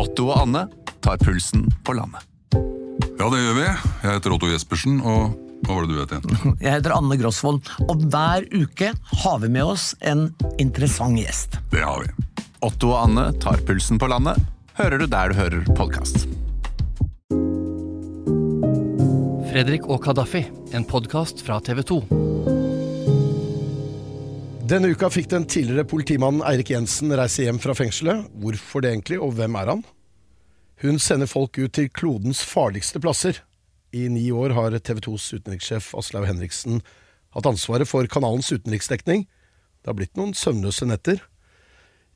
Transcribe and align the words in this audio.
Otto 0.00 0.30
og 0.30 0.38
Anne 0.46 0.62
tar 1.04 1.18
pulsen 1.20 1.66
på 1.84 1.92
landet. 1.92 2.24
Ja, 3.20 3.26
det 3.28 3.40
gjør 3.42 3.56
vi. 3.58 3.64
Jeg 3.66 4.14
heter 4.14 4.32
Otto 4.32 4.48
Jespersen, 4.48 5.00
og 5.04 5.34
hva 5.66 5.76
var 5.76 5.84
det 5.84 5.92
du 5.92 5.98
het 6.00 6.14
igjen? 6.16 6.54
Jeg 6.64 6.72
heter 6.78 6.94
Anne 6.96 7.18
Grosvold, 7.20 7.60
og 7.84 8.06
hver 8.08 8.46
uke 8.54 8.94
har 9.24 9.42
vi 9.42 9.50
med 9.52 9.74
oss 9.74 9.90
en 10.00 10.30
interessant 10.62 11.20
gjest. 11.20 11.58
Det 11.74 11.84
har 11.84 12.06
vi. 12.06 12.14
Otto 12.64 12.94
og 12.94 13.02
Anne 13.02 13.26
tar 13.44 13.60
pulsen 13.68 14.00
på 14.00 14.08
landet, 14.08 14.40
hører 14.80 15.04
du 15.04 15.06
der 15.10 15.34
du 15.34 15.36
hører 15.36 15.68
podkast. 15.76 16.24
Fredrik 19.50 19.84
og 19.90 20.00
Kadafi, 20.04 20.46
en 20.72 20.88
podkast 20.88 21.44
fra 21.44 21.60
TV 21.60 21.84
2. 21.92 22.02
Denne 24.70 24.92
uka 24.94 25.08
fikk 25.10 25.32
den 25.32 25.48
tidligere 25.50 25.82
politimannen 25.90 26.44
Eirik 26.46 26.68
Jensen 26.70 27.10
reise 27.18 27.42
hjem 27.42 27.58
fra 27.58 27.74
fengselet. 27.74 28.28
Hvorfor 28.38 28.84
det 28.84 28.92
egentlig, 28.94 29.18
og 29.18 29.34
hvem 29.34 29.56
er 29.58 29.74
han? 29.74 29.80
Hun 30.80 30.96
sender 30.96 31.28
folk 31.28 31.58
ut 31.60 31.74
til 31.76 31.90
klodens 31.92 32.40
farligste 32.48 33.00
plasser. 33.04 33.42
I 33.92 34.06
ni 34.08 34.30
år 34.32 34.54
har 34.56 34.72
TV 34.80 35.02
2s 35.04 35.26
utenrikssjef 35.36 35.90
Aslaug 35.98 36.24
Henriksen 36.24 36.80
hatt 37.36 37.48
ansvaret 37.50 37.88
for 37.88 38.08
kanalens 38.08 38.48
utenriksdekning. 38.48 39.26
Det 39.80 39.90
har 39.90 39.98
blitt 39.98 40.16
noen 40.16 40.32
søvnløse 40.32 40.88
netter. 40.88 41.20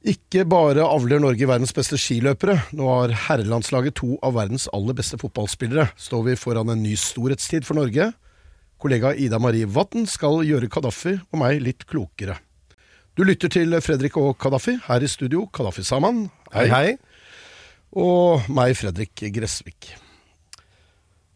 Ikke 0.05 0.46
bare 0.48 0.84
avler 0.84 1.20
Norge 1.20 1.48
verdens 1.48 1.74
beste 1.77 1.98
skiløpere. 2.00 2.56
Nå 2.77 2.88
har 2.88 3.12
herrelandslaget 3.27 3.98
to 4.00 4.16
av 4.24 4.38
verdens 4.38 4.66
aller 4.77 4.96
beste 4.96 5.20
fotballspillere. 5.20 5.91
Står 6.00 6.24
vi 6.30 6.41
foran 6.41 6.72
en 6.72 6.83
ny 6.84 6.96
storhetstid 7.00 7.69
for 7.69 7.77
Norge? 7.77 8.10
Kollega 8.80 9.12
Ida 9.12 9.41
Marie 9.41 9.69
Vatn 9.69 10.08
skal 10.08 10.41
gjøre 10.44 10.72
Kadafi 10.72 11.19
og 11.20 11.41
meg 11.41 11.60
litt 11.64 11.84
klokere. 11.88 12.38
Du 13.14 13.22
lytter 13.28 13.52
til 13.52 13.77
Fredrik 13.84 14.16
og 14.20 14.38
Kadafi, 14.41 14.78
her 14.88 15.05
i 15.05 15.08
studio, 15.08 15.44
Kadafi 15.52 15.84
Saman. 15.86 16.24
Hei, 16.52 16.66
hei. 16.72 16.88
Og 17.94 18.48
meg, 18.50 18.74
Fredrik 18.78 19.22
Gressvik. 19.34 19.92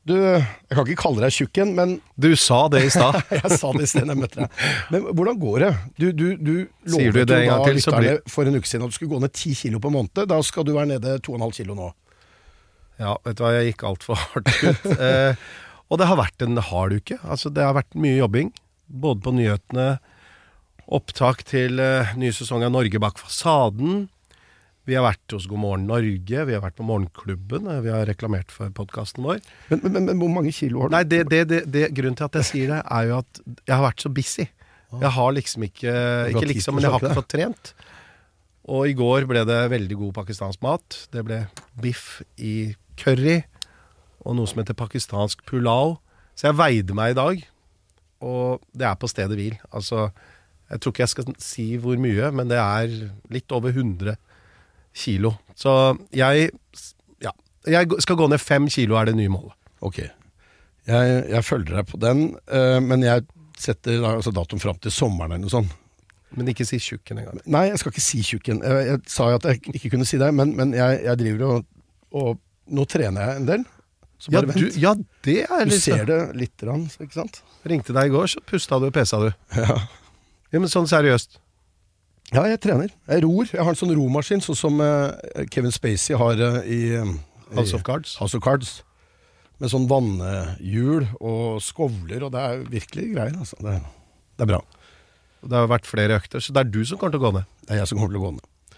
Du, 0.08 0.14
jeg 0.16 0.72
kan 0.72 0.86
ikke 0.86 1.02
kalle 1.02 1.20
deg 1.20 1.34
tjukk 1.34 1.58
igjen, 1.58 1.74
men 1.76 1.90
Du 2.16 2.30
sa 2.40 2.62
det 2.72 2.80
i 2.86 2.90
stad. 2.92 3.18
jeg 3.42 3.58
sa 3.60 3.72
det 3.76 3.84
i 3.84 3.90
sted 3.90 4.08
jeg 4.08 4.18
møtte 4.18 4.40
deg. 4.40 4.62
Men 4.94 5.08
hvordan 5.12 5.40
går 5.42 5.64
det? 5.66 5.70
Du, 6.00 6.06
du, 6.16 6.26
du 6.40 6.52
lovet 6.94 7.18
du 7.18 7.32
det 7.34 7.40
jo 7.44 7.58
da 7.60 7.72
lytterne 7.76 8.14
for 8.32 8.48
en 8.48 8.56
uke 8.56 8.70
siden 8.70 8.86
at 8.86 8.94
du 8.94 8.96
skulle 8.96 9.12
gå 9.12 9.20
ned 9.22 9.34
ti 9.36 9.52
kilo 9.58 9.82
på 9.84 9.92
en 9.92 9.98
måned. 9.98 10.22
Da 10.30 10.40
skal 10.46 10.64
du 10.64 10.72
være 10.78 10.94
nede 10.94 11.18
to 11.20 11.34
og 11.34 11.40
en 11.40 11.46
halv 11.48 11.56
kilo 11.58 11.76
nå. 11.76 11.90
Ja, 12.98 13.14
vet 13.22 13.38
du 13.38 13.44
hva, 13.44 13.54
jeg 13.54 13.72
gikk 13.72 13.84
altfor 13.92 14.22
hardt 14.24 14.52
ut. 14.64 14.86
Eh, 14.98 15.48
og 15.88 16.00
det 16.00 16.08
har 16.10 16.18
vært 16.20 16.42
en 16.44 16.58
hard 16.60 16.92
uke. 16.98 17.16
Altså, 17.24 17.48
det 17.54 17.62
har 17.64 17.76
vært 17.76 17.94
mye 17.96 18.18
jobbing. 18.18 18.50
Både 18.88 19.22
på 19.24 19.32
nyhetene, 19.36 19.86
opptak 20.92 21.44
til 21.48 21.80
eh, 21.80 22.10
ny 22.18 22.32
sesong 22.34 22.64
av 22.66 22.74
Norge 22.74 23.00
bak 23.00 23.20
fasaden. 23.20 24.08
Vi 24.88 24.96
har 24.96 25.04
vært 25.04 25.34
hos 25.36 25.44
God 25.50 25.60
morgen 25.60 25.84
Norge, 25.88 26.44
vi 26.48 26.54
har 26.56 26.62
vært 26.64 26.78
på 26.78 26.86
Morgenklubben, 26.88 27.66
eh, 27.68 27.82
vi 27.84 27.92
har 27.92 28.06
reklamert 28.08 28.52
for 28.52 28.72
podkasten 28.72 29.26
vår. 29.26 29.42
Men, 29.68 29.82
men, 29.82 29.92
men, 29.92 30.06
men 30.08 30.22
hvor 30.22 30.30
mange 30.32 30.52
kilo 30.56 30.80
har 30.80 30.88
du? 30.88 30.94
Nei, 30.96 31.02
det, 31.04 31.18
det, 31.28 31.42
det, 31.50 31.58
det, 31.74 31.82
grunnen 31.96 32.16
til 32.16 32.24
at 32.24 32.38
jeg 32.40 32.48
sier 32.48 32.72
det, 32.72 32.78
er 32.80 33.10
jo 33.10 33.18
at 33.18 33.40
jeg 33.68 33.74
har 33.74 33.84
vært 33.84 34.04
så 34.04 34.12
busy. 34.16 34.46
Jeg 34.88 35.12
har 35.12 35.34
liksom 35.36 35.66
ikke 35.66 35.92
Ikke 36.32 36.48
liksom, 36.48 36.78
men 36.78 36.86
jeg 36.86 36.94
har 36.94 37.04
ikke 37.04 37.18
fått 37.18 37.32
trent. 37.34 37.72
Og 38.72 38.88
i 38.88 38.94
går 38.96 39.26
ble 39.28 39.42
det 39.48 39.58
veldig 39.74 39.98
god 40.00 40.14
pakistansk 40.22 40.64
mat. 40.64 40.96
Det 41.12 41.24
ble 41.24 41.42
biff 41.84 42.22
i 42.40 42.72
curry 43.00 43.42
og 44.24 44.38
noe 44.38 44.48
som 44.48 44.62
heter 44.62 44.76
pakistansk 44.76 45.44
pulao. 45.48 45.98
Så 46.32 46.48
jeg 46.48 46.56
veide 46.56 46.96
meg 46.96 47.12
i 47.12 47.18
dag, 47.18 47.44
og 48.24 48.64
det 48.72 48.88
er 48.88 48.96
på 48.96 49.10
stedet 49.10 49.36
hvil. 49.36 49.60
Altså, 49.68 50.08
jeg 50.72 50.80
tror 50.80 50.94
ikke 50.94 51.04
jeg 51.04 51.12
skal 51.12 51.28
si 51.42 51.68
hvor 51.80 52.00
mye, 52.00 52.32
men 52.32 52.48
det 52.48 52.60
er 52.60 52.96
litt 53.34 53.52
over 53.56 53.76
100 53.76 54.16
kilo. 54.96 55.34
Så 55.58 55.72
jeg 56.14 56.50
Ja. 57.24 57.32
Jeg 57.66 57.88
skal 58.00 58.16
gå 58.16 58.28
ned 58.30 58.40
fem 58.40 58.68
kilo, 58.68 58.96
er 58.96 59.10
det 59.10 59.16
nye 59.18 59.28
målet. 59.32 59.54
Ok. 59.82 59.98
Jeg, 60.88 61.24
jeg 61.28 61.44
følger 61.44 61.76
deg 61.76 61.86
på 61.90 61.98
den, 62.00 62.22
uh, 62.48 62.78
men 62.80 63.02
jeg 63.04 63.26
setter 63.58 64.00
altså 64.06 64.32
datoen 64.32 64.62
fram 64.62 64.78
til 64.80 64.90
sommeren 64.94 65.32
eller 65.34 65.44
noe 65.44 65.52
sånt. 65.52 65.74
Men 66.36 66.48
ikke 66.52 66.64
si 66.68 66.76
tjukken 66.80 67.18
engang. 67.22 67.40
Nei, 67.48 67.66
jeg 67.70 67.78
skal 67.80 67.92
ikke 67.92 68.04
si 68.04 68.20
tjukken. 68.24 68.60
Jeg, 68.64 68.86
jeg 68.90 69.00
sa 69.08 69.30
jo 69.32 69.38
at 69.40 69.46
jeg 69.48 69.62
ikke 69.74 69.90
kunne 69.94 70.06
si 70.08 70.18
det, 70.20 70.28
men, 70.36 70.52
men 70.56 70.74
jeg, 70.76 71.00
jeg 71.06 71.20
driver 71.24 71.44
og, 71.56 71.66
og 72.12 72.38
Nå 72.68 72.84
trener 72.84 73.24
jeg 73.24 73.36
en 73.40 73.46
del. 73.48 73.62
Så 74.20 74.32
Ja, 74.34 74.42
vent. 74.44 74.58
du, 74.60 74.74
ja, 74.76 74.90
det 75.24 75.36
er 75.46 75.64
Du 75.64 75.72
ser 75.72 76.02
det 76.04 76.18
litt, 76.36 76.52
grann, 76.60 76.82
ikke 77.00 77.16
sant? 77.16 77.38
Ringte 77.64 77.94
deg 77.96 78.10
i 78.10 78.12
går, 78.12 78.26
så 78.28 78.42
pusta 78.44 78.76
du 78.82 78.90
og 78.90 78.92
pesa 78.92 79.22
du. 79.22 79.30
Ja. 79.56 79.76
Ja, 80.52 80.60
men 80.60 80.68
sånn 80.68 80.88
seriøst. 80.88 81.38
Ja, 82.34 82.42
jeg 82.50 82.60
trener. 82.60 82.90
Jeg 83.08 83.22
ror. 83.24 83.46
Jeg 83.48 83.64
har 83.64 83.72
en 83.72 83.78
sånn 83.78 83.94
romaskin, 83.96 84.42
sånn 84.44 84.58
som 84.58 84.80
eh, 84.84 85.46
Kevin 85.52 85.72
Spacey 85.74 86.16
har 86.18 86.40
eh, 86.44 86.58
i, 86.68 86.80
House 87.56 87.72
of 87.76 87.84
Cards. 87.86 88.16
House 88.20 88.36
of 88.36 88.42
Cards. 88.44 88.74
Med 89.58 89.72
sånn 89.72 89.88
vannhjul 89.90 91.08
og 91.18 91.62
skovler, 91.64 92.26
og 92.28 92.34
det 92.34 92.42
er 92.44 92.60
virkelig 92.70 93.08
greier. 93.14 93.38
Altså. 93.40 93.56
Det, 93.64 93.78
det 94.38 94.44
er 94.44 94.50
bra. 94.52 94.60
Det 95.48 95.56
har 95.56 95.70
vært 95.70 95.88
flere 95.88 96.18
økter, 96.18 96.42
så 96.42 96.52
det 96.54 96.62
er 96.62 96.70
du 96.74 96.80
som 96.86 96.98
kommer 97.00 97.16
til 97.16 97.22
å 97.22 97.26
gå 97.28 97.32
ned. 97.38 97.48
Det 97.64 97.74
er 97.74 97.80
jeg 97.80 97.90
som 97.90 97.98
kommer 97.98 98.14
til 98.14 98.20
å 98.20 98.26
gå 98.28 98.34
ned. 98.36 98.76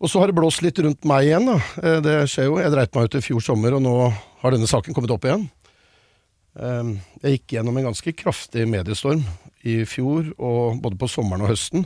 Og 0.00 0.08
så 0.08 0.20
har 0.20 0.30
det 0.30 0.36
blåst 0.38 0.62
litt 0.64 0.78
rundt 0.80 1.04
meg 1.08 1.28
igjen. 1.28 1.48
da. 1.48 1.56
Eh, 1.84 1.98
Det 2.04 2.16
skjer 2.32 2.50
jo. 2.50 2.58
Jeg 2.60 2.74
dreit 2.74 2.94
meg 2.96 3.08
ut 3.08 3.16
i 3.20 3.24
fjor 3.24 3.44
sommer, 3.44 3.78
og 3.78 3.84
nå 3.86 3.94
har 4.42 4.56
denne 4.56 4.68
saken 4.68 4.96
kommet 4.96 5.12
opp 5.14 5.28
igjen. 5.28 5.48
Jeg 6.60 7.30
gikk 7.36 7.52
gjennom 7.54 7.76
en 7.78 7.86
ganske 7.92 8.12
kraftig 8.18 8.64
mediestorm 8.68 9.20
i 9.70 9.84
fjor, 9.86 10.32
og 10.42 10.80
både 10.82 10.98
på 10.98 11.06
sommeren 11.08 11.44
og 11.46 11.52
høsten. 11.52 11.84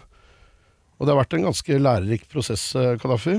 Og 0.99 1.07
det 1.07 1.13
har 1.13 1.21
vært 1.23 1.37
en 1.39 1.49
ganske 1.49 1.79
lærerik 1.81 2.29
prosess, 2.31 2.69
eh, 2.79 2.95
Kadafi. 3.03 3.39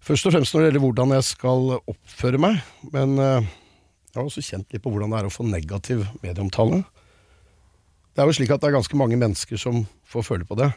Først 0.00 0.26
og 0.26 0.32
fremst 0.34 0.54
når 0.54 0.62
det 0.62 0.68
gjelder 0.70 0.84
hvordan 0.86 1.14
jeg 1.16 1.26
skal 1.28 1.74
oppføre 1.78 2.40
meg. 2.40 2.60
Men 2.94 3.18
eh, 3.18 3.48
jeg 4.10 4.18
har 4.18 4.26
også 4.26 4.44
kjent 4.44 4.70
litt 4.72 4.84
på 4.84 4.92
hvordan 4.92 5.12
det 5.12 5.20
er 5.20 5.28
å 5.28 5.34
få 5.34 5.46
negativ 5.46 6.06
medieomtale. 6.22 6.84
Det 8.10 8.22
er 8.22 8.30
jo 8.30 8.36
slik 8.38 8.54
at 8.54 8.62
det 8.62 8.70
er 8.70 8.78
ganske 8.78 8.98
mange 8.98 9.18
mennesker 9.20 9.60
som 9.60 9.84
får 10.10 10.26
føle 10.26 10.48
på 10.48 10.58
det. 10.58 10.70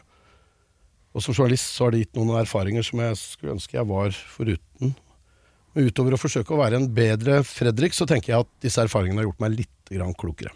Og 1.14 1.22
som 1.22 1.34
journalist 1.34 1.70
så 1.70 1.86
har 1.86 1.94
det 1.94 2.04
gitt 2.04 2.18
noen 2.18 2.34
erfaringer 2.40 2.86
som 2.86 3.02
jeg 3.02 3.18
skulle 3.20 3.54
ønske 3.56 3.78
jeg 3.78 3.90
var 3.90 4.14
foruten. 4.14 4.94
Men 5.74 5.90
utover 5.90 6.14
å 6.14 6.20
forsøke 6.20 6.54
å 6.54 6.60
være 6.60 6.78
en 6.78 6.88
bedre 6.94 7.40
Fredrik, 7.46 7.94
så 7.94 8.06
tenker 8.10 8.34
jeg 8.34 8.46
at 8.46 8.52
disse 8.62 8.82
erfaringene 8.82 9.22
har 9.22 9.30
gjort 9.30 9.42
meg 9.42 9.58
litt 9.58 9.94
klokere. 10.18 10.54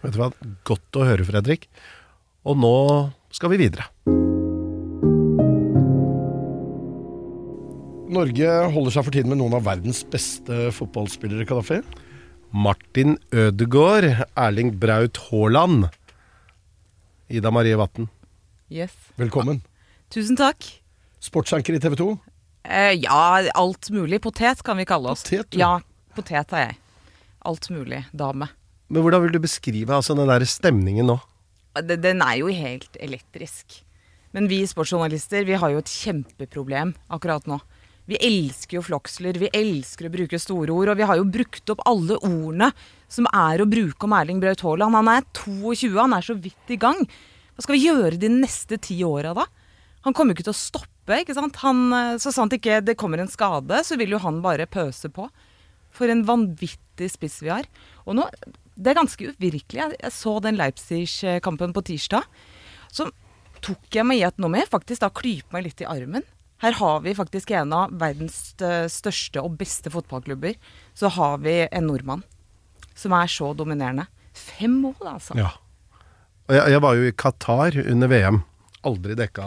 Vet 0.00 0.16
du 0.16 0.20
hva, 0.20 0.32
Godt 0.68 1.00
å 1.00 1.04
høre, 1.08 1.28
Fredrik. 1.28 1.68
Og 2.48 2.56
nå 2.60 2.74
skal 3.36 3.52
vi 3.52 3.60
videre. 3.66 3.88
Norge 8.10 8.54
holder 8.74 8.94
seg 8.94 9.06
for 9.06 9.14
tiden 9.14 9.30
med 9.30 9.38
noen 9.38 9.54
av 9.54 9.66
verdens 9.68 10.00
beste 10.10 10.70
fotballspillere, 10.74 11.46
Kadafi. 11.46 11.78
Martin 12.50 13.14
Ødegaard, 13.30 14.08
Erling 14.34 14.72
Braut 14.82 15.20
Haaland. 15.28 15.86
Ida 17.30 17.52
Marie 17.54 17.78
Vatn. 17.78 18.08
Yes. 18.70 18.94
Velkommen. 19.20 19.62
Tusen 20.10 20.38
takk. 20.38 20.66
Sportsanker 21.22 21.76
i 21.76 21.82
TV 21.82 21.94
2. 22.00 22.08
Eh, 22.66 22.96
ja, 22.98 23.42
alt 23.54 23.90
mulig. 23.94 24.18
Potet 24.24 24.64
kan 24.66 24.80
vi 24.80 24.88
kalle 24.90 25.14
oss. 25.14 25.22
Potet. 25.28 25.54
Ja, 25.58 25.76
potet 26.16 26.54
er 26.56 26.66
jeg. 26.66 26.78
Alt 27.46 27.70
mulig 27.70 28.02
dame. 28.10 28.50
Men 28.90 29.06
hvordan 29.06 29.22
vil 29.22 29.36
du 29.36 29.44
beskrive 29.44 29.94
altså, 29.94 30.18
den 30.18 30.30
der 30.30 30.42
stemningen 30.50 31.06
nå? 31.12 31.20
Den 31.86 32.24
er 32.26 32.40
jo 32.40 32.50
helt 32.50 32.98
elektrisk. 32.98 33.84
Men 34.34 34.50
vi 34.50 34.64
sportsjournalister 34.66 35.46
vi 35.46 35.58
har 35.58 35.70
jo 35.70 35.78
et 35.78 35.90
kjempeproblem 35.90 36.96
akkurat 37.10 37.46
nå. 37.50 37.60
Vi 38.10 38.18
elsker 38.26 38.80
jo 38.80 38.82
floksler, 38.82 39.36
vi 39.38 39.52
elsker 39.54 40.08
å 40.08 40.10
bruke 40.10 40.38
store 40.42 40.74
ord, 40.74 40.90
og 40.90 40.98
vi 40.98 41.06
har 41.06 41.20
jo 41.20 41.28
brukt 41.30 41.70
opp 41.70 41.84
alle 41.86 42.16
ordene 42.26 42.72
som 43.10 43.28
er 43.30 43.62
å 43.62 43.68
bruke 43.70 44.06
om 44.06 44.14
Erling 44.16 44.40
Braut 44.42 44.64
Haaland. 44.66 44.96
Han 44.98 45.10
er 45.12 45.26
22, 45.38 45.92
han 45.94 46.16
er 46.16 46.26
så 46.26 46.34
vidt 46.34 46.72
i 46.74 46.78
gang. 46.80 47.04
Hva 47.54 47.62
skal 47.62 47.76
vi 47.76 47.84
gjøre 47.84 48.18
de 48.18 48.32
neste 48.32 48.80
ti 48.82 48.96
åra 49.06 49.34
da? 49.38 49.44
Han 50.08 50.16
kommer 50.16 50.32
jo 50.32 50.40
ikke 50.40 50.48
til 50.48 50.56
å 50.56 50.58
stoppe, 50.58 51.20
ikke 51.20 51.36
sant. 51.36 51.60
Han, 51.62 51.84
eh, 51.94 52.16
så 52.22 52.32
sant 52.34 52.56
ikke 52.56 52.80
det 52.82 52.96
kommer 52.98 53.22
en 53.22 53.30
skade, 53.30 53.82
så 53.86 53.98
vil 54.00 54.16
jo 54.16 54.22
han 54.24 54.42
bare 54.42 54.66
pøse 54.66 55.12
på. 55.12 55.28
For 55.94 56.10
en 56.10 56.24
vanvittig 56.26 57.10
spiss 57.14 57.40
vi 57.44 57.52
har. 57.52 57.68
Og 58.08 58.16
nå, 58.18 58.26
det 58.74 58.90
er 58.90 58.98
ganske 58.98 59.30
uvirkelig. 59.36 59.86
Jeg, 59.86 60.12
så 60.16 60.38
den 60.42 60.58
Leipzig-kampen 60.58 61.74
på 61.76 61.86
tirsdag. 61.92 62.26
Så 62.90 63.10
tok 63.62 63.86
jeg 63.94 64.08
meg 64.08 64.18
i 64.18 64.26
at 64.26 64.40
nå 64.40 64.50
må 64.50 64.58
jeg 64.58 64.72
faktisk 64.72 65.04
da 65.04 65.14
klype 65.14 65.54
meg 65.54 65.68
litt 65.68 65.82
i 65.84 65.90
armen. 65.90 66.26
Her 66.60 66.76
har 66.76 67.00
vi 67.04 67.16
faktisk 67.16 67.50
en 67.56 67.72
av 67.72 67.92
verdens 68.00 68.52
største 68.92 69.40
og 69.40 69.56
beste 69.60 69.92
fotballklubber. 69.92 70.58
Så 70.94 71.08
har 71.16 71.40
vi 71.44 71.62
en 71.66 71.88
nordmann 71.88 72.24
som 72.98 73.14
er 73.16 73.30
så 73.32 73.54
dominerende. 73.56 74.06
Fem 74.36 74.80
mål, 74.82 74.98
altså. 75.14 75.36
Ja. 75.38 75.54
Jeg, 76.50 76.74
jeg 76.74 76.82
var 76.84 76.98
jo 76.98 77.06
i 77.08 77.14
Qatar 77.16 77.78
under 77.86 78.10
VM. 78.12 78.42
Aldri 78.86 79.16
dekka 79.16 79.46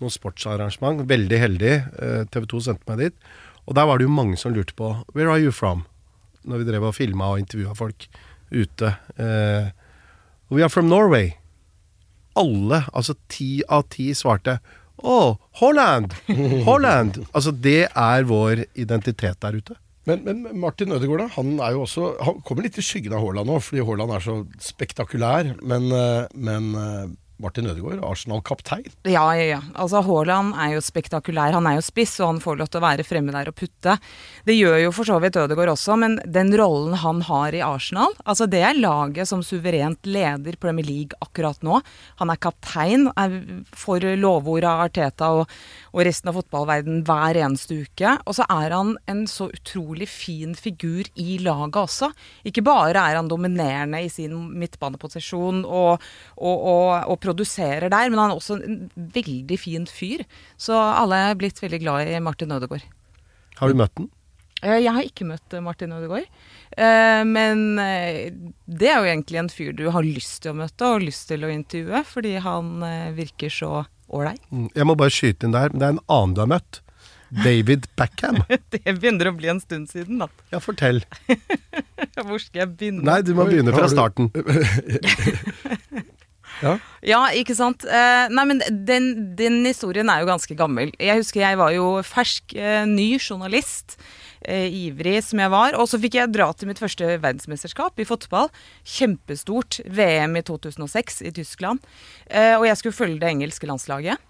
noe 0.00 0.12
sportsarrangement. 0.12 1.04
Veldig 1.08 1.42
heldig. 1.42 1.74
Eh, 2.00 2.22
TV 2.32 2.48
2 2.54 2.62
sendte 2.68 2.88
meg 2.88 3.04
dit. 3.04 3.28
Og 3.66 3.76
der 3.76 3.88
var 3.88 3.98
det 3.98 4.06
jo 4.06 4.14
mange 4.16 4.38
som 4.40 4.54
lurte 4.54 4.76
på 4.78 4.92
Where 5.12 5.32
are 5.32 5.42
you 5.42 5.52
from? 5.52 5.84
Når 6.46 6.62
vi 6.62 6.68
drev 6.70 6.88
og 6.88 6.96
filma 6.96 7.32
og 7.34 7.42
intervjua 7.42 7.74
folk 7.76 8.08
ute. 8.54 8.94
Eh, 9.20 9.74
We 10.48 10.62
are 10.62 10.70
from 10.70 10.86
Norway. 10.88 11.32
Alle, 12.38 12.84
altså 12.94 13.16
ti 13.32 13.64
av 13.66 13.88
ti 13.90 14.12
svarte 14.14 14.60
Å, 15.04 15.36
Holland! 15.60 16.14
Holland! 16.68 17.20
Altså, 17.32 17.52
det 17.52 17.88
er 17.90 18.28
vår 18.28 18.64
identitet 18.78 19.40
der 19.42 19.58
ute. 19.58 19.76
Men, 20.06 20.22
men 20.22 20.60
Martin 20.62 20.94
Ødegaard 20.94 21.32
han 21.34 21.56
er 21.58 21.74
jo 21.74 21.80
også 21.82 22.12
Han 22.22 22.36
kommer 22.46 22.62
litt 22.62 22.76
i 22.78 22.84
skyggen 22.84 23.16
av 23.16 23.24
Haaland 23.24 23.50
nå, 23.50 23.56
fordi 23.58 23.82
Haaland 23.88 24.12
er 24.14 24.22
så 24.22 24.36
spektakulær. 24.62 25.50
Men, 25.66 25.88
eh, 25.90 26.28
men 26.38 26.68
eh, 26.78 27.08
Martin 27.42 27.66
Ødegaard, 27.68 28.00
Arsenal-kaptein. 28.00 28.86
Ja, 29.04 29.26
ja, 29.36 29.44
ja. 29.56 29.60
Altså, 29.76 30.00
Haaland 30.06 30.54
er 30.56 30.76
jo 30.76 30.82
spektakulær. 30.84 31.52
Han 31.52 31.66
er 31.68 31.76
jo 31.76 31.84
spiss, 31.84 32.14
og 32.22 32.30
han 32.30 32.40
får 32.40 32.60
lov 32.60 32.70
til 32.72 32.80
å 32.80 32.86
være 32.86 33.04
fremme 33.04 33.34
der 33.34 33.50
og 33.50 33.56
putte. 33.58 33.98
Det 34.46 34.56
gjør 34.56 34.78
jo 34.86 34.92
for 34.96 35.08
så 35.08 35.18
vidt 35.20 35.36
Ødegaard 35.36 35.74
også, 35.74 35.98
men 36.00 36.16
den 36.24 36.54
rollen 36.56 36.96
han 37.02 37.20
har 37.28 37.56
i 37.56 37.60
Arsenal, 37.64 38.14
altså 38.24 38.46
det 38.48 38.62
er 38.64 38.78
laget 38.78 39.28
som 39.28 39.42
suverent 39.44 40.06
leder 40.08 40.56
Premier 40.60 40.86
League 40.86 41.18
akkurat 41.20 41.60
nå. 41.66 41.80
Han 42.22 42.32
er 42.32 42.40
kaptein, 42.40 43.08
er 43.18 43.36
for 43.76 44.00
lovord 44.16 44.64
av 44.64 44.86
Arteta 44.86 45.30
og, 45.36 45.52
og 45.92 46.04
resten 46.06 46.30
av 46.30 46.38
fotballverden 46.38 47.02
hver 47.06 47.40
eneste 47.44 47.82
uke. 47.84 48.16
Og 48.24 48.38
så 48.38 48.46
er 48.48 48.72
han 48.76 48.94
en 49.10 49.24
så 49.30 49.50
utrolig 49.52 50.08
fin 50.08 50.56
figur 50.56 51.08
i 51.20 51.36
laget 51.44 51.80
også. 51.82 52.10
Ikke 52.48 52.64
bare 52.64 53.02
er 53.10 53.20
han 53.20 53.28
dominerende 53.28 54.00
i 54.04 54.10
sin 54.12 54.34
midtbaneposisjon 54.56 55.64
og, 55.66 56.04
og, 56.36 56.56
og, 56.56 56.90
og 57.12 57.20
produserer 57.26 57.90
der, 57.92 58.08
men 58.12 58.22
han 58.22 58.30
er 58.32 58.38
også 58.40 58.56
en 58.62 58.78
veldig 59.18 59.58
fin 59.60 59.86
fyr. 59.90 60.22
Så 60.56 60.74
alle 60.78 61.18
er 61.32 61.40
blitt 61.42 61.58
veldig 61.62 61.82
glad 61.84 62.08
i 62.14 62.20
Martin 62.22 62.54
Ødegaard. 62.56 62.86
Har 63.60 63.72
du 63.72 63.78
møtt 63.82 63.94
den? 63.98 64.08
Eh, 64.62 64.78
Jeg 64.80 64.92
har 64.96 65.04
ikke 65.04 65.26
møtt 65.28 65.52
eh, 65.52 65.60
Martin 65.64 65.92
Ødegaard, 65.92 66.24
eh, 66.76 67.22
men 67.28 67.66
det 67.76 68.88
er 68.88 69.02
jo 69.02 69.10
egentlig 69.10 69.42
en 69.42 69.52
fyr 69.52 69.74
du 69.76 69.84
har 69.92 70.06
lyst 70.06 70.40
til 70.44 70.54
å 70.54 70.58
møte 70.62 70.88
og 70.94 71.04
lyst 71.04 71.26
til 71.28 71.44
å 71.44 71.52
intervjue, 71.52 72.00
fordi 72.08 72.36
han 72.40 72.72
virker 73.18 73.52
så 73.52 73.84
ålreit. 74.08 74.40
Mm, 74.54 74.70
Jeg 74.76 74.86
må 74.88 74.96
bare 74.96 75.12
skyte 75.12 75.44
inn 75.48 75.56
der, 75.56 75.68
men 75.74 75.82
det 75.82 75.88
er 75.90 75.96
en 75.98 76.04
annen 76.08 76.36
du 76.36 76.40
har 76.46 76.52
møtt. 76.56 76.80
David 77.42 77.88
Beckham. 77.98 78.36
Det 78.72 78.84
begynner 78.86 79.32
å 79.32 79.34
bli 79.36 79.48
en 79.50 79.58
stund 79.60 79.90
siden, 79.90 80.20
da. 80.22 80.28
Ja, 80.54 80.60
fortell. 80.62 81.02
Hvor 82.16 82.38
skal 82.40 82.62
jeg 82.62 82.70
begynne? 82.78 83.02
Nei, 83.04 83.18
du 83.26 83.32
må 83.36 83.48
begynne 83.50 83.74
fra 83.74 83.88
starten. 83.90 84.30
Ja. 86.64 86.76
Ja, 87.06 87.22
ikke 87.36 87.54
sant. 87.54 87.84
Eh, 87.86 88.26
nei, 88.32 88.44
men 88.48 88.62
den, 88.88 89.10
den 89.38 89.60
historien 89.68 90.10
er 90.10 90.22
jo 90.22 90.30
ganske 90.30 90.56
gammel. 90.58 90.92
Jeg 90.98 91.20
husker 91.20 91.44
jeg 91.44 91.58
var 91.60 91.74
jo 91.76 91.88
fersk, 92.06 92.56
eh, 92.58 92.84
ny 92.88 93.12
journalist. 93.18 93.98
Eh, 94.46 94.68
ivrig 94.70 95.20
som 95.26 95.40
jeg 95.42 95.50
var. 95.50 95.74
Og 95.80 95.88
så 95.90 95.98
fikk 96.02 96.18
jeg 96.20 96.32
dra 96.34 96.48
til 96.54 96.70
mitt 96.70 96.82
første 96.82 97.16
verdensmesterskap 97.18 97.98
i 98.02 98.06
fotball. 98.06 98.50
Kjempestort. 98.86 99.80
VM 99.86 100.38
i 100.38 100.44
2006 100.46 101.22
i 101.26 101.34
Tyskland. 101.34 101.82
Og 102.30 102.64
jeg 102.66 102.78
skulle 102.78 102.96
følge 102.96 103.20
det 103.22 103.32
engelske 103.32 103.66
landslaget. 103.66 104.22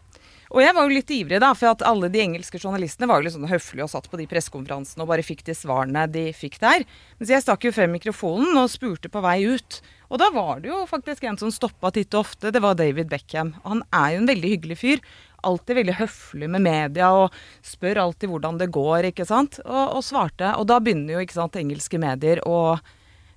Og 0.55 0.63
jeg 0.63 0.75
var 0.77 0.87
jo 0.87 0.95
litt 0.95 1.11
ivrig, 1.11 1.41
da, 1.43 1.51
for 1.59 1.73
at 1.73 1.83
alle 1.87 2.09
de 2.13 2.23
engelske 2.23 2.61
journalistene 2.63 3.09
var 3.11 3.19
jo 3.19 3.27
litt 3.27 3.35
sånn 3.35 3.51
høflige 3.51 3.87
og 3.87 3.91
satt 3.91 4.07
på 4.11 4.21
de 4.21 4.29
pressekonferansene 4.31 5.03
og 5.03 5.11
bare 5.11 5.27
fikk 5.27 5.43
de 5.49 5.57
svarene 5.59 6.07
de 6.13 6.29
fikk 6.37 6.61
der. 6.63 6.87
Mens 7.19 7.33
jeg 7.33 7.43
stakk 7.43 7.67
jo 7.67 7.75
frem 7.75 7.93
mikrofonen 7.97 8.55
og 8.61 8.71
spurte 8.71 9.11
på 9.11 9.23
vei 9.25 9.41
ut. 9.57 9.81
Og 10.07 10.21
da 10.23 10.29
var 10.35 10.61
det 10.63 10.71
jo 10.71 10.85
faktisk 10.89 11.25
en 11.27 11.39
som 11.41 11.53
stoppa 11.53 11.91
titt 11.95 12.15
og 12.15 12.27
ofte. 12.27 12.53
Det 12.55 12.63
var 12.63 12.79
David 12.79 13.09
Beckham. 13.11 13.55
Han 13.65 13.83
er 13.95 14.15
jo 14.15 14.21
en 14.23 14.31
veldig 14.31 14.53
hyggelig 14.55 14.79
fyr. 14.83 15.03
Alltid 15.47 15.81
veldig 15.81 15.97
høflig 15.99 16.51
med 16.51 16.65
media 16.65 17.11
og 17.15 17.35
spør 17.67 18.03
alltid 18.05 18.31
hvordan 18.31 18.61
det 18.61 18.71
går, 18.75 19.11
ikke 19.11 19.27
sant. 19.29 19.59
Og, 19.65 19.99
og 19.99 20.05
svarte. 20.07 20.53
Og 20.61 20.69
da 20.71 20.79
begynner 20.83 21.17
jo 21.17 21.25
ikke 21.27 21.39
sant, 21.39 21.59
engelske 21.59 22.01
medier 22.03 22.43
å 22.47 22.79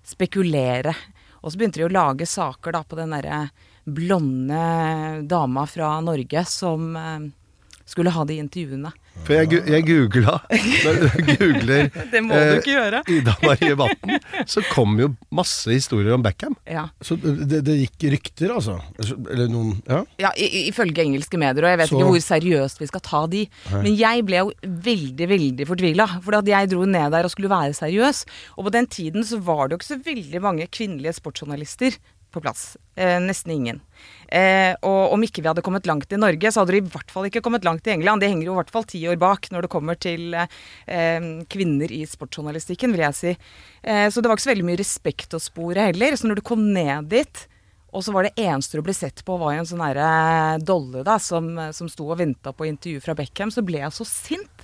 spekulere. 0.06 0.94
Og 1.42 1.51
så 1.51 1.60
begynte 1.60 1.81
de 1.81 1.88
å 1.88 1.94
lage 1.94 2.30
saker 2.30 2.75
da 2.75 2.83
på 2.86 3.00
den 3.00 3.15
derre 3.15 3.44
blonde 3.89 4.63
dama 5.30 5.65
fra 5.68 5.95
Norge 6.06 6.44
som 6.45 6.95
eh, 7.00 7.30
skulle 7.89 8.13
ha 8.13 8.25
de 8.27 8.38
intervjuene. 8.38 8.92
For 9.27 9.36
jeg, 9.38 9.60
jeg 9.69 9.83
googla 9.86 10.39
Når 10.50 10.95
du 10.98 11.19
googler 11.38 11.89
Det 12.12 12.21
må 12.25 12.33
du 12.39 12.54
ikke 12.57 12.71
gjøre. 12.74 13.01
Ida 13.13 13.33
Marie 13.44 13.75
Vatn, 13.77 14.16
så 14.50 14.63
kom 14.71 14.95
jo 14.98 15.12
masse 15.38 15.69
historier 15.69 16.16
om 16.16 16.24
Beckham. 16.25 16.56
Ja. 16.66 16.88
Så 17.06 17.18
det, 17.21 17.60
det 17.68 17.75
gikk 17.83 18.07
rykter, 18.16 18.56
altså? 18.56 18.80
Eller 19.04 19.51
noen 19.51 19.75
Ja? 19.89 20.00
Ja, 20.24 20.31
i- 20.38 20.66
ifølge 20.71 21.04
engelske 21.06 21.38
medier, 21.42 21.68
og 21.68 21.69
jeg 21.75 21.81
vet 21.83 21.92
Så- 21.92 22.00
ikke 22.00 22.10
hvor 22.10 22.25
seriøst 22.25 22.81
vi 22.81 22.89
skal 22.89 23.06
ta 23.06 23.21
de. 23.30 23.44
Men 23.75 23.94
jeg 24.00 24.25
ble 24.25 24.42
jo 24.42 24.51
veldig, 24.66 25.30
veldig 25.36 25.68
fortvila, 25.69 26.07
for 26.25 26.39
at 26.39 26.50
jeg 26.50 26.72
dro 26.74 26.86
ned 26.89 27.12
der 27.13 27.27
og 27.30 27.33
skulle 27.36 27.51
være 27.54 27.77
seriøs. 27.77 28.24
Og 28.57 28.65
på 28.65 28.74
den 28.80 28.88
tiden 28.89 29.24
så 29.30 29.38
var 29.45 29.68
det 29.68 29.77
jo 29.77 29.81
ikke 29.83 29.94
så 29.94 30.01
veldig 30.10 30.42
mange 30.42 30.68
kvinnelige 30.74 31.13
sportsjournalister 31.22 32.00
på 32.31 32.41
plass. 32.43 32.77
Eh, 32.95 33.17
nesten 33.23 33.53
ingen. 33.53 33.81
Eh, 34.29 34.73
og 34.85 35.15
om 35.15 35.23
ikke 35.25 35.41
vi 35.41 35.49
hadde 35.49 35.63
kommet 35.65 35.87
langt 35.89 36.11
i 36.13 36.19
Norge, 36.19 36.51
så 36.51 36.61
hadde 36.61 36.75
de 36.75 36.81
i 36.83 36.91
hvert 36.93 37.13
fall 37.13 37.27
ikke 37.29 37.41
kommet 37.45 37.65
langt 37.67 37.87
i 37.89 37.93
England. 37.95 38.21
De 38.21 38.29
henger 38.29 38.49
jo 38.49 38.55
i 38.55 38.59
hvert 38.61 38.73
fall 38.73 38.87
ti 38.89 39.01
år 39.09 39.19
bak 39.21 39.49
når 39.53 39.65
det 39.65 39.71
kommer 39.73 39.99
til 39.99 40.35
eh, 40.37 41.29
kvinner 41.49 41.93
i 41.95 42.03
sportsjournalistikken, 42.09 42.93
vil 42.95 43.05
jeg 43.07 43.19
si. 43.19 43.35
Eh, 43.83 44.07
så 44.09 44.21
det 44.21 44.29
var 44.29 44.37
ikke 44.37 44.47
så 44.47 44.53
veldig 44.53 44.67
mye 44.69 44.81
respekt 44.81 45.37
å 45.37 45.41
spore 45.43 45.89
heller. 45.89 46.17
Så 46.19 46.29
når 46.29 46.41
du 46.41 46.45
kom 46.51 46.67
ned 46.75 47.09
dit, 47.13 47.45
og 47.89 48.05
så 48.05 48.13
var 48.13 48.27
det 48.27 48.37
eneste 48.37 48.77
du 48.77 48.85
ble 48.85 48.93
sett 48.93 49.23
på, 49.25 49.37
var 49.41 49.55
jo 49.55 49.63
en 49.63 49.69
sånn 49.69 49.85
herre 49.85 50.09
dolle 50.61 51.01
da, 51.07 51.17
som, 51.23 51.49
som 51.73 51.89
sto 51.89 52.11
og 52.11 52.19
venta 52.21 52.53
på 52.53 52.69
intervju 52.69 53.01
fra 53.05 53.17
Beckham, 53.17 53.53
så 53.53 53.65
ble 53.65 53.81
jeg 53.81 53.95
så 53.95 54.05
sint. 54.05 54.58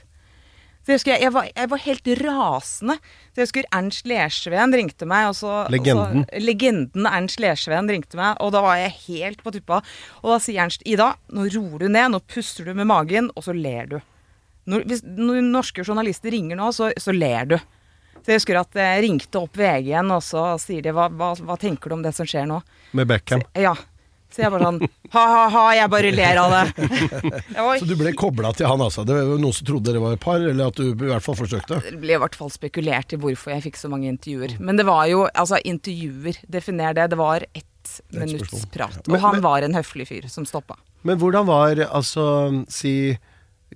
Så 0.86 0.94
jeg, 0.94 1.00
husker 1.00 1.18
jeg, 1.18 1.34
var, 1.34 1.48
jeg 1.50 1.70
var 1.72 1.82
helt 1.82 2.10
rasende. 2.22 2.96
Så 3.34 3.42
jeg 3.42 3.48
husker 3.48 3.68
Ernst 3.74 4.06
Lersveen 4.06 4.76
ringte 4.78 5.08
meg. 5.10 5.32
Og 5.32 5.38
så, 5.40 5.54
Legenden. 5.74 6.22
Og 6.22 6.28
så, 6.30 6.42
legenden 6.46 7.08
Ernst 7.10 7.42
Lersveen 7.42 7.90
ringte 7.90 8.20
meg, 8.20 8.38
og 8.38 8.52
da 8.54 8.62
var 8.62 8.78
jeg 8.78 8.94
helt 9.08 9.42
på 9.42 9.54
tuppa. 9.56 9.80
Og 10.22 10.36
da 10.36 10.38
sier 10.46 10.62
Ernst 10.62 10.86
Ida, 10.86 11.16
nå 11.34 11.48
roer 11.56 11.88
du 11.88 11.88
ned, 11.90 12.12
nå 12.14 12.22
puster 12.30 12.70
du 12.70 12.76
med 12.78 12.86
magen, 12.92 13.32
og 13.34 13.48
så 13.48 13.56
ler 13.58 13.90
du. 13.96 13.98
Når, 14.70 14.86
hvis 14.90 15.02
når 15.06 15.42
norske 15.48 15.82
journalister 15.86 16.34
ringer 16.34 16.62
nå, 16.62 16.70
så, 16.74 16.92
så 17.02 17.14
ler 17.18 17.50
du. 17.50 17.58
Så 18.22 18.32
jeg 18.32 18.40
husker 18.44 18.62
at 18.62 18.78
jeg 18.78 19.02
ringte 19.08 19.42
opp 19.42 19.58
VG 19.58 19.90
igjen, 19.90 20.14
og 20.14 20.22
så 20.26 20.48
sier 20.62 20.86
de 20.86 20.94
hva, 20.94 21.10
hva, 21.14 21.34
hva 21.46 21.58
tenker 21.62 21.90
du 21.90 21.98
om 21.98 22.06
det 22.06 22.14
som 22.18 22.30
skjer 22.30 22.46
nå? 22.50 22.62
Med 22.98 23.10
Beckham. 23.10 23.42
Ja. 23.58 23.74
Så 24.36 24.42
jeg 24.44 24.52
bare 24.52 24.68
sånn 24.68 24.80
ha-ha-ha, 25.16 25.62
jeg 25.78 25.90
bare 25.94 26.10
ler 26.12 26.40
av 26.42 26.52
det. 26.52 26.90
Så 27.80 27.86
du 27.88 27.94
ble 27.96 28.12
kobla 28.20 28.50
til 28.58 28.68
han, 28.68 28.82
altså? 28.84 29.06
Det 29.08 29.16
var 29.16 29.40
noen 29.40 29.56
som 29.56 29.68
trodde 29.70 29.88
dere 29.94 30.02
var 30.04 30.18
et 30.18 30.24
par, 30.26 30.44
eller 30.44 30.68
at 30.74 30.76
du 30.76 30.90
i 30.92 31.08
hvert 31.08 31.24
fall 31.24 31.38
forsøkte? 31.40 31.78
Det 31.86 32.02
ble 32.02 32.18
i 32.18 32.20
hvert 32.20 32.36
fall 32.36 32.52
spekulert 32.52 33.16
i 33.16 33.20
hvorfor 33.22 33.54
jeg 33.56 33.64
fikk 33.70 33.80
så 33.80 33.88
mange 33.94 34.10
intervjuer. 34.12 34.58
Men 34.60 34.76
det 34.82 34.86
var 34.90 35.06
jo 35.08 35.24
altså 35.32 35.62
intervjuer, 35.64 36.42
definer 36.52 36.98
det. 36.98 37.08
Det 37.16 37.20
var 37.22 37.46
ett 37.56 37.94
minutts 38.12 38.50
spørsmål. 38.50 38.68
prat. 38.76 39.08
Men- 39.08 39.16
Og 39.16 39.22
han 39.30 39.42
var 39.46 39.62
en 39.70 39.78
høflig 39.80 40.08
fyr 40.12 40.28
som 40.30 40.44
stoppa. 40.50 40.76
Men 41.08 41.20
hvordan 41.22 41.46
var 41.48 41.76
altså 41.86 42.28
si 42.68 43.18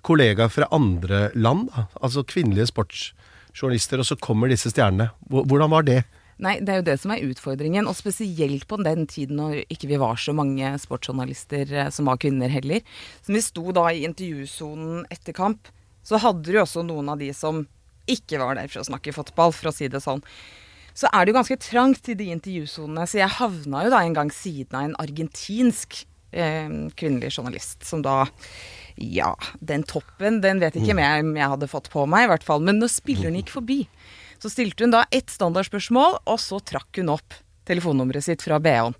kollegaer 0.04 0.50
fra 0.52 0.68
andre 0.76 1.30
land, 1.36 1.70
da? 1.76 1.88
Altså 2.04 2.24
kvinnelige 2.28 2.68
sportsjournalister, 2.74 4.00
og 4.04 4.06
så 4.12 4.18
kommer 4.20 4.50
disse 4.51 4.72
stjernene. 4.74 5.12
Hvordan 5.30 5.70
var 5.72 5.84
det? 5.88 6.04
Nei, 6.39 6.55
det 6.63 6.72
er 6.72 6.79
jo 6.79 6.86
det 6.88 6.96
som 7.01 7.12
er 7.12 7.25
utfordringen, 7.27 7.88
og 7.89 7.98
spesielt 7.98 8.63
på 8.69 8.77
den 8.79 9.03
tiden 9.12 9.41
når 9.41 9.58
ikke 9.67 9.89
vi 9.91 10.00
var 10.00 10.19
så 10.19 10.31
mange 10.36 10.72
sportsjournalister 10.79 11.74
eh, 11.75 11.89
som 11.91 12.08
var 12.08 12.22
kvinner 12.22 12.51
heller. 12.51 12.86
Som 13.25 13.36
vi 13.36 13.43
sto 13.43 13.74
da 13.75 13.89
i 13.91 14.05
intervjusonen 14.08 15.03
etter 15.12 15.36
kamp, 15.36 15.67
så 16.08 16.22
hadde 16.24 16.48
du 16.48 16.62
også 16.62 16.86
noen 16.88 17.12
av 17.12 17.19
de 17.19 17.34
som 17.36 17.65
ikke 18.10 18.39
var 18.41 18.55
der 18.58 18.72
for 18.72 18.81
å 18.81 18.88
snakke 18.88 19.13
fotball, 19.13 19.51
for 19.53 19.69
å 19.69 19.75
si 19.75 19.91
det 19.91 20.01
sånn. 20.03 20.24
Så 20.96 21.12
er 21.12 21.25
det 21.25 21.34
jo 21.34 21.39
ganske 21.41 21.60
trangt 21.62 22.08
i 22.12 22.15
de 22.17 22.31
intervjusonene, 22.34 23.05
så 23.08 23.19
jeg 23.19 23.36
havna 23.36 23.84
jo 23.86 23.91
da 23.93 24.01
en 24.03 24.15
gang 24.15 24.31
siden 24.34 24.79
av 24.79 24.88
en 24.88 24.98
argentinsk 25.03 26.01
eh, 26.31 26.72
kvinnelig 26.96 27.36
journalist, 27.36 27.84
som 27.88 28.03
da 28.05 28.24
ja, 29.00 29.34
den 29.63 29.84
toppen, 29.88 30.41
den 30.43 30.60
vet 30.60 30.75
ikke 30.75 30.96
om 30.96 31.03
jeg, 31.03 31.27
jeg 31.39 31.51
hadde 31.53 31.72
fått 31.72 31.91
på 31.93 32.03
meg, 32.10 32.25
i 32.25 32.31
hvert 32.34 32.48
fall. 32.48 32.63
Men 32.65 32.81
når 32.81 32.91
spilleren 32.91 33.38
gikk 33.39 33.53
forbi, 33.53 33.84
så 34.39 34.51
stilte 34.51 34.86
hun 34.86 34.96
da 34.96 35.05
ett 35.12 35.31
standardspørsmål, 35.34 36.22
og 36.25 36.41
så 36.41 36.62
trakk 36.63 37.01
hun 37.01 37.12
opp 37.15 37.38
telefonnummeret 37.69 38.25
sitt 38.25 38.43
fra 38.46 38.60
BH-en. 38.63 38.98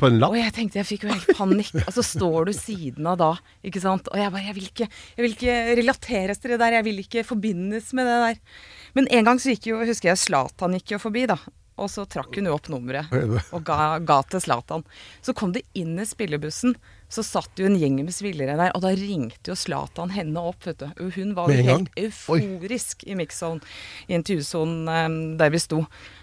På 0.00 0.08
en 0.08 0.22
Og 0.24 0.36
jeg 0.38 0.52
tenkte, 0.56 0.78
jeg 0.80 0.88
fikk 0.88 1.02
jo 1.04 1.12
helt 1.12 1.32
panikk. 1.36 1.74
Altså 1.82 2.04
står 2.06 2.48
du 2.48 2.52
siden 2.56 3.08
av 3.10 3.18
da, 3.20 3.32
ikke 3.66 3.82
sant. 3.82 4.08
Og 4.08 4.20
jeg 4.20 4.32
bare, 4.32 4.44
jeg 4.46 4.56
vil 4.56 4.68
ikke, 4.70 4.86
jeg 4.88 5.24
vil 5.24 5.34
ikke 5.36 5.56
relateres 5.82 6.40
til 6.40 6.54
det 6.54 6.60
der, 6.62 6.78
jeg 6.78 6.86
vil 6.86 7.02
ikke 7.02 7.26
forbindes 7.28 7.90
med 7.96 8.08
det 8.08 8.20
der. 8.22 8.62
Men 8.96 9.10
en 9.18 9.28
gang 9.28 9.42
så 9.42 9.52
gikk 9.52 9.68
jo, 9.72 9.82
husker 9.84 10.12
jeg 10.12 10.22
Zlatan 10.22 10.78
gikk 10.78 10.94
jo 10.94 11.02
forbi, 11.02 11.26
da. 11.28 11.36
Og 11.80 11.88
så 11.92 12.04
trakk 12.08 12.36
hun 12.36 12.48
jo 12.48 12.56
opp 12.56 12.68
nummeret 12.72 13.12
og 13.52 13.62
ga, 13.64 13.98
ga 14.04 14.18
til 14.28 14.42
Zlatan. 14.44 14.84
Så 15.24 15.34
kom 15.36 15.54
det 15.54 15.64
inn 15.78 15.96
i 16.00 16.08
spillebussen, 16.08 16.76
så 17.12 17.24
satt 17.26 17.60
jo 17.60 17.68
en 17.68 17.76
gjeng 17.76 17.98
med 18.00 18.14
svillere 18.16 18.56
der, 18.56 18.72
og 18.72 18.84
da 18.84 18.92
ringte 18.96 19.52
jo 19.52 19.56
Zlatan 19.58 20.14
henne 20.14 20.40
opp, 20.40 20.64
vet 20.64 20.80
du. 20.80 20.88
Hun 21.12 21.34
var 21.36 21.52
jo 21.52 21.60
helt 21.66 21.92
euforisk 22.00 23.04
i 23.04 23.16
mix-zone, 23.18 23.60
i 24.08 24.16
intervjusonen 24.16 24.88
um, 24.88 25.18
der 25.40 25.52
vi 25.52 25.60
sto. 25.60 25.82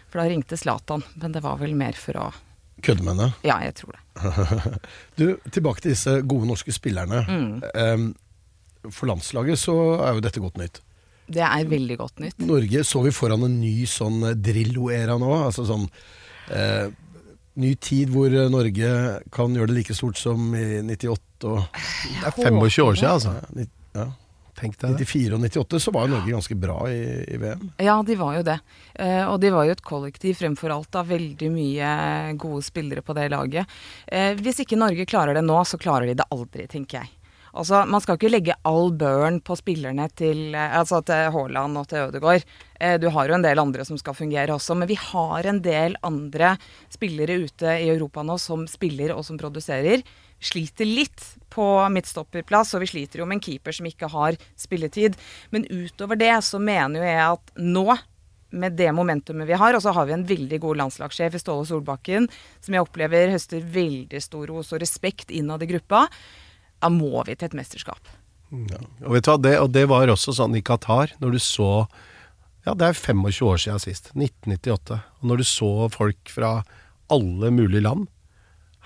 For 0.09 0.23
da 0.23 0.29
ringte 0.31 0.57
Zlatan, 0.57 1.05
men 1.21 1.35
det 1.35 1.43
var 1.45 1.59
vel 1.61 1.77
mer 1.77 1.97
for 1.97 2.17
å 2.17 2.29
Kødde 2.79 3.03
med 3.03 3.17
henne? 3.17 3.33
Ja, 3.43 3.57
jeg 3.59 3.73
tror 3.75 3.95
det. 3.97 4.03
Du, 5.19 5.25
tilbake 5.51 5.83
til 5.83 5.91
disse 5.91 6.13
gode 6.23 6.47
norske 6.47 6.71
spillerne. 6.71 7.25
Em, 7.75 8.05
for 8.87 9.09
landslaget 9.09 9.59
så 9.59 9.75
er 9.97 10.15
jo 10.15 10.23
dette 10.23 10.39
godt 10.39 10.59
nytt. 10.61 10.79
Det 11.29 11.43
er 11.45 11.67
veldig 11.69 11.97
godt 11.99 12.23
nytt. 12.23 12.39
Norge 12.41 12.85
så 12.87 13.03
vi 13.03 13.11
foran 13.13 13.43
en 13.45 13.59
ny 13.61 13.83
sånn 13.89 14.23
Drillo-æra 14.39 15.19
nå. 15.21 15.33
Altså 15.43 15.67
sånn 15.67 15.83
eh, 16.55 16.87
ny 17.59 17.73
tid 17.75 18.11
hvor 18.13 18.29
eh, 18.31 18.49
Norge 18.51 18.93
kan 19.33 19.55
gjøre 19.55 19.71
det 19.71 19.77
like 19.81 19.97
stort 19.97 20.19
som 20.19 20.51
i 20.55 20.81
98 20.85 21.49
og 21.49 21.61
Det 21.73 22.27
er 22.27 22.35
25 22.35 22.59
år 22.61 22.97
siden, 22.99 23.11
altså. 23.11 23.35
ja, 23.55 23.67
ja, 23.95 24.07
Tenk 24.59 24.75
deg 24.81 24.97
det. 24.99 25.05
94 25.07 25.35
og 25.37 25.43
98, 25.45 25.79
så 25.85 25.93
var 25.95 26.07
jo 26.07 26.17
Norge 26.17 26.33
ganske 26.35 26.57
bra 26.59 26.77
i, 26.91 26.99
i 27.31 27.37
VM. 27.39 27.69
Ja, 27.79 27.95
de 28.03 28.17
var 28.19 28.33
jo 28.35 28.41
det. 28.43 28.57
Eh, 28.99 29.23
og 29.23 29.37
de 29.39 29.53
var 29.55 29.67
jo 29.67 29.75
et 29.75 29.85
kollektiv 29.85 30.35
fremfor 30.41 30.73
alt 30.75 30.99
av 30.99 31.07
veldig 31.13 31.51
mye 31.53 31.91
gode 32.39 32.65
spillere 32.67 33.03
på 33.05 33.15
det 33.15 33.29
laget. 33.31 33.79
Eh, 34.07 34.33
hvis 34.39 34.59
ikke 34.65 34.79
Norge 34.79 35.07
klarer 35.07 35.39
det 35.39 35.45
nå, 35.47 35.61
så 35.63 35.79
klarer 35.79 36.11
de 36.11 36.17
det 36.19 36.27
aldri, 36.35 36.67
tenker 36.67 37.01
jeg. 37.01 37.13
Altså, 37.53 37.85
Man 37.89 38.01
skal 38.01 38.17
ikke 38.19 38.31
legge 38.31 38.57
all 38.67 38.91
børen 38.93 39.39
på 39.41 39.57
spillerne 39.57 40.07
til, 40.15 40.55
eh, 40.55 40.77
altså 40.77 41.01
til 41.05 41.31
Haaland 41.33 41.77
og 41.77 41.87
til 41.87 42.09
Ødegaard. 42.09 42.45
Eh, 42.79 42.97
du 42.99 43.09
har 43.09 43.27
jo 43.27 43.35
en 43.35 43.45
del 43.45 43.59
andre 43.59 43.85
som 43.85 43.97
skal 43.97 44.13
fungere 44.13 44.53
også, 44.53 44.77
men 44.77 44.87
vi 44.87 44.95
har 44.95 45.45
en 45.45 45.61
del 45.61 45.95
andre 46.03 46.57
spillere 46.89 47.39
ute 47.45 47.65
i 47.79 47.89
Europa 47.89 48.23
nå 48.23 48.37
som 48.37 48.67
spiller 48.67 49.15
og 49.15 49.25
som 49.25 49.37
produserer. 49.37 50.03
Sliter 50.39 50.85
litt 50.85 51.23
på 51.49 51.65
midtstopperplass, 51.91 52.75
og 52.75 52.85
vi 52.85 52.91
sliter 52.93 53.19
jo 53.19 53.25
med 53.25 53.39
en 53.39 53.43
keeper 53.43 53.75
som 53.75 53.85
ikke 53.89 54.07
har 54.07 54.37
spilletid. 54.55 55.17
Men 55.51 55.65
utover 55.65 56.15
det 56.15 56.35
så 56.43 56.61
mener 56.61 57.01
jo 57.01 57.09
jeg 57.09 57.25
at 57.33 57.51
nå 57.57 57.97
med 58.51 58.73
det 58.73 58.89
momentumet 58.95 59.47
vi 59.47 59.57
har, 59.57 59.75
og 59.75 59.81
så 59.83 59.93
har 59.93 60.07
vi 60.09 60.15
en 60.15 60.25
veldig 60.25 60.59
god 60.63 60.79
landslagssjef 60.83 61.35
i 61.35 61.41
Ståle 61.41 61.67
Solbakken, 61.69 62.29
som 62.61 62.73
jeg 62.73 62.85
opplever 62.85 63.33
høster 63.33 63.61
veldig 63.61 64.21
stor 64.23 64.49
ros 64.49 64.73
og 64.73 64.81
respekt 64.81 65.29
innad 65.29 65.63
i 65.65 65.69
gruppa, 65.69 66.07
da 66.79 66.91
må 66.93 67.23
vi 67.27 67.35
til 67.35 67.49
et 67.49 67.57
mesterskap. 67.57 68.11
Og 68.51 69.11
vet 69.13 69.25
du 69.25 69.29
hva, 69.29 69.37
det, 69.41 69.55
og 69.61 69.73
det 69.75 69.85
var 69.91 70.09
også 70.09 70.33
sånn 70.39 70.57
i 70.57 70.63
Qatar, 70.65 71.13
når 71.21 71.37
du 71.37 71.41
så 71.43 71.71
Ja, 72.65 72.73
det 72.75 72.89
er 72.89 72.97
25 72.97 73.45
år 73.47 73.61
siden 73.61 73.81
sist. 73.81 74.09
1998. 74.15 74.97
Og 75.21 75.29
når 75.29 75.41
du 75.41 75.45
så 75.47 75.69
folk 75.93 76.31
fra 76.33 76.63
alle 77.09 77.51
mulige 77.55 77.85
land 77.85 78.09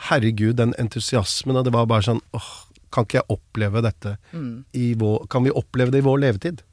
Herregud, 0.09 0.57
den 0.57 0.73
entusiasmen, 0.81 1.57
og 1.57 1.65
det 1.67 1.73
var 1.73 1.87
bare 1.89 2.05
sånn 2.05 2.21
åh, 2.35 2.51
kan 2.93 3.07
ikke 3.07 3.21
jeg 3.21 3.33
oppleve 3.33 3.81
dette 3.85 4.15
i 4.77 4.93
vår 4.99 5.27
Kan 5.31 5.45
vi 5.45 5.53
oppleve 5.53 5.93
det 5.93 6.03
i 6.03 6.05
vår 6.05 6.21
levetid? 6.25 6.63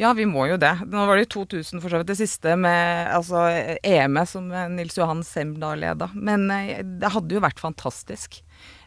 Ja, 0.00 0.14
vi 0.16 0.24
må 0.24 0.46
jo 0.48 0.56
det. 0.56 0.72
Nå 0.88 1.02
var 1.04 1.18
det 1.18 1.26
jo 1.26 1.44
2000 1.44 1.82
for 1.82 1.92
så 1.92 2.00
vidt 2.00 2.08
det 2.08 2.16
siste 2.16 2.54
med 2.56 3.10
altså, 3.12 3.42
EM-et 3.84 4.30
som 4.30 4.46
Nils 4.72 4.96
Johan 4.96 5.20
Semdal 5.26 5.82
leda. 5.82 6.08
Men 6.16 6.46
eh, 6.54 6.80
det 6.80 7.10
hadde 7.12 7.36
jo 7.36 7.42
vært 7.44 7.60
fantastisk. 7.60 8.38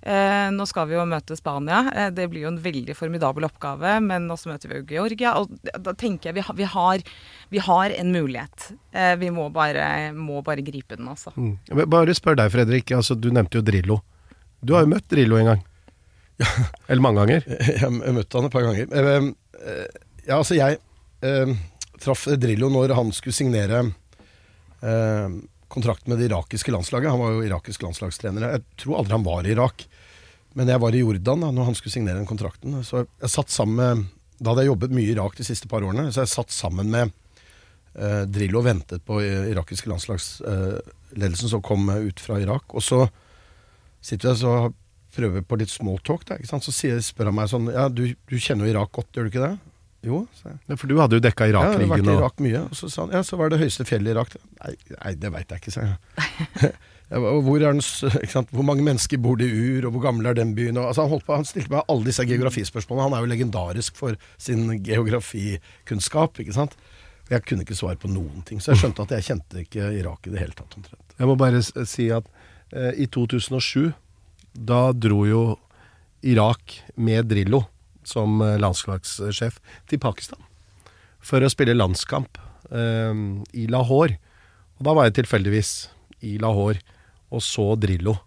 Eh, 0.03 0.49
nå 0.51 0.65
skal 0.67 0.89
vi 0.89 0.97
jo 0.97 1.05
møte 1.07 1.35
Spania. 1.39 1.77
Eh, 1.95 2.09
det 2.11 2.25
blir 2.31 2.43
jo 2.43 2.49
en 2.51 2.57
veldig 2.63 2.95
formidabel 2.99 3.45
oppgave. 3.47 3.93
Men 4.03 4.25
også 4.33 4.51
møter 4.51 4.67
vi 4.71 4.79
jo 4.81 4.85
Georgia. 4.89 5.33
Og 5.39 5.51
da 5.79 5.93
tenker 5.95 6.29
jeg 6.31 6.35
vi, 6.39 6.43
har- 6.47 6.57
vi, 6.59 6.67
har, 6.73 7.03
vi 7.55 7.61
har 7.63 7.95
en 7.97 8.11
mulighet. 8.11 8.69
Eh, 8.91 9.13
vi 9.21 9.29
må 9.31 9.49
bare, 9.55 10.11
må 10.13 10.41
bare 10.43 10.61
gripe 10.65 10.97
den, 10.99 11.07
altså. 11.07 11.31
Mm. 11.37 11.53
Bare 11.87 12.15
spør 12.17 12.35
deg, 12.41 12.51
Fredrik. 12.51 12.91
Altså, 12.97 13.15
du 13.15 13.29
nevnte 13.31 13.61
jo 13.61 13.63
Drillo. 13.63 14.01
Du 14.63 14.73
har 14.75 14.83
jo 14.83 14.91
møtt 14.95 15.07
Drillo 15.11 15.39
en 15.39 15.53
gang. 15.53 15.63
Eller 16.89 17.01
mange 17.03 17.23
ganger. 17.23 17.43
Jeg, 17.79 17.91
jeg 18.03 18.15
møtte 18.17 18.39
han 18.39 18.47
et 18.49 18.55
par 18.57 18.67
ganger. 18.67 18.91
Eh, 18.91 19.31
eh, 19.63 20.01
Ja, 20.27 20.37
altså 20.39 20.55
jeg 20.55 20.77
eh, 21.23 21.49
traff 21.99 22.21
Drillo 22.39 22.69
når 22.71 22.93
han 22.95 23.09
skulle 23.15 23.35
signere 23.35 23.81
eh, 24.83 25.27
kontrakt 25.73 26.07
med 26.07 26.19
det 26.21 26.29
irakiske 26.29 26.71
landslaget. 26.73 27.11
Han 27.11 27.21
var 27.21 27.33
jo 27.35 27.43
irakisk 27.47 27.83
landslagstrener. 27.85 28.45
Jeg 28.55 28.63
tror 28.83 28.99
aldri 28.99 29.17
han 29.17 29.25
var 29.25 29.47
i 29.47 29.53
Irak. 29.55 29.85
Men 30.53 30.69
jeg 30.69 30.81
var 30.83 30.93
i 30.93 31.01
Jordan 31.01 31.45
da 31.45 31.49
når 31.53 31.69
han 31.69 31.77
skulle 31.77 31.95
signere 31.95 32.19
den 32.21 32.29
kontrakten. 32.29 32.77
Så 32.85 33.05
jeg 33.05 33.33
satt 33.33 33.53
sammen 33.53 33.79
med 33.79 34.05
Da 34.43 34.51
hadde 34.51 34.65
jeg 34.65 34.73
jobbet 34.73 34.93
mye 34.93 35.07
i 35.07 35.13
Irak 35.13 35.37
de 35.37 35.45
siste 35.47 35.69
par 35.71 35.85
årene, 35.85 36.09
så 36.11 36.23
jeg 36.23 36.31
satt 36.33 36.51
sammen 36.51 36.89
med 36.91 37.11
eh, 37.95 38.23
Drillo 38.27 38.59
og 38.59 38.65
ventet 38.65 39.03
på 39.07 39.21
eh, 39.23 39.45
irakiske 39.53 39.87
landslagsledelsen 39.87 41.51
som 41.51 41.61
kom 41.63 41.87
eh, 41.93 42.09
ut 42.09 42.19
fra 42.19 42.41
Irak. 42.41 42.73
Og 42.75 42.83
så 42.83 43.05
sitter 44.03 44.33
jeg 44.33 44.49
og 44.49 44.73
prøver 45.15 45.45
på 45.47 45.59
litt 45.61 45.71
smalltalk, 45.71 46.25
så 46.49 46.73
sier, 46.73 46.99
spør 47.05 47.29
han 47.29 47.37
meg 47.37 47.51
sånn 47.53 47.69
Ja, 47.71 47.85
du, 47.87 48.03
du 48.27 48.35
kjenner 48.35 48.67
jo 48.67 48.73
Irak 48.73 48.91
godt, 48.97 49.13
gjør 49.13 49.29
du 49.29 49.31
ikke 49.31 49.45
det? 49.45 49.53
Jo, 50.03 50.23
sa 50.35 50.51
jeg. 50.51 50.59
Ja, 50.67 50.77
For 50.79 50.91
du 50.91 50.97
hadde 50.99 51.19
jo 51.19 51.23
dekka 51.23 51.47
Ja, 51.47 51.61
jeg 51.63 51.87
har 51.87 51.93
vært 51.93 52.09
i 52.09 52.15
Irak 52.17 52.41
mye. 52.43 52.63
Og 52.67 52.75
så 52.75 52.89
sa 52.91 53.05
han 53.05 53.13
ja, 53.15 53.21
så 53.23 53.39
var 53.39 53.53
det 53.53 53.61
høyeste 53.61 53.85
fjellet 53.87 54.11
i 54.11 54.15
Irak. 54.17 54.35
Nei, 54.59 54.73
nei 54.97 55.13
det 55.19 55.31
veit 55.31 55.53
jeg 55.53 55.63
ikke, 55.63 55.75
sa 55.75 55.85
jeg. 55.87 56.73
Hvor, 57.13 57.61
er 57.61 57.75
den, 57.75 58.45
hvor 58.49 58.65
mange 58.65 58.81
mennesker 58.81 59.19
bor 59.21 59.35
det 59.37 59.45
i 59.45 59.57
Ur, 59.75 59.85
og 59.85 59.91
hvor 59.93 60.01
gammel 60.07 60.25
er 60.31 60.37
den 60.37 60.55
byen? 60.57 60.79
Og, 60.81 60.87
altså, 60.89 61.03
han, 61.03 61.11
holdt 61.11 61.27
på, 61.27 61.35
han 61.35 61.45
stilte 61.45 61.69
meg 61.69 61.83
alle 61.91 62.07
disse 62.07 62.25
geografispørsmålene. 62.25 63.03
Han 63.05 63.15
er 63.17 63.21
jo 63.21 63.29
legendarisk 63.29 63.99
for 63.99 64.17
sin 64.41 64.79
geografikunnskap. 64.81 66.39
ikke 66.41 66.55
sant? 66.55 66.73
Jeg 67.29 67.45
kunne 67.45 67.67
ikke 67.67 67.77
svare 67.77 67.99
på 68.01 68.09
noen 68.09 68.41
ting, 68.47 68.63
så 68.63 68.73
jeg 68.73 68.81
skjønte 68.81 69.05
at 69.05 69.13
jeg 69.17 69.27
kjente 69.27 69.61
ikke 69.61 69.91
Irak 69.99 70.25
i 70.25 70.33
det 70.33 70.41
hele 70.41 70.57
tatt. 70.57 70.73
omtrent. 70.79 71.13
Jeg 71.19 71.29
må 71.29 71.37
bare 71.37 71.61
si 71.61 72.07
at 72.15 72.25
eh, 72.73 73.03
i 73.03 73.05
2007, 73.05 73.93
da 74.57 74.81
dro 74.97 75.21
jo 75.29 75.43
Irak 76.25 76.79
med 76.97 77.29
Drillo 77.29 77.65
som 78.09 78.41
eh, 78.41 78.59
landslagssjef 78.61 79.59
til 79.89 80.01
Pakistan 80.03 80.41
for 81.23 81.43
å 81.43 81.51
spille 81.51 81.75
landskamp 81.77 82.37
eh, 82.71 83.13
i 83.55 83.67
Lahore. 83.71 84.19
Og 84.79 84.87
da 84.87 84.95
var 84.97 85.07
jeg 85.07 85.21
tilfeldigvis 85.21 85.73
i 86.27 86.37
Lahore 86.41 86.81
og 87.33 87.43
så 87.43 87.73
Drillo. 87.79 88.17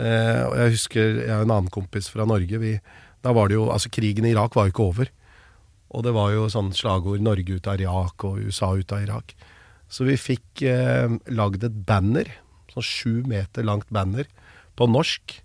Eh, 0.00 0.42
og 0.46 0.56
jeg 0.58 0.74
husker 0.76 1.22
jeg 1.22 1.32
har 1.32 1.46
en 1.46 1.54
annen 1.54 1.72
kompis 1.72 2.10
fra 2.12 2.26
Norge 2.28 2.60
vi, 2.62 2.76
Da 3.20 3.34
var 3.36 3.50
det 3.50 3.58
jo 3.58 3.68
Altså, 3.68 3.90
krigen 3.92 4.24
i 4.24 4.30
Irak 4.32 4.54
var 4.56 4.68
jo 4.68 4.74
ikke 4.74 4.88
over. 4.88 5.10
Og 5.90 6.04
det 6.06 6.12
var 6.14 6.30
jo 6.30 6.46
sånn 6.48 6.70
slagord 6.72 7.20
'Norge 7.20 7.58
ut 7.58 7.66
av 7.66 7.80
Irak' 7.80 8.24
og 8.24 8.38
'USA 8.38 8.78
ut 8.78 8.92
av 8.92 9.02
Irak'. 9.02 9.34
Så 9.90 10.06
vi 10.06 10.14
fikk 10.14 10.62
eh, 10.62 11.10
lagd 11.26 11.64
et 11.66 11.84
banner, 11.84 12.30
sånn 12.70 12.86
sju 12.86 13.14
meter 13.26 13.66
langt 13.66 13.90
banner, 13.90 14.24
på 14.78 14.86
norsk. 14.86 15.42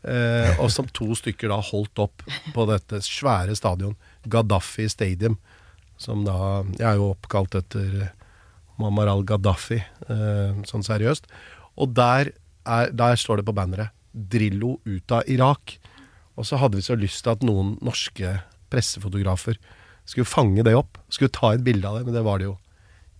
Eh, 0.00 0.56
og 0.62 0.70
som 0.72 0.88
to 0.96 1.12
stykker 1.18 1.50
da 1.52 1.58
holdt 1.60 2.00
opp 2.00 2.24
på 2.54 2.64
dette 2.70 3.02
svære 3.04 3.56
stadion, 3.58 3.96
Gaddafi 4.24 4.88
Stadium. 4.88 5.36
Som 6.00 6.24
da 6.24 6.64
Jeg 6.78 6.86
er 6.88 6.96
jo 6.96 7.12
oppkalt 7.12 7.54
etter 7.58 8.06
eh, 8.06 8.14
Muammar 8.80 9.10
al-Gaddafi, 9.12 9.80
eh, 10.08 10.62
sånn 10.68 10.86
seriøst. 10.86 11.28
Og 11.76 11.92
der, 11.96 12.32
er, 12.64 12.92
der 12.96 13.20
står 13.20 13.40
det 13.40 13.48
på 13.48 13.56
banneret 13.56 13.92
'Drillo 14.14 14.80
ut 14.84 15.12
av 15.12 15.28
Irak'. 15.28 15.76
Og 16.36 16.48
så 16.48 16.56
hadde 16.56 16.80
vi 16.80 16.86
så 16.86 16.96
lyst 16.96 17.22
til 17.24 17.36
at 17.36 17.44
noen 17.44 17.76
norske 17.84 18.40
pressefotografer 18.72 19.58
skulle 20.08 20.26
fange 20.26 20.64
det 20.64 20.74
opp. 20.74 20.96
Skulle 21.12 21.30
ta 21.30 21.52
et 21.52 21.64
bilde 21.64 21.86
av 21.86 21.98
det, 21.98 22.06
men 22.08 22.16
det 22.16 22.24
var 22.24 22.40
det 22.40 22.48
jo 22.48 22.56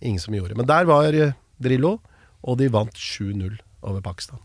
ingen 0.01 0.19
som 0.19 0.33
gjorde. 0.33 0.57
Men 0.57 0.65
der 0.65 0.89
var 0.89 1.13
Drillo, 1.61 1.99
og 2.41 2.57
de 2.57 2.71
vant 2.73 2.97
7-0 2.97 3.61
over 3.85 4.01
Pakistan. 4.01 4.41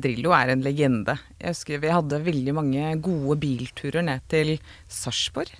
Drillo 0.00 0.30
er 0.36 0.52
en 0.54 0.62
legende. 0.64 1.18
Jeg 1.42 1.52
husker 1.52 1.80
vi 1.82 1.90
hadde 1.92 2.18
veldig 2.24 2.54
mange 2.54 2.92
gode 3.02 3.36
bilturer 3.42 4.04
ned 4.06 4.20
til 4.30 4.54
Sarpsborg. 4.88 5.50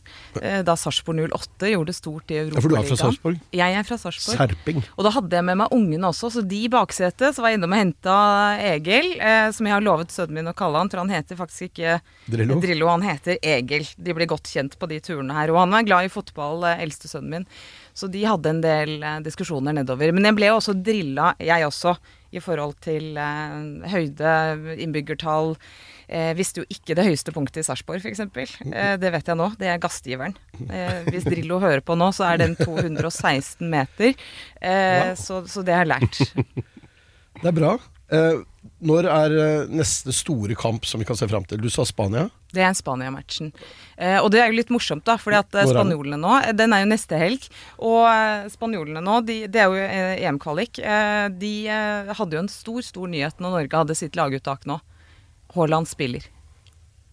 eh, 0.41 0.63
Da 0.63 0.75
Sarpsborg 0.79 1.19
08 1.33 1.71
gjorde 1.73 1.91
det 1.91 1.97
stort 1.99 2.31
i 2.31 2.39
Europa. 2.41 2.57
Ja, 2.57 2.63
for 2.63 2.69
du 2.69 2.77
er 2.77 2.87
fra. 2.89 2.97
Sarpsborg? 3.03 3.41
Jeg 3.53 3.75
er 3.79 3.83
fra 3.89 3.99
Sarpsborg. 3.99 4.39
Serping. 4.39 4.83
Og 4.97 5.05
da 5.05 5.11
hadde 5.11 5.37
jeg 5.37 5.45
med 5.45 5.59
meg 5.63 5.75
ungene 5.77 6.09
også, 6.09 6.31
så 6.37 6.45
de 6.47 6.63
i 6.65 6.71
baksetet 6.73 7.35
så 7.35 7.43
var 7.43 7.51
jeg 7.53 7.59
innom 7.61 7.73
og 7.77 7.81
henta 7.83 8.17
Egil, 8.73 9.13
eh, 9.21 9.51
som 9.51 9.67
jeg 9.67 9.75
har 9.77 9.85
lovet 9.85 10.15
sønnen 10.15 10.39
min 10.41 10.53
å 10.53 10.57
kalle 10.57 10.79
han, 10.79 10.89
for 10.93 11.03
han 11.03 11.11
heter 11.13 11.37
faktisk 11.37 11.69
ikke 11.73 12.01
Drillo? 12.31 12.89
han 12.89 13.03
heter 13.03 13.39
Egil. 13.43 13.87
De 13.99 14.15
blir 14.15 14.27
godt 14.31 14.49
kjent 14.49 14.79
på 14.79 14.89
de 14.89 15.01
turene 15.01 15.33
her. 15.37 15.51
Og 15.51 15.59
han 15.65 15.75
er 15.75 15.83
glad 15.89 16.05
i 16.05 16.13
fotball, 16.13 16.65
eh, 16.65 16.83
eldste 16.87 17.09
sønnen 17.11 17.31
min. 17.31 17.47
Så 17.93 18.09
de 18.11 18.23
hadde 18.25 18.49
en 18.49 18.61
del 18.65 19.03
eh, 19.03 19.21
diskusjoner 19.21 19.75
nedover. 19.77 20.13
Men 20.13 20.25
jeg 20.31 20.37
ble 20.39 20.53
også 20.55 20.73
drilla, 20.83 21.35
jeg 21.43 21.67
også, 21.69 21.97
i 22.33 22.41
forhold 22.43 22.79
til 22.85 23.17
eh, 23.21 23.57
høyde, 23.93 24.35
innbyggertall. 24.83 25.55
Eh, 26.13 26.33
visste 26.37 26.63
jo 26.63 26.69
ikke 26.73 26.97
det 26.99 27.07
høyeste 27.07 27.33
punktet 27.35 27.63
i 27.63 27.67
Sarpsborg, 27.67 28.03
f.eks. 28.03 28.25
Eh, 28.69 28.95
det 29.01 29.13
vet 29.15 29.29
jeg 29.31 29.39
nå. 29.39 29.51
Det 29.61 29.71
er 29.73 29.81
gassgiveren. 29.83 30.37
Eh, 30.69 31.09
hvis 31.09 31.29
Drillo 31.29 31.61
hører 31.63 31.85
på 31.85 31.97
nå, 31.99 32.11
så 32.17 32.29
er 32.31 32.43
den 32.45 32.57
216 32.61 33.69
meter. 33.73 34.17
Eh, 34.61 35.13
så, 35.21 35.43
så 35.49 35.65
det 35.67 35.77
har 35.77 35.87
jeg 35.87 35.93
lært. 35.95 36.23
Det 37.43 37.49
er 37.49 37.57
bra. 37.57 37.77
Når 38.83 39.07
er 39.11 39.33
eh, 39.39 39.71
neste 39.71 40.13
store 40.15 40.55
kamp 40.59 40.87
som 40.87 41.03
vi 41.03 41.07
kan 41.07 41.19
se 41.19 41.27
fram 41.31 41.45
til? 41.47 41.61
Du 41.63 41.71
sa 41.71 41.85
Spania. 41.87 42.29
Det 42.55 42.63
er 42.63 42.75
Spania-matchen. 42.79 43.51
Eh, 43.97 44.19
og 44.21 44.31
det 44.35 44.43
er 44.43 44.51
jo 44.51 44.59
litt 44.59 44.71
morsomt, 44.75 45.05
da, 45.07 45.17
fordi 45.19 45.39
at 45.41 45.59
eh, 45.59 45.71
spanjolene 45.71 46.19
nå 46.21 46.35
eh, 46.41 46.53
Den 46.55 46.75
er 46.75 46.85
jo 46.85 46.91
neste 46.91 47.19
helg. 47.19 47.47
Og 47.83 48.07
spanjolene 48.53 49.03
nå, 49.03 49.21
de, 49.27 49.39
det 49.51 49.63
er 49.63 49.71
jo 49.71 49.87
EM-kvalik. 50.29 50.79
Eh, 50.79 51.27
de 51.43 51.53
hadde 52.11 52.39
jo 52.39 52.45
en 52.45 52.53
stor, 52.53 52.83
stor 52.87 53.11
nyhet 53.11 53.43
når 53.43 53.57
Norge 53.59 53.83
hadde 53.85 53.99
sitt 53.99 54.19
laguttak 54.19 54.67
nå. 54.71 54.79
Haaland 55.57 55.91
spiller. 55.91 56.27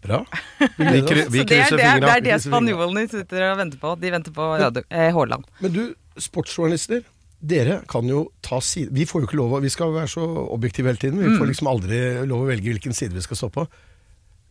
Bra. 0.06 0.24
Vi, 0.78 1.02
vi 1.02 1.42
Så 1.44 1.48
det 1.50 1.58
er 1.60 1.74
det, 1.76 1.88
det, 2.06 2.12
er 2.14 2.22
det 2.24 2.36
spanjolene 2.46 3.08
sitter 3.12 3.50
og 3.50 3.58
venter 3.60 3.82
på. 3.82 3.96
De 4.00 4.12
venter 4.14 4.36
på 4.36 4.52
Haaland. 4.54 5.50
Men, 5.60 5.66
Men 5.66 5.76
du, 5.76 5.84
sportsjournalister. 6.20 7.04
Dere 7.40 7.78
kan 7.88 8.04
jo 8.10 8.26
ta 8.44 8.58
side 8.60 8.92
Vi 8.92 9.06
får 9.08 9.22
jo 9.22 9.28
ikke 9.30 9.38
lov 9.40 9.54
å 9.56 9.60
Vi 9.64 9.70
skal 9.72 9.94
være 9.96 10.10
så 10.12 10.26
objektive 10.52 10.90
hele 10.92 11.00
tiden. 11.00 11.22
Vi 11.24 11.30
Mm. 11.30 11.38
får 11.40 11.48
liksom 11.48 11.70
aldri 11.72 12.00
lov 12.28 12.42
å 12.44 12.50
velge 12.50 12.68
hvilken 12.74 12.94
side 12.94 13.14
vi 13.16 13.22
skal 13.24 13.38
stå 13.40 13.50
på. 13.56 13.68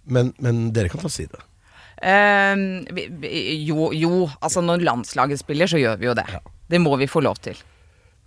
Men, 0.09 0.33
men 0.40 0.71
dere 0.73 0.88
kan 0.88 1.00
ta 1.02 1.09
side. 1.12 1.37
Um, 2.00 2.85
vi, 2.95 3.09
vi, 3.21 3.30
jo, 3.66 3.90
jo, 3.92 4.28
altså 4.40 4.62
når 4.64 4.80
landslaget 4.87 5.40
spiller, 5.42 5.66
så 5.68 5.76
gjør 5.83 5.99
vi 6.00 6.07
jo 6.07 6.14
det. 6.14 6.25
Det 6.71 6.80
må 6.80 6.97
vi 6.97 7.07
få 7.11 7.21
lov 7.21 7.37
til. 7.45 7.59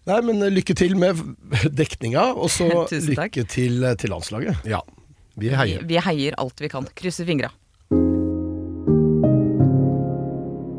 Nei, 0.06 0.20
men 0.22 0.41
lykke 0.53 0.75
til 0.77 0.94
med 1.00 1.18
dekninga, 1.82 2.27
og 2.36 2.50
så 2.53 2.68
lykke 2.91 3.48
til 3.50 3.84
eh, 3.88 3.96
til 3.96 4.10
landslaget. 4.13 4.62
Ja, 4.70 4.82
vi 5.38 5.50
Vi, 5.50 5.56
heier. 5.56 5.82
vi 5.88 5.98
heier 5.98 6.36
alt 6.38 6.60
vi 6.62 6.70
kan. 6.70 6.86
Krysser 6.94 7.25
fingra. 7.25 7.50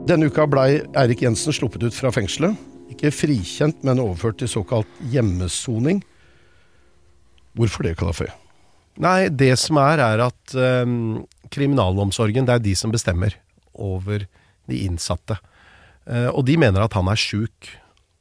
Denne 0.07 0.27
uka 0.29 0.45
blei 0.51 0.83
Eirik 0.99 1.23
Jensen 1.23 1.55
sluppet 1.55 1.83
ut 1.87 1.95
fra 1.97 2.11
fengselet. 2.15 2.55
Ikke 3.03 3.17
frikjent, 3.19 3.81
men 3.83 3.99
overført 3.99 4.37
til 4.39 4.47
såkalt 4.47 4.99
hjemmesoning. 5.11 6.05
Hvorfor 7.59 7.83
det, 7.83 7.97
Kalaføy? 7.99 8.29
Nei, 9.03 9.27
det 9.27 9.57
som 9.59 9.81
er, 9.83 9.99
er 9.99 10.21
at 10.29 10.55
um, 10.55 11.25
kriminalomsorgen, 11.51 12.47
det 12.47 12.55
er 12.55 12.63
de 12.63 12.75
som 12.79 12.93
bestemmer 12.95 13.35
over 13.75 14.23
de 14.71 14.79
innsatte. 14.87 15.35
Uh, 16.07 16.31
og 16.31 16.45
de 16.47 16.55
mener 16.63 16.85
at 16.85 16.95
han 16.95 17.11
er 17.11 17.19
sjuk. 17.19 17.73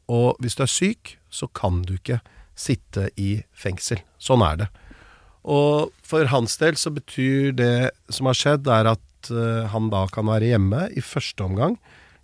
Og 0.09 0.33
hvis 0.41 0.57
du 0.57 0.63
er 0.65 0.71
syk, 0.73 1.13
så 1.29 1.45
kan 1.45 1.83
du 1.85 1.99
ikke 1.99 2.17
sitte 2.57 3.11
i 3.21 3.43
fengsel. 3.53 4.01
Sånn 4.17 4.41
er 4.47 4.63
det. 4.63 4.69
Og 5.45 5.93
for 6.01 6.25
hans 6.33 6.57
del 6.57 6.73
så 6.73 6.89
betyr 6.89 7.53
det 7.53 7.91
som 8.09 8.31
har 8.31 8.39
skjedd, 8.41 8.65
er 8.65 8.95
at 8.95 9.29
uh, 9.29 9.69
han 9.69 9.93
da 9.93 10.07
kan 10.09 10.25
være 10.31 10.55
hjemme 10.55 10.87
i 10.97 11.05
første 11.05 11.45
omgang 11.45 11.77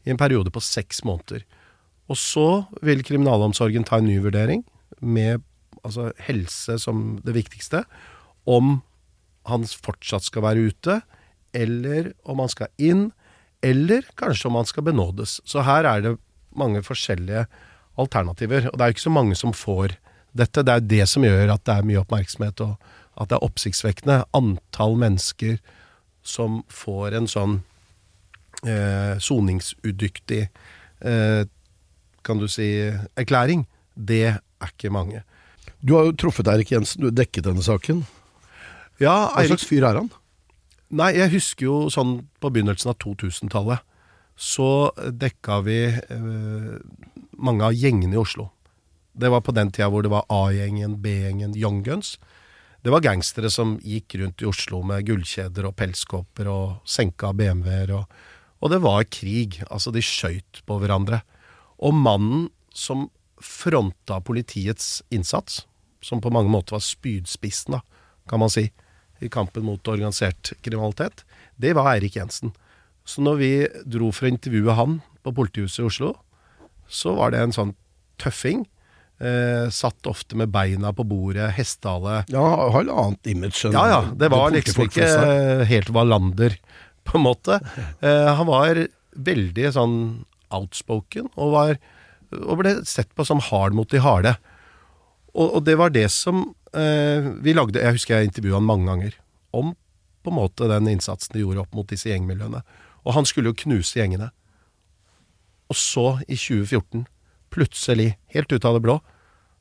i 0.09 0.15
en 0.15 0.17
periode 0.17 0.49
på 0.49 0.65
seks 0.65 1.05
måneder. 1.05 1.45
Og 2.07 2.19
så 2.19 2.47
vil 2.85 3.03
kriminalomsorgen 3.05 3.85
ta 3.87 3.99
en 3.99 4.07
ny 4.07 4.17
vurdering 4.23 4.63
med 4.99 5.43
altså, 5.83 6.11
helse 6.27 6.77
som 6.81 7.19
det 7.25 7.35
viktigste, 7.35 7.83
om 8.47 8.79
han 9.47 9.67
fortsatt 9.67 10.27
skal 10.27 10.45
være 10.45 10.71
ute, 10.71 11.01
eller 11.55 12.11
om 12.27 12.43
han 12.43 12.51
skal 12.51 12.71
inn, 12.79 13.09
eller 13.65 14.07
kanskje 14.19 14.49
om 14.49 14.59
han 14.59 14.67
skal 14.69 14.85
benådes. 14.87 15.39
Så 15.47 15.63
her 15.67 15.87
er 15.87 16.03
det 16.03 16.17
mange 16.57 16.83
forskjellige 16.85 17.45
alternativer. 17.97 18.69
Og 18.69 18.77
det 18.77 18.83
er 18.83 18.91
jo 18.91 18.97
ikke 18.97 19.07
så 19.07 19.15
mange 19.15 19.37
som 19.39 19.55
får 19.55 19.97
dette. 20.37 20.63
Det 20.63 20.73
er 20.73 20.81
jo 20.81 20.91
det 20.93 21.07
som 21.09 21.25
gjør 21.25 21.53
at 21.55 21.65
det 21.65 21.75
er 21.75 21.87
mye 21.87 22.03
oppmerksomhet, 22.03 22.61
og 22.61 22.75
at 23.17 23.31
det 23.31 23.37
er 23.37 23.47
oppsiktsvekkende 23.47 24.21
antall 24.37 24.97
mennesker 24.99 25.57
som 26.27 26.61
får 26.69 27.15
en 27.17 27.29
sånn 27.31 27.55
eh, 28.67 29.15
soningsudyktig 29.23 30.43
eh, 30.43 31.43
kan 32.27 32.41
du 32.41 32.47
si 32.51 32.67
erklæring. 33.17 33.65
Det 33.95 34.21
er 34.35 34.69
ikke 34.69 34.91
mange. 34.93 35.23
Du 35.81 35.95
har 35.95 36.07
jo 36.07 36.15
truffet 36.17 36.47
Eirik 36.51 36.71
Jensen, 36.73 37.01
du 37.01 37.09
har 37.09 37.17
dekket 37.17 37.47
denne 37.47 37.63
saken. 37.63 38.03
Ja, 39.01 39.29
Hva 39.33 39.45
slags 39.45 39.67
fyr 39.67 39.85
er 39.85 39.99
han? 40.01 40.09
Nei, 40.89 41.11
jeg 41.17 41.33
husker 41.35 41.67
jo 41.67 41.77
sånn 41.93 42.21
på 42.41 42.51
begynnelsen 42.53 42.93
av 42.93 42.97
2000-tallet. 43.03 43.83
Så 44.37 44.93
dekka 44.95 45.59
vi 45.65 45.79
eh, 45.89 46.73
mange 47.41 47.67
av 47.67 47.75
gjengene 47.75 48.15
i 48.15 48.21
Oslo. 48.21 48.51
Det 49.17 49.31
var 49.33 49.41
på 49.41 49.53
den 49.57 49.71
tida 49.73 49.89
hvor 49.89 50.05
det 50.05 50.13
var 50.13 50.27
A-gjengen, 50.29 50.99
B-gjengen, 51.01 51.55
Young 51.57 51.81
Guns. 51.85 52.15
Det 52.85 52.93
var 52.93 53.03
gangstere 53.03 53.49
som 53.51 53.75
gikk 53.81 54.15
rundt 54.21 54.43
i 54.43 54.49
Oslo 54.49 54.83
med 54.85 55.07
gullkjeder 55.09 55.65
og 55.67 55.75
pelskåper 55.79 56.49
og 56.51 56.77
senka 56.87 57.33
BMW-er. 57.35 57.95
Og, 57.97 58.19
og 58.61 58.71
det 58.73 58.79
var 58.85 59.09
krig. 59.09 59.57
Altså, 59.67 59.91
de 59.91 60.05
skøyt 60.05 60.61
på 60.69 60.77
hverandre. 60.81 61.23
Og 61.77 61.93
mannen 61.93 62.47
som 62.73 63.07
fronta 63.43 64.19
politiets 64.25 65.03
innsats, 65.13 65.65
som 66.01 66.21
på 66.21 66.31
mange 66.33 66.49
måter 66.49 66.77
var 66.77 66.85
spydspissen, 66.85 67.77
da, 67.77 67.81
kan 68.29 68.41
man 68.41 68.51
si, 68.53 68.69
i 69.21 69.29
kampen 69.33 69.65
mot 69.65 69.89
organisert 69.89 70.53
kriminalitet, 70.61 71.23
det 71.57 71.73
var 71.77 71.89
Eirik 71.95 72.17
Jensen. 72.19 72.53
Så 73.07 73.23
når 73.25 73.37
vi 73.41 73.51
dro 73.87 74.11
for 74.13 74.27
å 74.27 74.33
intervjue 74.33 74.75
han 74.77 74.99
på 75.25 75.33
politihuset 75.37 75.81
i 75.81 75.87
Oslo, 75.87 76.11
så 76.87 77.15
var 77.17 77.33
det 77.33 77.41
en 77.41 77.55
sånn 77.55 77.73
tøffing. 78.21 78.65
Eh, 79.17 79.65
satt 79.73 80.05
ofte 80.09 80.37
med 80.37 80.51
beina 80.53 80.91
på 80.93 81.05
bordet, 81.07 81.49
hestehale. 81.57 82.19
Ja, 82.29 82.43
har 82.69 82.83
et 82.83 82.91
annet 82.93 83.29
image 83.31 83.63
Ja 83.73 83.85
ja, 83.89 84.01
det 84.13 84.29
var 84.29 84.53
liksom 84.53 84.85
ikke 84.85 85.07
helt 85.65 85.89
Wallander, 85.95 86.57
på 87.07 87.17
en 87.17 87.25
måte. 87.25 87.57
Eh, 88.03 88.29
han 88.37 88.45
var 88.49 88.83
veldig 89.17 89.71
sånn 89.73 89.97
outspoken, 90.53 91.29
og, 91.35 91.51
var, 91.55 91.79
og 92.37 92.61
ble 92.61 92.75
sett 92.87 93.11
på 93.15 93.25
som 93.27 93.41
hard 93.49 93.75
mot 93.77 93.89
de 93.91 94.01
harde. 94.03 94.35
Og, 95.33 95.59
og 95.59 95.65
det 95.67 95.77
var 95.79 95.93
det 95.93 96.07
som 96.13 96.45
eh, 96.73 97.27
vi 97.43 97.53
lagde 97.53 97.83
Jeg 97.83 97.97
husker 97.99 98.17
jeg 98.17 98.31
intervjua 98.31 98.57
han 98.57 98.67
mange 98.67 98.89
ganger 98.89 99.19
om 99.55 99.75
på 100.25 100.33
en 100.33 100.39
måte 100.41 100.67
den 100.67 100.89
innsatsen 100.91 101.35
de 101.35 101.43
gjorde 101.45 101.61
opp 101.63 101.75
mot 101.77 101.87
disse 101.87 102.09
gjengmiljøene. 102.09 102.59
Og 103.07 103.15
han 103.15 103.27
skulle 103.27 103.53
jo 103.53 103.59
knuse 103.61 103.95
gjengene. 103.95 104.27
Og 105.71 105.77
så, 105.79 106.17
i 106.27 106.35
2014, 106.35 107.05
plutselig, 107.53 108.09
helt 108.35 108.51
ut 108.51 108.65
av 108.67 108.75
det 108.75 108.83
blå, 108.83 108.97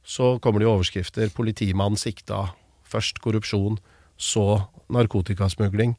så 0.07 0.37
kommer 0.43 0.63
det 0.63 0.67
jo 0.67 0.73
overskrifter. 0.75 1.31
Politimann 1.35 1.99
sikta. 1.99 2.49
Først 2.87 3.21
korrupsjon, 3.23 3.79
så 4.19 4.67
narkotikasmugling. 4.91 5.97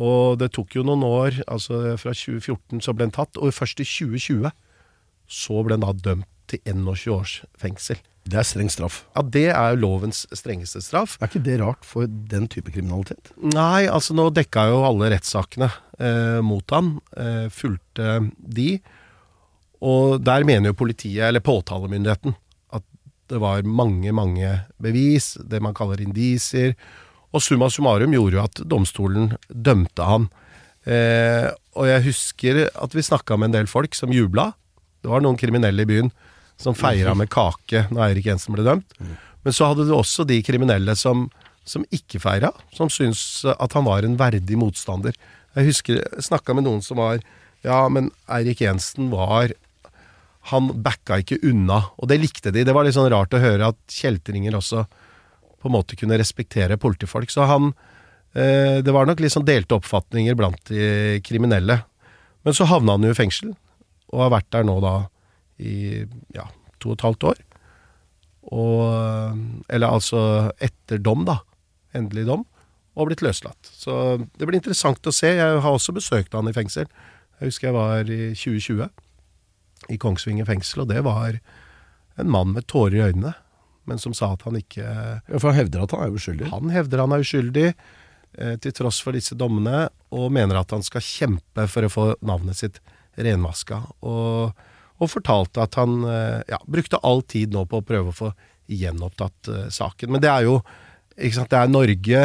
Og 0.00 0.38
det 0.40 0.52
tok 0.56 0.78
jo 0.78 0.84
noen 0.86 1.04
år, 1.04 1.42
altså 1.50 1.96
fra 2.00 2.14
2014 2.16 2.80
så 2.84 2.94
ble 2.96 3.08
han 3.08 3.16
tatt, 3.16 3.36
og 3.36 3.52
først 3.52 3.82
i 3.82 3.88
2020 3.88 4.52
så 5.30 5.64
ble 5.66 5.76
han 5.76 5.84
da 5.84 5.92
dømt 6.08 6.30
til 6.50 6.62
21 6.66 7.12
års 7.14 7.34
fengsel. 7.60 8.00
Det 8.30 8.36
er 8.36 8.46
streng 8.46 8.68
straff. 8.70 9.00
Ja, 9.16 9.22
det 9.24 9.46
er 9.48 9.74
jo 9.74 9.80
lovens 9.80 10.22
strengeste 10.36 10.82
straff. 10.84 11.16
Er 11.18 11.30
ikke 11.30 11.42
det 11.46 11.56
rart 11.62 11.86
for 11.88 12.06
den 12.06 12.46
type 12.52 12.72
kriminalitet? 12.72 13.32
Nei, 13.40 13.88
altså 13.88 14.14
nå 14.16 14.28
dekka 14.34 14.66
jo 14.70 14.82
alle 14.86 15.08
rettssakene 15.14 15.70
eh, 15.98 16.40
mot 16.44 16.74
han. 16.74 16.92
Eh, 17.16 17.46
fulgte 17.54 18.18
de. 18.38 18.74
Og 19.80 20.20
der 20.22 20.44
mener 20.44 20.70
jo 20.70 20.78
politiet, 20.82 21.24
eller 21.30 21.42
påtalemyndigheten, 21.44 22.36
at 22.76 22.84
det 23.32 23.40
var 23.40 23.64
mange, 23.64 24.12
mange 24.12 24.52
bevis, 24.82 25.32
det 25.40 25.62
man 25.64 25.76
kaller 25.76 26.02
indisier. 26.04 26.76
Og 27.30 27.42
summa 27.44 27.68
summarum 27.70 28.14
gjorde 28.16 28.38
jo 28.38 28.42
at 28.42 28.62
domstolen 28.66 29.34
dømte 29.48 30.06
han. 30.06 30.28
Eh, 30.88 31.46
og 31.78 31.86
jeg 31.86 32.06
husker 32.08 32.64
at 32.68 32.96
vi 32.96 33.04
snakka 33.06 33.38
med 33.38 33.50
en 33.50 33.60
del 33.60 33.70
folk 33.70 33.94
som 33.94 34.12
jubla. 34.14 34.50
Det 35.00 35.10
var 35.12 35.22
noen 35.24 35.38
kriminelle 35.40 35.84
i 35.84 35.88
byen 35.88 36.10
som 36.60 36.76
feira 36.76 37.14
med 37.16 37.30
kake 37.32 37.86
når 37.88 38.10
Eirik 38.10 38.28
Jensen 38.28 38.56
ble 38.56 38.66
dømt. 38.66 38.96
Men 39.44 39.56
så 39.56 39.70
hadde 39.70 39.86
du 39.88 39.94
også 39.96 40.26
de 40.28 40.40
kriminelle 40.44 40.92
som, 40.98 41.28
som 41.64 41.86
ikke 41.94 42.20
feira, 42.20 42.50
som 42.76 42.90
syntes 42.92 43.46
at 43.54 43.76
han 43.76 43.86
var 43.86 44.04
en 44.04 44.18
verdig 44.20 44.58
motstander. 44.60 45.16
Jeg 45.56 45.70
husker 45.70 46.02
snakka 46.22 46.54
med 46.56 46.68
noen 46.68 46.84
som 46.84 47.00
var 47.00 47.22
Ja, 47.64 47.82
men 47.92 48.08
Eirik 48.32 48.62
Jensen 48.62 49.10
var 49.12 49.52
Han 50.48 50.70
backa 50.80 51.18
ikke 51.20 51.36
unna, 51.44 51.90
og 52.00 52.08
det 52.08 52.16
likte 52.22 52.48
de. 52.54 52.62
Det 52.64 52.72
var 52.72 52.86
litt 52.86 52.96
sånn 52.96 53.10
rart 53.12 53.34
å 53.36 53.42
høre 53.42 53.66
at 53.74 53.92
kjeltringer 53.92 54.56
også 54.56 54.86
på 55.60 55.68
en 55.68 55.76
måte 55.76 55.98
kunne 55.98 56.18
respektere 56.20 56.78
politifolk. 56.80 57.30
Så 57.32 57.46
han 57.48 57.72
eh, 58.34 58.80
Det 58.84 58.94
var 58.94 59.06
nok 59.06 59.20
litt 59.20 59.34
sånn 59.34 59.48
delte 59.48 59.76
oppfatninger 59.76 60.38
blant 60.38 60.60
de 60.72 61.20
kriminelle. 61.26 61.80
Men 62.42 62.56
så 62.56 62.68
havna 62.68 62.96
han 62.96 63.04
jo 63.04 63.12
i 63.12 63.18
fengsel, 63.18 63.52
og 64.10 64.24
har 64.24 64.32
vært 64.38 64.50
der 64.54 64.64
nå 64.64 64.78
da 64.80 64.94
i 65.60 66.06
ja, 66.32 66.46
to 66.80 66.94
og 66.94 66.96
et 66.96 67.04
halvt 67.04 67.28
år. 67.34 67.42
Og 68.56 69.68
Eller 69.68 69.92
altså 69.92 70.50
etter 70.58 70.98
dom, 70.98 71.26
da. 71.28 71.42
Endelig 71.94 72.26
dom. 72.30 72.46
Og 72.96 73.10
blitt 73.10 73.22
løslatt. 73.22 73.60
Så 73.68 73.92
det 74.38 74.48
blir 74.48 74.58
interessant 74.58 75.04
å 75.06 75.14
se. 75.14 75.30
Jeg 75.36 75.60
har 75.62 75.70
også 75.70 75.94
besøkt 75.94 76.34
han 76.34 76.48
i 76.48 76.56
fengsel. 76.56 76.88
Jeg 77.38 77.52
husker 77.52 77.70
jeg 77.70 77.76
var 77.76 78.10
i 78.10 78.32
2020 78.36 78.88
i 79.88 79.96
Kongsvinger 80.00 80.48
fengsel, 80.48 80.82
og 80.82 80.90
det 80.90 81.00
var 81.06 81.38
en 82.20 82.30
mann 82.30 82.52
med 82.52 82.66
tårer 82.68 82.98
i 82.98 83.04
øynene, 83.10 83.32
men 83.90 84.00
som 84.00 84.14
sa 84.16 84.32
at 84.36 84.44
han 84.46 84.58
ikke 84.60 84.84
Ja, 84.86 85.38
For 85.38 85.50
han 85.50 85.58
hevder 85.58 85.84
at 85.84 85.94
han 85.96 86.06
er 86.06 86.14
uskyldig. 86.16 86.50
Han 86.52 86.70
hevder 86.72 87.02
han 87.02 87.14
er 87.16 87.24
uskyldig, 87.24 87.66
eh, 88.38 88.56
til 88.62 88.76
tross 88.76 89.00
for 89.02 89.16
disse 89.16 89.36
dommene, 89.38 89.88
og 90.14 90.30
mener 90.34 90.60
at 90.60 90.74
han 90.74 90.84
skal 90.86 91.04
kjempe 91.04 91.66
for 91.70 91.86
å 91.86 91.92
få 91.92 92.06
navnet 92.26 92.60
sitt 92.60 92.80
renvaska. 93.18 93.82
Og, 94.06 94.54
og 95.00 95.10
fortalte 95.10 95.64
at 95.64 95.76
han 95.80 96.04
eh, 96.06 96.38
ja, 96.54 96.60
brukte 96.70 97.02
all 97.06 97.24
tid 97.26 97.56
nå 97.56 97.66
på 97.66 97.82
å 97.82 97.86
prøve 97.86 98.14
å 98.14 98.18
få 98.22 98.32
gjenopptatt 98.70 99.50
eh, 99.50 99.68
saken. 99.74 100.14
Men 100.14 100.22
det 100.22 100.30
er 100.30 100.46
jo 100.46 100.60
ikke 101.20 101.36
sant, 101.36 101.50
det 101.52 101.58
er 101.58 101.72
Norge, 101.74 102.20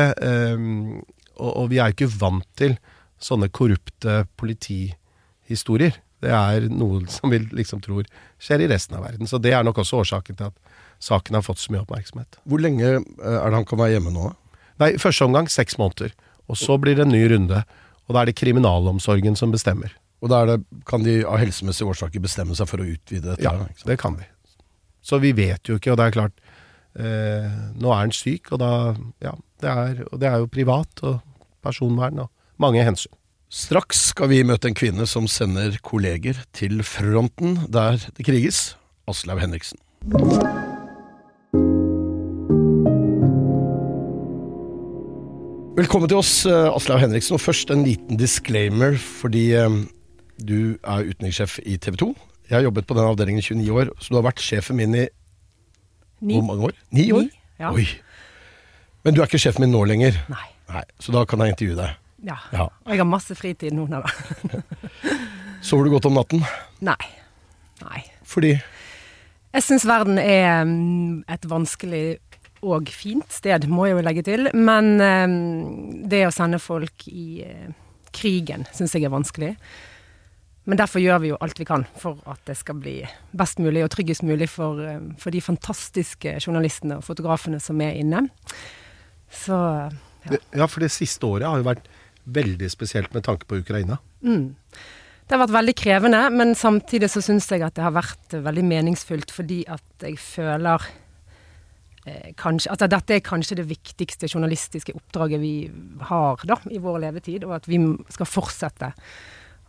og, 1.36 1.50
og 1.50 1.66
vi 1.68 1.82
er 1.82 1.90
jo 1.90 1.96
ikke 1.98 2.14
vant 2.22 2.46
til 2.56 2.78
sånne 3.20 3.50
korrupte 3.52 4.22
politihistorier. 4.40 5.98
Det 6.24 6.32
er 6.32 6.70
noe 6.72 7.04
som 7.12 7.34
vi 7.34 7.42
liksom 7.44 7.82
tror 7.84 8.08
skjer 8.42 8.64
i 8.64 8.70
resten 8.72 8.98
av 8.98 9.06
verden. 9.06 9.28
Så 9.28 9.40
det 9.42 9.54
er 9.54 9.66
nok 9.66 9.82
også 9.84 10.00
årsaken 10.04 10.40
til 10.40 10.48
at 10.48 10.65
saken 11.06 11.38
har 11.38 11.46
fått 11.46 11.62
så 11.62 11.74
mye 11.74 11.84
oppmerksomhet. 11.84 12.40
Hvor 12.50 12.62
lenge 12.64 12.88
eh, 12.98 13.38
er 13.38 13.46
det 13.46 13.60
han 13.60 13.68
kan 13.70 13.82
være 13.82 13.98
hjemme 13.98 14.14
nå? 14.16 14.32
Nei, 14.82 14.96
første 15.02 15.28
omgang 15.28 15.50
seks 15.52 15.78
måneder. 15.82 16.16
Og 16.52 16.60
så 16.60 16.78
blir 16.82 16.98
det 16.98 17.06
en 17.06 17.14
ny 17.14 17.24
runde. 17.32 17.62
Og 18.06 18.16
da 18.16 18.22
er 18.22 18.30
det 18.30 18.38
kriminalomsorgen 18.38 19.38
som 19.40 19.54
bestemmer. 19.54 19.96
Og 20.24 20.32
da 20.32 20.44
det, 20.50 20.60
kan 20.90 21.04
de 21.06 21.20
av 21.28 21.40
helsemessige 21.42 21.90
årsaker 21.92 22.24
bestemme 22.24 22.58
seg 22.58 22.70
for 22.70 22.82
å 22.82 22.88
utvide 22.88 23.34
dette? 23.34 23.46
Ja, 23.46 23.68
det 23.88 23.98
kan 24.02 24.18
de. 24.20 24.28
Så 25.06 25.20
vi 25.22 25.36
vet 25.38 25.70
jo 25.70 25.78
ikke, 25.78 25.94
og 25.94 26.00
det 26.02 26.08
er 26.08 26.16
klart 26.16 26.40
eh, 26.98 27.52
Nå 27.78 27.92
er 27.94 28.00
han 28.00 28.16
syk, 28.16 28.50
og 28.56 28.62
da 28.64 28.72
Ja, 29.22 29.36
det 29.62 29.70
er, 29.70 30.02
og 30.10 30.22
det 30.22 30.32
er 30.32 30.42
jo 30.42 30.50
privat 30.50 31.06
og 31.06 31.20
personvern 31.66 32.26
og 32.26 32.32
mange 32.62 32.84
hensyn. 32.86 33.14
Straks 33.54 34.10
skal 34.12 34.32
vi 34.32 34.42
møte 34.48 34.72
en 34.72 34.78
kvinne 34.78 35.06
som 35.08 35.30
sender 35.30 35.78
kolleger 35.86 36.42
til 36.58 36.82
fronten 36.88 37.60
der 37.70 38.02
det 38.18 38.26
kriges. 38.28 38.74
Aslaug 39.08 39.44
Henriksen. 39.44 39.78
Velkommen 45.76 46.08
til 46.08 46.18
oss, 46.22 46.46
eh, 46.48 46.70
Aslaug 46.72 47.02
Henriksen. 47.04 47.36
Og 47.36 47.42
først 47.44 47.72
en 47.74 47.84
liten 47.84 48.16
disclaimer, 48.20 48.96
fordi 48.96 49.52
eh, 49.60 49.70
du 50.40 50.78
er 50.84 51.10
utenrikssjef 51.10 51.58
i 51.68 51.76
TV 51.78 51.98
2. 52.00 52.08
Jeg 52.50 52.56
har 52.58 52.64
jobbet 52.64 52.88
på 52.88 52.96
den 52.96 53.04
avdelingen 53.10 53.42
i 53.44 53.48
29 53.66 53.76
år, 53.82 53.92
så 54.00 54.14
du 54.14 54.16
har 54.22 54.28
vært 54.30 54.44
sjefen 54.44 54.78
min 54.80 54.96
i 54.96 55.06
Ni. 56.22 56.38
hvor 56.38 56.46
mange 56.48 56.70
år? 56.70 56.78
Ni 56.96 57.10
år? 57.12 57.26
Ni, 57.28 57.42
ja. 57.60 57.74
Oi. 57.74 57.88
Men 59.04 59.14
du 59.16 59.22
er 59.22 59.28
ikke 59.28 59.42
sjefen 59.42 59.66
min 59.66 59.74
nå 59.76 59.84
lenger? 59.84 60.16
Nei. 60.32 60.48
Nei, 60.72 60.84
Så 61.00 61.12
da 61.14 61.26
kan 61.26 61.40
jeg 61.44 61.54
intervjue 61.54 61.76
deg. 61.78 61.98
Ja. 62.26 62.38
Ja. 62.54 62.70
Og 62.86 62.94
jeg 62.94 62.98
har 63.04 63.10
masse 63.10 63.36
fritid 63.36 63.76
nå, 63.76 63.86
da. 63.92 64.02
Sover 65.66 65.86
du 65.86 65.92
godt 65.92 66.08
om 66.08 66.16
natten? 66.16 66.46
Nei. 66.82 66.96
Nei. 67.84 68.06
Fordi 68.24 68.56
Jeg 68.56 69.64
syns 69.64 69.86
verden 69.88 70.18
er 70.20 70.64
mm, 70.66 71.26
et 71.32 71.46
vanskelig 71.48 72.18
og 72.66 72.90
fint 72.94 73.32
sted, 73.34 73.68
må 73.70 73.88
jeg 73.88 73.98
jo 73.98 74.06
legge 74.06 74.24
til. 74.26 74.50
Men 74.58 74.96
eh, 75.04 75.36
det 76.10 76.26
å 76.28 76.34
sende 76.34 76.62
folk 76.62 77.08
i 77.12 77.44
eh, 77.46 77.68
krigen 78.16 78.66
syns 78.76 78.96
jeg 78.96 79.08
er 79.08 79.14
vanskelig. 79.14 79.54
Men 80.66 80.80
derfor 80.82 81.04
gjør 81.04 81.22
vi 81.22 81.30
jo 81.30 81.38
alt 81.46 81.60
vi 81.62 81.68
kan 81.70 81.84
for 82.02 82.18
at 82.32 82.42
det 82.50 82.56
skal 82.58 82.80
bli 82.82 82.98
best 83.38 83.60
mulig 83.62 83.84
og 83.86 83.92
tryggest 83.94 84.26
mulig 84.26 84.50
for, 84.50 84.82
eh, 84.82 85.04
for 85.22 85.36
de 85.36 85.44
fantastiske 85.46 86.40
journalistene 86.42 87.00
og 87.00 87.06
fotografene 87.06 87.62
som 87.62 87.82
er 87.86 88.00
inne. 88.02 88.26
Så 89.30 89.56
ja. 90.26 90.42
Ja, 90.58 90.66
for 90.66 90.82
det 90.82 90.90
siste 90.90 91.28
året 91.28 91.46
har 91.46 91.62
jo 91.62 91.68
vært 91.68 91.90
veldig 92.26 92.70
spesielt 92.74 93.14
med 93.14 93.28
tanke 93.28 93.46
på 93.46 93.60
Ukraina. 93.62 94.00
Mm. 94.26 94.56
Det 95.26 95.34
har 95.34 95.42
vært 95.42 95.56
veldig 95.56 95.76
krevende, 95.78 96.22
men 96.34 96.54
samtidig 96.58 97.12
så 97.14 97.22
syns 97.22 97.48
jeg 97.50 97.64
at 97.66 97.78
det 97.78 97.86
har 97.86 97.94
vært 97.94 98.34
veldig 98.46 98.66
meningsfullt 98.66 99.34
fordi 99.34 99.64
at 99.70 100.06
jeg 100.06 100.18
føler 100.22 100.86
kanskje, 102.38 102.72
at 102.72 102.84
dette 102.92 103.18
er 103.18 103.24
kanskje 103.26 103.60
det 103.60 103.68
viktigste 103.70 104.30
journalistiske 104.30 104.94
oppdraget 104.94 105.42
vi 105.42 105.54
har 106.10 106.44
da, 106.46 106.60
i 106.70 106.82
vår 106.82 107.00
levetid, 107.08 107.46
og 107.48 107.56
at 107.58 107.70
vi 107.70 107.80
skal 108.14 108.30
fortsette 108.30 108.92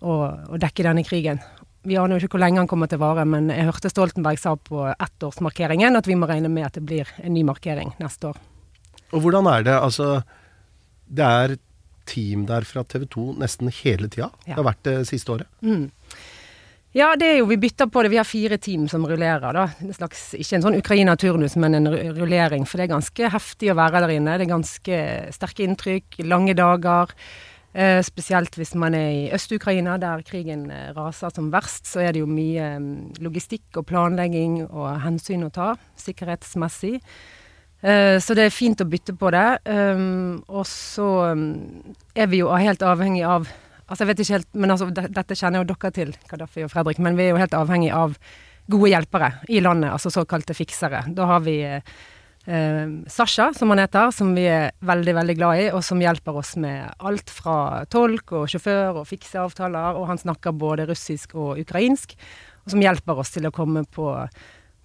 å, 0.04 0.16
å 0.52 0.60
dekke 0.60 0.84
denne 0.84 1.04
krigen. 1.06 1.40
Vi 1.86 1.96
aner 1.96 2.16
jo 2.16 2.26
ikke 2.26 2.34
hvor 2.34 2.42
lenge 2.42 2.60
han 2.60 2.68
kommer 2.70 2.90
til 2.90 2.98
å 2.98 3.06
vare, 3.06 3.24
men 3.28 3.48
jeg 3.52 3.68
hørte 3.68 3.92
Stoltenberg 3.92 4.40
sa 4.42 4.56
på 4.58 4.88
ettårsmarkeringen 4.90 5.96
at 5.96 6.08
vi 6.10 6.18
må 6.18 6.28
regne 6.28 6.50
med 6.52 6.66
at 6.66 6.76
det 6.76 6.84
blir 6.86 7.12
en 7.22 7.32
ny 7.36 7.44
markering 7.46 7.94
neste 8.02 8.32
år. 8.32 8.40
Og 9.14 9.22
hvordan 9.22 9.46
er 9.52 9.68
det? 9.68 9.76
Altså, 9.78 10.08
det 11.06 11.26
er 11.26 11.56
team 12.06 12.44
der 12.46 12.66
fra 12.66 12.82
TV 12.86 13.06
2 13.10 13.26
nesten 13.40 13.70
hele 13.82 14.10
tida. 14.10 14.32
Det 14.44 14.58
har 14.58 14.66
vært 14.66 14.82
det 14.86 14.96
siste 15.08 15.32
året. 15.34 15.50
Mm. 15.62 15.88
Ja, 16.96 17.10
det 17.12 17.26
er 17.28 17.34
jo, 17.42 17.48
vi 17.50 17.58
bytter 17.60 17.90
på 17.92 18.02
det. 18.02 18.08
Vi 18.14 18.16
har 18.16 18.24
fire 18.24 18.56
team 18.56 18.86
som 18.88 19.02
rullerer. 19.04 19.52
da. 19.52 19.66
En 19.84 19.92
slags, 19.92 20.30
ikke 20.32 20.56
en 20.56 20.62
sånn 20.64 20.78
Ukraina-turnus, 20.78 21.58
men 21.60 21.76
en 21.76 21.90
rullering. 21.92 22.64
For 22.64 22.80
det 22.80 22.86
er 22.86 22.94
ganske 22.94 23.28
heftig 23.34 23.68
å 23.68 23.76
være 23.76 24.00
der 24.00 24.14
inne. 24.14 24.38
Det 24.38 24.46
er 24.46 24.54
ganske 24.54 25.00
sterke 25.36 25.66
inntrykk, 25.66 26.16
lange 26.24 26.54
dager. 26.56 27.12
Eh, 27.76 28.00
spesielt 28.00 28.56
hvis 28.56 28.72
man 28.80 28.96
er 28.96 29.10
i 29.12 29.26
Øst-Ukraina, 29.36 29.98
der 30.00 30.24
krigen 30.24 30.70
eh, 30.72 30.94
raser 30.96 31.34
som 31.36 31.50
verst. 31.52 31.84
Så 31.84 32.00
er 32.00 32.16
det 32.16 32.22
jo 32.22 32.30
mye 32.30 32.70
mm, 32.80 33.20
logistikk 33.20 33.76
og 33.76 33.84
planlegging 33.92 34.62
og 34.70 34.88
hensyn 35.04 35.44
å 35.44 35.52
ta, 35.52 35.74
sikkerhetsmessig. 36.00 36.94
Eh, 37.84 38.16
så 38.24 38.38
det 38.40 38.48
er 38.48 38.56
fint 38.56 38.80
å 38.80 38.88
bytte 38.88 39.12
på 39.20 39.36
det. 39.36 39.44
Um, 39.68 40.40
og 40.48 40.64
så 40.64 41.10
um, 41.36 41.44
er 42.16 42.32
vi 42.32 42.40
jo 42.40 42.48
helt 42.56 42.80
avhengig 42.80 43.26
av 43.28 43.52
Altså 43.86 44.02
jeg 44.02 44.10
vet 44.10 44.20
ikke 44.24 44.34
helt, 44.34 44.50
men 44.58 44.74
altså, 44.74 44.90
Dette 44.90 45.38
kjenner 45.38 45.62
jo 45.62 45.70
dere 45.70 45.92
til, 45.94 46.12
Kadafi 46.26 46.66
og 46.66 46.72
Fredrik, 46.72 46.98
men 47.02 47.18
vi 47.18 47.28
er 47.28 47.34
jo 47.34 47.40
helt 47.40 47.54
avhengig 47.54 47.92
av 47.94 48.16
gode 48.66 48.90
hjelpere 48.90 49.30
i 49.52 49.62
landet, 49.62 49.92
altså 49.94 50.10
såkalte 50.10 50.56
fiksere. 50.58 51.04
Da 51.14 51.28
har 51.30 51.44
vi 51.44 51.60
eh, 51.62 51.94
eh, 52.50 52.88
Sasha, 53.06 53.52
som 53.54 53.70
han 53.70 53.84
heter, 53.84 54.10
som 54.10 54.32
vi 54.34 54.48
er 54.50 54.74
veldig 54.86 55.14
veldig 55.20 55.36
glad 55.38 55.62
i, 55.62 55.68
og 55.70 55.84
som 55.86 56.02
hjelper 56.02 56.40
oss 56.42 56.56
med 56.62 56.82
alt 56.98 57.30
fra 57.30 57.84
tolk 57.92 58.34
og 58.40 58.50
sjåfør 58.50 59.02
og 59.02 59.06
fikseavtaler, 59.06 60.00
og 60.00 60.10
han 60.10 60.22
snakker 60.22 60.56
både 60.58 60.88
russisk 60.90 61.38
og 61.38 61.62
ukrainsk, 61.62 62.16
og 62.64 62.74
som 62.74 62.82
hjelper 62.82 63.22
oss 63.22 63.36
til 63.36 63.46
å 63.46 63.54
komme 63.54 63.84
på, 63.86 64.08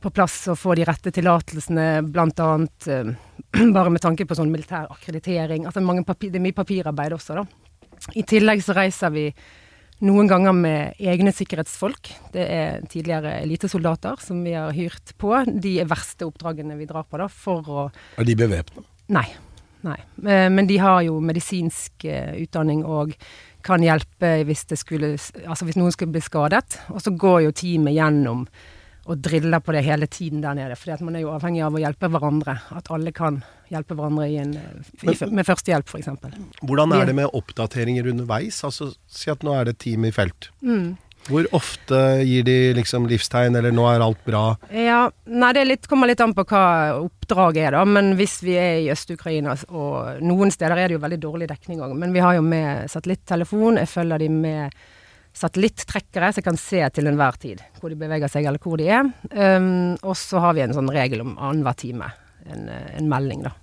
på 0.02 0.14
plass 0.14 0.44
og 0.54 0.60
få 0.62 0.78
de 0.78 0.86
rette 0.86 1.14
tillatelsene, 1.18 1.88
bl.a. 2.06 2.52
Uh, 2.86 3.66
bare 3.76 3.90
med 3.90 4.06
tanke 4.06 4.30
på 4.30 4.38
sånn 4.38 4.54
militær 4.54 4.94
akkreditering. 4.94 5.66
Altså 5.66 5.82
det 5.82 6.30
er 6.38 6.46
mye 6.46 6.58
papirarbeid 6.62 7.18
også, 7.18 7.42
da. 7.42 7.61
I 8.18 8.24
tillegg 8.28 8.64
så 8.66 8.76
reiser 8.78 9.14
vi 9.14 9.28
noen 10.02 10.30
ganger 10.30 10.56
med 10.58 10.98
egne 10.98 11.34
sikkerhetsfolk. 11.36 12.10
Det 12.34 12.42
er 12.42 12.82
tidligere 12.90 13.36
elitesoldater 13.44 14.22
som 14.24 14.42
vi 14.46 14.56
har 14.58 14.74
hyrt 14.74 15.14
på. 15.22 15.36
De 15.46 15.78
er 15.84 15.90
verste 15.90 16.26
oppdragene 16.26 16.78
vi 16.80 16.90
drar 16.90 17.06
på, 17.06 17.22
da, 17.22 17.30
for 17.30 17.70
å 17.70 17.86
er 18.18 18.28
de 18.28 18.38
bevæpna? 18.40 18.86
Nei. 19.14 19.28
Nei. 19.86 19.98
Eh, 20.26 20.50
Men 20.50 20.68
de 20.70 20.78
har 20.82 21.02
jo 21.06 21.20
medisinsk 21.22 22.06
eh, 22.06 22.36
utdanning 22.44 22.84
og 22.86 23.16
kan 23.66 23.82
hjelpe 23.86 24.42
hvis, 24.46 24.66
det 24.70 24.78
skulle, 24.82 25.14
altså 25.46 25.66
hvis 25.68 25.78
noen 25.78 25.94
skulle 25.94 26.14
bli 26.14 26.22
skadet. 26.26 26.80
Og 26.94 27.02
så 27.02 27.14
går 27.14 27.44
jo 27.46 27.56
teamet 27.56 27.98
gjennom 27.98 28.46
og 29.10 29.18
driller 29.18 29.60
på 29.66 29.74
det 29.74 29.82
hele 29.86 30.08
tiden 30.08 30.44
der 30.44 30.54
nede. 30.58 30.78
For 30.78 31.06
man 31.06 31.18
er 31.18 31.24
jo 31.26 31.34
avhengig 31.34 31.64
av 31.66 31.76
å 31.76 31.82
hjelpe 31.82 32.10
hverandre. 32.12 32.58
At 32.78 32.92
alle 32.94 33.14
kan 33.16 33.42
hjelpe 33.72 33.98
hverandre 33.98 34.28
i 34.30 34.38
en, 34.42 34.54
i, 34.54 35.16
med 35.32 35.48
førstehjelp, 35.48 35.90
f.eks. 35.90 36.10
Hvordan 36.62 36.94
er 36.98 37.08
det 37.10 37.16
med 37.18 37.32
oppdateringer 37.38 38.12
underveis? 38.14 38.62
Altså, 38.68 38.92
Si 39.12 39.32
at 39.34 39.42
nå 39.44 39.56
er 39.58 39.68
det 39.68 39.78
et 39.78 39.84
team 39.88 40.06
i 40.06 40.14
felt. 40.14 40.52
Mm. 40.62 40.94
Hvor 41.30 41.46
ofte 41.54 41.98
gir 42.26 42.46
de 42.46 42.56
liksom 42.74 43.06
livstegn, 43.10 43.56
eller 43.56 43.72
'nå 43.72 43.84
er 43.92 44.02
alt 44.02 44.24
bra'? 44.26 44.56
Ja, 44.74 45.12
nei, 45.26 45.52
det 45.54 45.68
litt, 45.68 45.88
kommer 45.88 46.10
litt 46.10 46.22
an 46.22 46.34
på 46.34 46.46
hva 46.50 46.98
oppdraget 46.98 47.68
er, 47.68 47.72
da. 47.78 47.84
Men 47.86 48.16
hvis 48.18 48.40
vi 48.42 48.56
er 48.58 48.80
i 48.82 48.90
Øst-Ukraina, 48.90 49.54
og 49.70 50.22
noen 50.26 50.50
steder 50.52 50.78
er 50.78 50.88
det 50.90 50.98
jo 50.98 51.04
veldig 51.06 51.22
dårlig 51.22 51.50
dekning 51.52 51.82
òg, 51.82 51.94
men 51.94 52.14
vi 52.14 52.24
har 52.26 52.40
jo 52.40 52.42
med 52.42 52.90
satellittelefon. 52.90 53.78
Jeg 53.78 53.92
følger 53.92 54.18
de 54.18 54.30
med 54.30 54.82
satellittrekkere, 55.38 56.32
så 56.32 56.41
jeg 56.41 56.48
kan 56.50 56.60
se 56.60 56.82
til 56.96 57.08
enhver 57.08 57.38
tid 57.41 57.62
hvor 57.80 57.94
de 57.94 57.98
beveger 58.00 58.32
seg, 58.32 58.46
eller 58.50 58.62
hvor 58.62 58.78
de 58.82 58.89
er. 58.91 59.08
Um, 59.32 59.96
og 60.02 60.13
så 60.20 60.41
har 60.44 60.58
vi 60.58 60.65
en 60.65 60.76
sånn 60.76 60.91
regel 60.91 61.24
om 61.24 61.38
annenhver 61.38 61.78
time. 61.80 62.12
En, 62.46 62.67
eh, 62.70 62.96
en 62.98 63.10
melding, 63.10 63.46
da. 63.48 63.56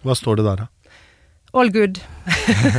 Hva 0.00 0.16
står 0.16 0.40
det 0.40 0.46
der, 0.46 0.62
da? 0.62 0.68
All 1.52 1.70
good. 1.74 1.98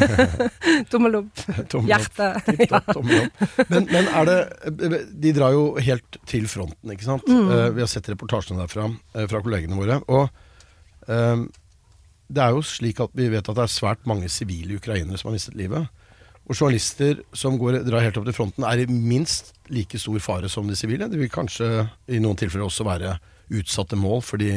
Tommel 0.92 1.18
opp. 1.20 1.42
Tommel. 1.70 1.90
Hjerte. 1.92 2.30
Opp. 2.78 2.88
tommel 2.96 3.26
opp. 3.26 3.42
Men, 3.68 3.88
men 3.92 4.08
er 4.08 4.30
det 4.30 4.38
De 5.12 5.34
drar 5.36 5.52
jo 5.52 5.66
helt 5.84 6.20
til 6.30 6.48
fronten, 6.48 6.94
ikke 6.94 7.04
sant? 7.10 7.28
Mm. 7.28 7.50
Uh, 7.52 7.66
vi 7.76 7.84
har 7.84 7.92
sett 7.92 8.08
reportasjene 8.14 8.64
derfra 8.64 8.88
eh, 8.88 9.28
fra 9.28 9.42
kollegene 9.44 9.76
våre. 9.76 10.00
Og 10.08 11.12
uh, 11.12 11.44
det 12.32 12.46
er 12.46 12.56
jo 12.56 12.64
slik 12.64 13.04
at 13.04 13.12
vi 13.18 13.28
vet 13.34 13.44
at 13.44 13.60
det 13.60 13.66
er 13.68 13.74
svært 13.76 14.08
mange 14.08 14.32
sivile 14.32 14.80
ukrainere 14.80 15.20
som 15.20 15.30
har 15.30 15.36
mistet 15.36 15.60
livet. 15.60 15.92
Og 16.50 16.58
journalister 16.58 17.22
som 17.38 17.58
går, 17.60 17.84
drar 17.86 18.04
helt 18.04 18.18
opp 18.20 18.28
til 18.28 18.36
fronten, 18.36 18.66
er 18.68 18.82
i 18.82 18.88
minst 18.90 19.54
like 19.72 20.00
stor 20.02 20.20
fare 20.24 20.50
som 20.52 20.68
de 20.68 20.76
sivile. 20.76 21.08
De 21.12 21.20
vil 21.20 21.32
kanskje 21.32 21.86
i 22.12 22.20
noen 22.20 22.40
tilfeller 22.40 22.68
også 22.68 22.88
være 22.88 23.16
utsatte 23.52 24.00
mål 24.00 24.24
fordi 24.26 24.54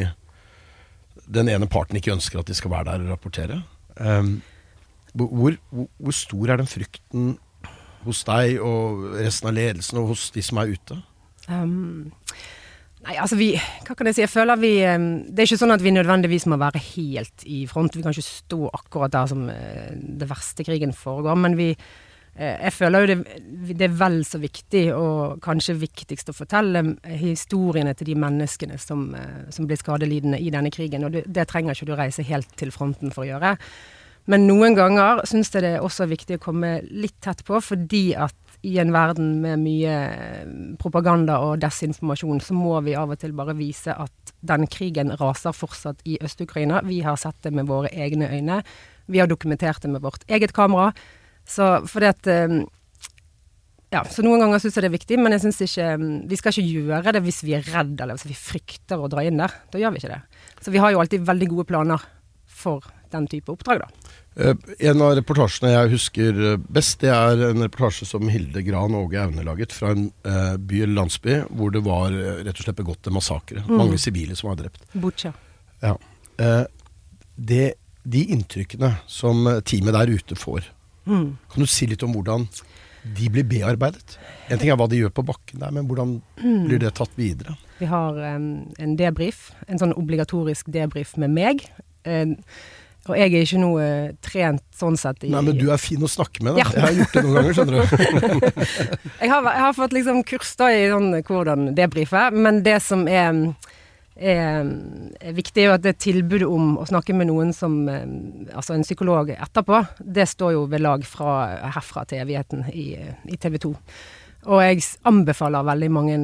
den 1.25 1.49
ene 1.49 1.69
parten 1.71 1.99
ikke 1.99 2.13
ønsker 2.15 2.41
at 2.41 2.51
de 2.51 2.57
skal 2.57 2.73
være 2.73 2.89
der 2.91 3.05
og 3.05 3.15
rapportere. 3.15 3.63
Um, 4.01 4.41
hvor, 5.15 5.57
hvor, 5.71 6.11
stor 6.17 6.51
er 6.51 6.59
den 6.59 6.69
frykten 6.69 7.37
hos 8.05 8.25
deg 8.27 8.59
og 8.61 9.15
resten 9.15 9.49
av 9.49 9.55
ledelsen 9.57 10.01
og 10.01 10.11
hos 10.13 10.27
de 10.35 10.43
som 10.45 10.59
er 10.61 10.75
ute? 10.75 10.99
Um, 11.47 12.11
nei, 13.07 13.17
altså 13.21 13.39
vi 13.39 13.53
Hva 13.57 13.97
kan 13.97 14.09
jeg 14.09 14.17
si? 14.17 14.25
Jeg 14.25 14.33
føler 14.33 14.61
vi 14.61 14.73
um, 14.89 15.11
Det 15.29 15.45
er 15.45 15.51
ikke 15.51 15.61
sånn 15.63 15.75
at 15.75 15.85
vi 15.85 15.95
nødvendigvis 15.95 16.49
må 16.51 16.59
være 16.61 16.83
helt 16.95 17.47
i 17.47 17.65
front. 17.71 17.97
Vi 17.97 18.05
kan 18.05 18.15
ikke 18.15 18.27
stå 18.27 18.61
akkurat 18.73 19.15
der 19.15 19.31
som 19.31 19.47
uh, 19.51 19.93
det 19.95 20.29
verste 20.31 20.67
krigen 20.67 20.95
foregår. 20.97 21.39
Men 21.41 21.57
vi 21.61 21.71
uh, 21.75 22.55
Jeg 22.67 22.73
føler 22.77 23.05
jo 23.05 23.11
det, 23.13 23.41
det 23.73 23.89
er 23.89 23.99
vel 24.01 24.21
så 24.29 24.41
viktig, 24.43 24.85
og 24.97 25.43
kanskje 25.45 25.77
viktigst, 25.81 26.33
å 26.33 26.37
fortelle 26.37 26.85
historiene 27.21 27.95
til 27.95 28.13
de 28.13 28.17
menneskene 28.19 28.79
som, 28.83 29.11
som 29.55 29.69
blir 29.69 29.79
skadelidende 29.81 30.41
i 30.41 30.51
denne 30.55 30.73
krigen. 30.75 31.07
Og 31.07 31.15
det, 31.15 31.27
det 31.29 31.49
trenger 31.51 31.77
ikke 31.77 31.93
du 31.93 31.99
reise 31.99 32.27
helt 32.27 32.51
til 32.59 32.75
fronten 32.75 33.15
for 33.15 33.27
å 33.27 33.31
gjøre. 33.35 33.55
Men 34.31 34.47
noen 34.49 34.77
ganger 34.77 35.21
syns 35.29 35.53
jeg 35.53 35.67
det 35.67 35.75
er 35.77 35.85
også 35.85 36.07
viktig 36.09 36.39
å 36.39 36.45
komme 36.47 36.79
litt 36.89 37.19
tett 37.25 37.43
på, 37.45 37.61
fordi 37.61 38.15
at 38.17 38.37
i 38.65 38.79
en 38.81 38.93
verden 38.95 39.39
med 39.43 39.61
mye 39.61 39.95
eh, 40.09 40.53
propaganda 40.81 41.37
og 41.45 41.61
desinformasjon, 41.63 42.41
så 42.41 42.57
må 42.57 42.79
vi 42.87 42.97
av 42.97 43.13
og 43.13 43.21
til 43.21 43.35
bare 43.37 43.57
vise 43.59 43.93
at 43.93 44.33
den 44.45 44.65
krigen 44.73 45.13
raser 45.21 45.57
fortsatt 45.57 46.01
i 46.09 46.17
Øst-Ukraina. 46.25 46.81
Vi 46.89 47.03
har 47.05 47.21
sett 47.21 47.43
det 47.45 47.53
med 47.57 47.69
våre 47.69 47.93
egne 47.93 48.31
øyne. 48.33 48.63
Vi 49.07 49.21
har 49.21 49.29
dokumentert 49.29 49.85
det 49.85 49.93
med 49.93 50.05
vårt 50.05 50.25
eget 50.33 50.57
kamera. 50.57 50.95
Så 51.45 51.85
fordi 51.91 52.09
at 52.09 52.31
eh, 52.33 52.57
ja, 53.95 54.01
så 54.11 54.25
noen 54.25 54.41
ganger 54.43 54.63
syns 54.63 54.79
jeg 54.79 54.87
det 54.87 54.91
er 54.91 54.97
viktig, 54.97 55.21
men 55.23 55.37
jeg 55.37 55.45
synes 55.45 55.61
ikke 55.69 55.89
Vi 56.33 56.39
skal 56.41 56.55
ikke 56.55 56.81
gjøre 56.81 57.13
det 57.15 57.23
hvis 57.23 57.45
vi 57.45 57.55
er 57.55 57.69
redd 57.69 58.01
eller 58.01 58.17
hvis 58.17 58.33
vi 58.33 58.39
frykter 58.39 58.99
å 58.99 59.11
dra 59.13 59.23
inn 59.23 59.39
der. 59.39 59.53
Da 59.71 59.79
gjør 59.79 59.95
vi 59.95 60.03
ikke 60.03 60.17
det. 60.17 60.23
Så 60.65 60.73
vi 60.75 60.81
har 60.83 60.95
jo 60.95 61.05
alltid 61.05 61.29
veldig 61.29 61.51
gode 61.53 61.69
planer 61.69 62.09
for 62.49 62.87
den 63.13 63.29
type 63.31 63.53
oppdrag, 63.53 63.85
da. 63.85 64.15
Eh, 64.37 64.55
En 64.91 65.03
av 65.05 65.13
reportasjene 65.15 65.71
jeg 65.73 65.93
husker 65.95 66.39
eh, 66.53 66.57
best, 66.75 66.99
det 67.05 67.11
er 67.15 67.45
en 67.51 67.63
reportasje 67.63 68.07
som 68.09 68.27
Hilde 68.33 68.65
Gran 68.67 68.95
Åge 68.99 69.21
Aune 69.23 69.45
laget 69.47 69.73
fra 69.77 69.93
en 69.95 70.09
eh, 70.27 70.57
by 70.59 70.81
eller 70.83 70.97
landsby 71.03 71.37
hvor 71.55 71.71
det 71.75 71.85
var 71.87 72.11
rett 72.17 72.55
og 72.59 72.65
slett 72.67 72.81
begått 72.81 73.07
en 73.11 73.15
massakre. 73.19 73.63
Mange 73.71 73.99
sivile 74.03 74.35
som 74.39 74.51
var 74.51 74.59
drept. 74.65 74.83
Butsja. 74.95 75.31
Ja. 75.85 75.95
Det, 77.37 77.65
de 78.03 78.23
inntrykkene 78.35 78.95
som 79.11 79.45
teamet 79.67 79.95
der 80.01 80.15
ute 80.19 80.39
får, 80.39 80.71
Mm. 81.05 81.37
kan 81.53 81.61
du 81.61 81.67
si 81.69 81.85
litt 81.85 82.01
om 82.03 82.15
hvordan 82.17 82.47
de 83.19 83.27
blir 83.29 83.45
bearbeidet? 83.45 84.15
En 84.49 84.57
ting 84.59 84.71
er 84.73 84.77
hva 84.81 84.87
de 84.89 84.97
gjør 85.03 85.11
på 85.13 85.25
bakken 85.29 85.61
der, 85.61 85.71
men 85.77 85.85
hvordan 85.85 86.15
blir 86.41 86.79
det 86.81 86.95
tatt 86.97 87.13
videre? 87.19 87.59
Vi 87.77 87.85
har 87.91 88.17
em, 88.25 88.47
en 88.81 88.95
debrief, 88.97 89.51
en 89.69 89.77
sånn 89.83 89.93
obligatorisk 90.01 90.71
debrief 90.73 91.13
med 91.21 91.35
meg. 91.37 91.67
Eh, 92.09 92.33
og 93.05 93.19
jeg 93.19 93.35
er 93.35 93.45
ikke 93.45 93.61
noe 93.61 93.85
eh, 93.85 94.15
trent 94.25 94.63
sånn 94.75 94.97
sett 95.01 95.27
i 95.27 95.31
Nei, 95.33 95.43
men 95.45 95.59
du 95.59 95.67
er 95.73 95.81
fin 95.81 96.01
å 96.01 96.09
snakke 96.09 96.45
med, 96.45 96.57
da. 96.57 96.65
Ja. 96.65 96.71
Jeg 96.73 96.85
har 96.85 96.95
gjort 96.99 97.17
det 97.17 97.23
noen 97.27 97.37
ganger, 97.39 97.57
skjønner 97.59 97.77
du. 97.77 98.49
jeg, 99.21 99.31
har, 99.31 99.49
jeg 99.51 99.63
har 99.67 99.77
fått 99.77 99.97
liksom 99.97 100.23
kurs 100.29 100.55
da 100.61 100.71
i 100.73 100.87
sånn 100.93 101.11
hvordan 101.29 101.71
debrife, 101.77 102.23
men 102.33 102.63
det 102.65 102.79
som 102.85 103.05
er, 103.11 103.43
er, 104.17 104.73
er 105.21 105.37
viktig, 105.37 105.67
er 105.67 105.77
at 105.77 105.85
det 105.85 105.99
tilbudet 106.01 106.49
om 106.49 106.79
å 106.81 106.89
snakke 106.89 107.17
med 107.17 107.29
noen 107.29 107.53
som 107.57 107.83
eh, 107.93 108.07
Altså 108.55 108.77
en 108.77 108.87
psykolog 108.87 109.35
etterpå, 109.37 109.85
det 110.01 110.29
står 110.31 110.57
jo 110.57 110.65
ved 110.73 110.85
lag 110.85 111.05
fra 111.09 111.37
herfra 111.77 112.07
til 112.09 112.25
evigheten 112.25 112.65
i, 112.73 112.93
i 113.29 113.41
TV 113.41 113.61
2. 113.69 113.75
Og 114.55 114.61
jeg 114.65 114.85
anbefaler 115.09 115.65
veldig 115.67 115.93
mange 115.93 116.19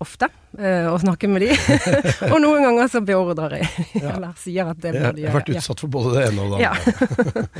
ofte 0.00 0.26
og 0.56 0.94
å 0.96 0.98
snakke 1.02 1.28
med 1.30 1.44
de. 1.44 1.54
og 2.32 2.36
noen 2.42 2.64
ganger 2.66 2.88
så 2.90 3.02
beordrer 3.06 3.60
jeg, 3.60 3.86
eller 4.00 4.32
sier 4.40 4.72
at 4.72 4.80
det 4.82 4.94
må 4.96 4.98
de 4.98 5.04
gjøre. 5.04 5.20
Jeg 5.22 5.30
har 5.30 5.38
vært 5.38 5.52
utsatt 5.54 5.82
for 5.84 5.92
både 5.94 6.14
det 6.16 6.26
ene 6.30 6.46
og 6.46 6.54
det 6.56 6.62
Ja. 6.64 6.74
andre. 6.74 7.58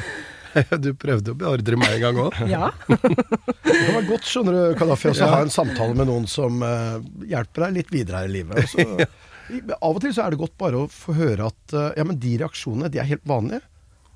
Du 0.83 0.89
prøvde 0.99 1.31
å 1.31 1.37
beordre 1.39 1.77
meg 1.79 1.93
en 1.95 2.01
gang 2.03 2.17
òg. 2.25 2.39
Ja. 2.51 2.73
Det 2.91 3.93
var 3.95 4.07
godt, 4.09 4.25
skjønner 4.27 4.57
du, 4.57 4.63
Kadafi, 4.81 5.13
å 5.13 5.29
ha 5.31 5.45
en 5.45 5.53
samtale 5.55 5.95
med 5.95 6.09
noen 6.11 6.27
som 6.27 6.59
uh, 6.65 6.99
hjelper 7.31 7.69
deg 7.69 7.77
litt 7.77 7.93
videre 7.95 8.25
her 8.25 8.33
i 8.33 8.35
livet. 8.35 8.59
Og 8.59 8.73
så, 8.73 9.07
i, 9.55 9.61
av 9.77 9.95
og 9.95 10.01
til 10.03 10.15
så 10.17 10.25
er 10.25 10.35
det 10.35 10.41
godt 10.43 10.57
bare 10.59 10.83
å 10.83 10.89
få 10.91 11.15
høre 11.21 11.47
at 11.53 11.77
uh, 11.77 11.85
ja, 11.95 12.07
men 12.07 12.19
de 12.23 12.35
reaksjonene, 12.43 12.91
de 12.91 12.99
er 12.99 13.07
helt 13.13 13.27
vanlige. 13.31 13.63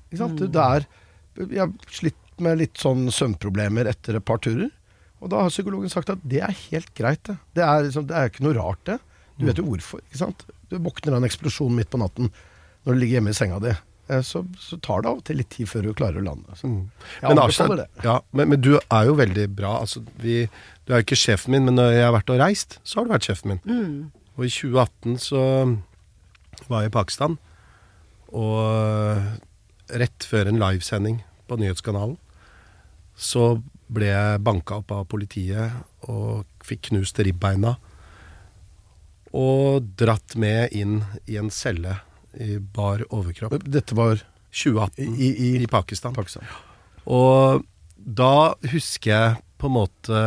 Ikke 0.09 0.21
sant? 0.25 0.43
Det 0.43 0.65
er, 0.75 0.89
jeg 1.45 1.61
har 1.63 1.71
slitt 2.01 2.19
med 2.43 2.59
litt 2.59 2.83
sånn 2.83 3.07
søvnproblemer 3.15 3.87
etter 3.93 4.19
et 4.19 4.27
par 4.27 4.43
turer. 4.43 4.67
Og 5.25 5.31
da 5.33 5.41
har 5.41 5.49
psykologen 5.53 5.89
sagt 5.89 6.11
at 6.13 6.21
det 6.29 6.43
er 6.45 6.53
helt 6.69 6.91
greit, 6.97 7.23
det. 7.25 7.35
Det 7.57 7.63
er, 7.65 7.87
liksom, 7.87 8.05
det 8.09 8.15
er 8.19 8.29
ikke 8.29 8.45
noe 8.45 8.53
rart, 8.59 8.83
det. 8.85 8.99
Du 9.39 9.47
vet 9.49 9.57
jo 9.59 9.65
hvorfor, 9.67 9.99
ikke 10.05 10.21
sant. 10.21 10.45
Du 10.69 10.77
våkner 10.79 11.15
av 11.15 11.19
en 11.23 11.27
eksplosjon 11.27 11.73
midt 11.75 11.89
på 11.91 11.99
natten 11.99 12.29
når 12.85 12.93
du 12.93 12.99
ligger 13.01 13.17
hjemme 13.17 13.33
i 13.33 13.37
senga 13.37 13.57
di. 13.63 13.71
Eh, 14.07 14.21
Så, 14.21 14.43
så 14.61 14.77
tar 14.85 15.01
det 15.01 15.09
av 15.09 15.17
og 15.17 15.23
til 15.25 15.39
litt 15.41 15.49
tid 15.55 15.67
før 15.67 15.87
du 15.87 15.93
klarer 15.97 16.21
å 16.21 16.25
lande. 16.27 16.55
Så. 16.59 16.69
Jeg 16.69 17.25
Men, 17.33 17.41
det. 17.81 17.87
ja, 18.05 18.19
men, 18.37 18.49
men 18.53 18.61
du 18.61 18.75
er 18.77 19.09
jo 19.09 19.15
veldig 19.17 19.47
bra. 19.57 19.73
Altså, 19.81 20.03
vi, 20.21 20.43
du 20.85 20.93
er 20.93 21.01
jo 21.01 21.07
ikke 21.07 21.17
sjefen 21.17 21.55
min, 21.57 21.65
men 21.65 21.75
når 21.81 21.91
jeg 21.97 22.05
har 22.05 22.13
vært 22.15 22.29
og 22.35 22.39
reist, 22.43 22.77
så 22.85 22.99
har 23.01 23.09
du 23.09 23.15
vært 23.15 23.27
sjefen 23.31 23.55
min. 23.55 23.65
Og 24.37 24.45
i 24.45 24.51
2018 24.53 25.17
så 25.25 25.41
var 26.69 26.85
jeg 26.85 26.93
i 26.93 26.95
Pakistan, 26.95 27.39
og 28.35 29.95
rett 30.01 30.25
før 30.29 30.49
en 30.49 30.59
livesending 30.61 31.19
på 31.49 31.57
nyhetskanalen, 31.61 32.15
så 33.15 33.61
ble 33.87 34.11
banka 34.41 34.79
opp 34.81 34.93
av 34.95 35.05
politiet 35.09 35.73
og 36.09 36.45
fikk 36.65 36.89
knust 36.89 37.19
ribbeina. 37.21 37.75
Og 39.35 39.85
dratt 39.99 40.37
med 40.39 40.73
inn 40.75 41.01
i 41.27 41.37
en 41.41 41.51
celle 41.53 41.99
i 42.39 42.57
bar 42.59 43.03
overkropp. 43.13 43.59
Dette 43.63 43.95
var 43.97 44.19
2018 44.55 45.15
i, 45.19 45.29
i, 45.29 45.49
i 45.63 45.69
Pakistan. 45.71 46.15
Pakistan. 46.15 46.47
Og 47.05 47.63
da 47.95 48.55
husker 48.71 49.11
jeg 49.11 49.39
på 49.61 49.69
en 49.69 49.75
måte 49.75 50.21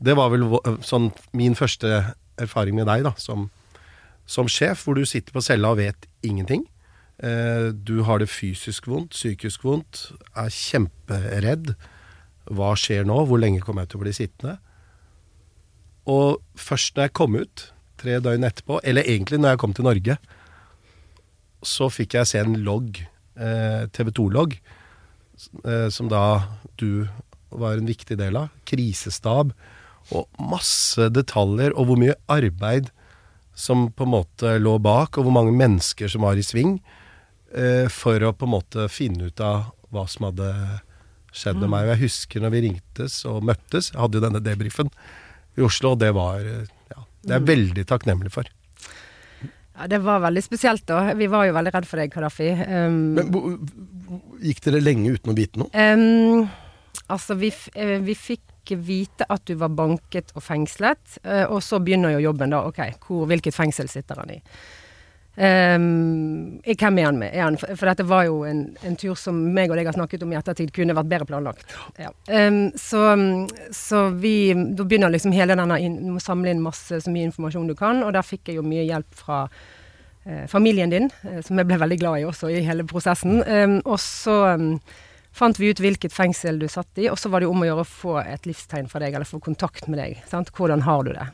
Det 0.00 0.14
var 0.16 0.30
vel 0.32 0.46
sånn 0.84 1.10
min 1.36 1.54
første 1.58 1.90
erfaring 2.40 2.78
med 2.78 2.86
deg, 2.88 3.04
da, 3.04 3.12
som, 3.20 3.50
som 4.24 4.48
sjef, 4.48 4.86
hvor 4.86 4.96
du 4.96 5.04
sitter 5.04 5.34
på 5.34 5.42
cella 5.44 5.74
og 5.74 5.80
vet 5.82 6.06
ingenting. 6.24 6.64
Eh, 7.20 7.68
du 7.76 8.00
har 8.08 8.22
det 8.22 8.30
fysisk 8.32 8.88
vondt, 8.88 9.12
psykisk 9.12 9.66
vondt, 9.68 10.06
er 10.32 10.48
kjemperedd. 10.48 11.74
Hva 12.50 12.74
skjer 12.78 13.06
nå? 13.06 13.22
Hvor 13.28 13.40
lenge 13.40 13.62
kommer 13.64 13.84
jeg 13.84 13.92
til 13.92 14.00
å 14.00 14.04
bli 14.04 14.14
sittende? 14.16 14.56
Og 16.10 16.40
først 16.58 16.96
når 16.96 17.08
jeg 17.08 17.16
kom 17.20 17.38
ut, 17.38 17.66
tre 18.00 18.18
døgn 18.24 18.46
etterpå, 18.48 18.80
eller 18.84 19.06
egentlig 19.06 19.40
når 19.40 19.54
jeg 19.54 19.62
kom 19.62 19.74
til 19.76 19.86
Norge, 19.86 20.16
så 21.66 21.90
fikk 21.92 22.16
jeg 22.16 22.28
se 22.28 22.40
en 22.40 22.56
logg, 22.64 23.02
eh, 23.36 23.84
TV 23.92 24.12
2-logg, 24.16 24.56
eh, 25.64 25.88
som 25.92 26.08
da 26.08 26.24
du 26.80 27.06
var 27.50 27.76
en 27.76 27.90
viktig 27.90 28.16
del 28.18 28.38
av. 28.40 28.48
Krisestab. 28.64 29.52
Og 30.16 30.26
masse 30.40 31.10
detaljer, 31.12 31.74
og 31.76 31.90
hvor 31.90 32.00
mye 32.00 32.16
arbeid 32.32 32.88
som 33.54 33.90
på 33.92 34.06
en 34.06 34.14
måte 34.14 34.56
lå 34.58 34.78
bak, 34.82 35.18
og 35.18 35.26
hvor 35.26 35.36
mange 35.36 35.52
mennesker 35.52 36.08
som 36.08 36.24
var 36.24 36.40
i 36.40 36.46
sving, 36.46 36.78
eh, 37.52 37.86
for 37.92 38.18
å 38.24 38.32
på 38.32 38.48
en 38.48 38.56
måte 38.56 38.88
finne 38.88 39.28
ut 39.28 39.40
av 39.40 39.74
hva 39.92 40.06
som 40.08 40.30
hadde 40.30 40.80
skjedd 41.32 41.60
med 41.62 41.70
meg. 41.72 41.86
Og 41.86 41.94
jeg 41.94 42.02
husker 42.06 42.44
når 42.44 42.54
vi 42.54 42.62
ringtes 42.68 43.20
og 43.30 43.44
møttes, 43.46 43.92
jeg 43.92 44.00
hadde 44.00 44.20
jo 44.20 44.24
denne 44.26 44.42
debrifen 44.44 44.90
i 45.58 45.64
Oslo, 45.66 45.94
og 45.94 46.00
det 46.02 46.12
var 46.16 46.40
ja, 46.44 47.04
Det 47.22 47.34
er 47.34 47.38
jeg 47.38 47.48
veldig 47.50 47.84
takknemlig 47.90 48.32
for. 48.34 48.48
ja, 49.76 49.86
det 49.90 50.00
var 50.04 50.22
veldig 50.26 50.42
spesielt 50.44 50.86
da. 50.88 51.12
Vi 51.18 51.28
var 51.30 51.48
jo 51.48 51.56
veldig 51.56 51.74
redd 51.74 51.88
for 51.88 52.02
deg, 52.02 52.12
Kadafi. 52.14 52.50
Um, 52.66 53.00
Men 53.18 53.32
gikk 54.44 54.62
dere 54.66 54.82
lenge 54.82 55.16
uten 55.16 55.32
å 55.32 55.36
vite 55.36 55.62
noe? 55.62 55.70
Um, 55.74 56.48
altså, 57.08 57.36
vi, 57.40 57.52
eh, 57.74 57.98
vi 58.04 58.16
fikk 58.18 58.74
vite 58.78 59.26
at 59.26 59.42
du 59.48 59.56
var 59.58 59.72
banket 59.74 60.30
og 60.36 60.44
fengslet, 60.46 61.18
eh, 61.24 61.42
og 61.48 61.62
så 61.64 61.80
begynner 61.82 62.14
jo 62.14 62.28
jobben 62.28 62.52
da. 62.54 62.62
Ok, 62.68 62.78
hvor, 63.06 63.26
hvilket 63.30 63.56
fengsel 63.56 63.88
sitter 63.90 64.20
han 64.22 64.30
i? 64.36 64.38
I- 65.40 66.74
hvem 66.76 66.98
er 66.98 67.04
han 67.04 67.18
med? 67.18 67.30
Er 67.32 67.42
han, 67.46 67.56
for, 67.56 67.88
dette 67.88 68.04
var 68.04 68.26
jo 68.26 68.42
en, 68.44 68.76
en 68.84 68.96
tur 69.00 69.14
som 69.16 69.38
meg 69.54 69.70
og 69.72 69.78
deg 69.78 69.88
har 69.88 69.96
snakket 69.96 70.24
om 70.26 70.34
i 70.34 70.36
ettertid 70.36 70.72
kunne 70.76 70.96
vært 70.96 71.08
bedre 71.08 71.28
planlagt. 71.30 71.64
Ja. 71.96 72.10
Um, 72.28 72.70
så, 72.76 73.02
så 73.72 74.02
vi 74.20 74.52
Da 74.52 74.84
begynner 74.84 75.12
liksom 75.12 75.32
hele 75.32 75.56
denne 75.56 75.78
Du 75.80 76.10
må 76.12 76.20
samle 76.20 76.52
inn 76.52 76.60
masse, 76.64 77.00
så 77.00 77.12
mye 77.12 77.30
informasjon 77.30 77.70
du 77.70 77.76
kan, 77.78 78.02
og 78.04 78.12
der 78.16 78.26
fikk 78.26 78.50
jeg 78.50 78.60
jo 78.60 78.66
mye 78.66 78.84
hjelp 78.84 79.16
fra 79.16 79.42
eh, 80.26 80.44
familien 80.50 80.92
din, 80.92 81.08
eh, 81.24 81.40
som 81.46 81.56
jeg 81.56 81.68
ble 81.70 81.80
veldig 81.80 82.00
glad 82.02 82.20
i 82.20 82.26
også 82.28 82.50
i 82.52 82.60
hele 82.66 82.84
prosessen. 82.88 83.40
Um, 83.46 83.78
og 83.86 83.96
så 84.02 84.36
fant 85.32 85.60
vi 85.60 85.70
ut 85.70 85.80
hvilket 85.80 86.12
fengsel 86.12 86.58
du 86.60 86.66
satt 86.68 87.00
i, 87.00 87.08
og 87.08 87.16
så 87.20 87.30
var 87.32 87.40
det 87.40 87.48
jo 87.48 87.54
om 87.54 87.62
å 87.64 87.70
gjøre 87.70 87.86
å 87.86 87.88
få 87.88 88.18
et 88.24 88.48
livstegn 88.50 88.90
fra 88.90 89.00
deg, 89.00 89.14
eller 89.14 89.28
få 89.28 89.40
kontakt 89.40 89.88
med 89.88 90.02
deg. 90.02 90.20
Sant? 90.28 90.50
Hvordan 90.56 90.82
har 90.84 91.06
du 91.06 91.14
det? 91.14 91.28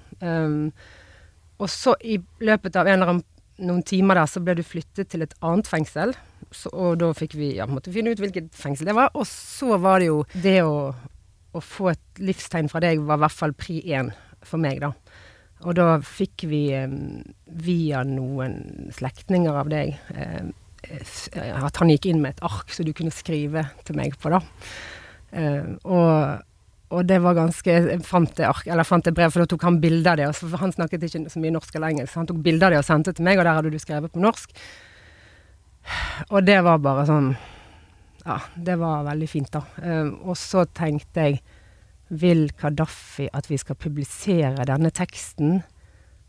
Og 1.57 1.71
så 1.73 1.95
i 2.05 2.19
løpet 2.45 2.77
av 2.77 2.87
en 2.87 2.99
eller 2.99 3.15
annen, 3.15 3.25
noen 3.63 3.85
timer 3.87 4.21
der, 4.21 4.31
så 4.31 4.43
ble 4.45 4.57
du 4.59 4.65
flyttet 4.67 5.11
til 5.13 5.25
et 5.25 5.37
annet 5.45 5.69
fengsel. 5.71 6.15
Så, 6.55 6.71
og 6.73 6.99
da 7.01 7.11
fikk 7.17 7.37
vi, 7.39 7.55
ja, 7.59 7.67
måtte 7.69 7.93
finne 7.95 8.13
ut 8.13 8.21
hvilket 8.23 8.53
fengsel 8.57 8.91
det 8.91 8.97
var. 8.97 9.13
Og 9.17 9.27
så 9.29 9.79
var 9.83 10.03
det 10.03 10.11
jo 10.11 10.23
det 10.35 10.59
å, 10.67 10.91
å 11.57 11.63
få 11.65 11.91
et 11.93 12.23
livstegn 12.23 12.71
fra 12.73 12.83
deg 12.85 13.03
var 13.07 13.21
i 13.21 13.27
hvert 13.27 13.39
fall 13.39 13.57
pri 13.57 13.81
én 13.97 14.13
for 14.47 14.63
meg, 14.63 14.83
da. 14.85 14.93
Og 15.65 15.73
da 15.79 15.97
fikk 16.05 16.45
vi 16.51 16.67
eh, 16.77 16.93
via 17.65 18.03
noen 18.07 18.91
slektninger 18.93 19.57
av 19.57 19.71
deg 19.73 19.95
eh, 20.13 20.53
at 20.87 21.81
han 21.81 21.91
gikk 21.91 22.11
inn 22.11 22.21
med 22.23 22.37
et 22.37 22.45
ark 22.47 22.71
som 22.71 22.87
du 22.87 22.93
kunne 22.95 23.15
skrive 23.15 23.65
til 23.89 23.97
meg 23.99 24.19
på, 24.21 24.31
da. 24.35 24.43
Eh, 25.33 25.73
og, 25.89 26.45
og 26.97 27.05
det 27.09 27.19
var 27.23 27.37
ganske 27.37 27.73
Jeg 27.77 28.03
fant 28.07 28.33
det 28.39 28.47
ark, 28.49 28.67
eller 28.67 28.87
fant 28.89 29.05
det 29.05 29.15
brev, 29.17 29.33
for 29.33 29.45
da 29.45 29.51
tok 29.51 29.67
han 29.69 29.81
bilde 29.83 30.11
av 30.11 30.21
det. 30.21 30.31
Og 30.31 30.57
han 30.63 30.73
snakket 30.73 31.07
ikke 31.07 31.23
så 31.33 31.43
mye 31.43 31.55
norsk 31.55 31.77
eller 31.77 31.93
engelsk. 31.93 32.17
Han 32.17 32.29
tok 32.31 32.41
bilde 32.45 32.67
av 32.67 32.73
det 32.73 32.81
og 32.81 32.89
sendte 32.89 33.13
det 33.13 33.21
til 33.21 33.29
meg, 33.29 33.41
og 33.41 33.47
der 33.47 33.59
hadde 33.59 33.73
du 33.75 33.79
skrevet 33.83 34.15
på 34.15 34.23
norsk. 34.25 34.57
Og 36.33 36.41
det 36.47 36.59
var 36.67 36.83
bare 36.83 37.07
sånn 37.09 37.31
Ja, 38.27 38.41
det 38.59 38.75
var 38.81 39.05
veldig 39.07 39.29
fint, 39.31 39.53
da. 39.55 39.63
Eh, 39.79 40.09
og 40.27 40.35
så 40.41 40.65
tenkte 40.75 41.29
jeg 41.29 41.39
Vil 42.09 42.49
Kadafi 42.59 43.29
at 43.35 43.47
vi 43.51 43.59
skal 43.59 43.79
publisere 43.79 44.67
denne 44.67 44.91
teksten 44.95 45.61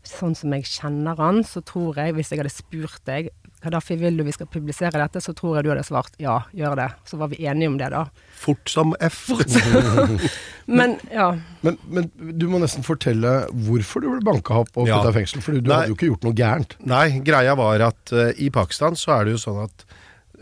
sånn 0.06 0.34
som 0.38 0.52
jeg 0.54 0.64
kjenner 0.68 1.18
han, 1.18 1.42
så 1.44 1.60
tror 1.66 1.98
jeg, 1.98 2.14
hvis 2.16 2.30
jeg 2.32 2.40
hadde 2.42 2.54
spurt 2.54 3.02
deg 3.08 3.30
Kadafi, 3.58 3.96
vil 3.98 4.14
du 4.14 4.22
vi 4.22 4.30
skal 4.30 4.46
publisere 4.46 5.00
dette, 5.00 5.18
så 5.18 5.32
tror 5.34 5.56
jeg 5.58 5.66
du 5.66 5.70
hadde 5.72 5.82
svart 5.82 6.14
ja, 6.22 6.36
gjør 6.54 6.76
det. 6.78 6.86
Så 7.10 7.18
var 7.18 7.32
vi 7.32 7.40
enige 7.42 7.66
om 7.72 7.78
det, 7.80 7.88
da. 7.90 8.04
Fort 8.38 8.70
som 8.70 8.94
F. 9.02 9.24
Men 10.78 10.94
ja. 11.10 11.32
Men, 11.66 11.78
men 11.90 12.06
du 12.38 12.46
må 12.52 12.60
nesten 12.62 12.86
fortelle 12.86 13.32
hvorfor 13.66 14.04
du 14.04 14.10
ble 14.12 14.20
banka 14.28 14.60
opp 14.62 14.78
og 14.78 14.86
Ja. 14.86 15.00
putta 15.00 15.10
i 15.10 15.16
fengsel. 15.18 15.42
For 15.42 15.56
du 15.56 15.62
Nei. 15.66 15.74
hadde 15.74 15.90
jo 15.90 15.96
ikke 15.98 16.10
gjort 16.12 16.28
noe 16.28 16.38
gærent. 16.38 16.76
Nei, 16.86 17.06
greia 17.26 17.56
var 17.58 17.82
at 17.88 18.14
uh, 18.14 18.30
i 18.38 18.46
Pakistan 18.54 18.94
så 19.00 19.16
er 19.16 19.26
det 19.26 19.34
jo 19.34 19.42
sånn 19.48 19.60
at 19.64 19.84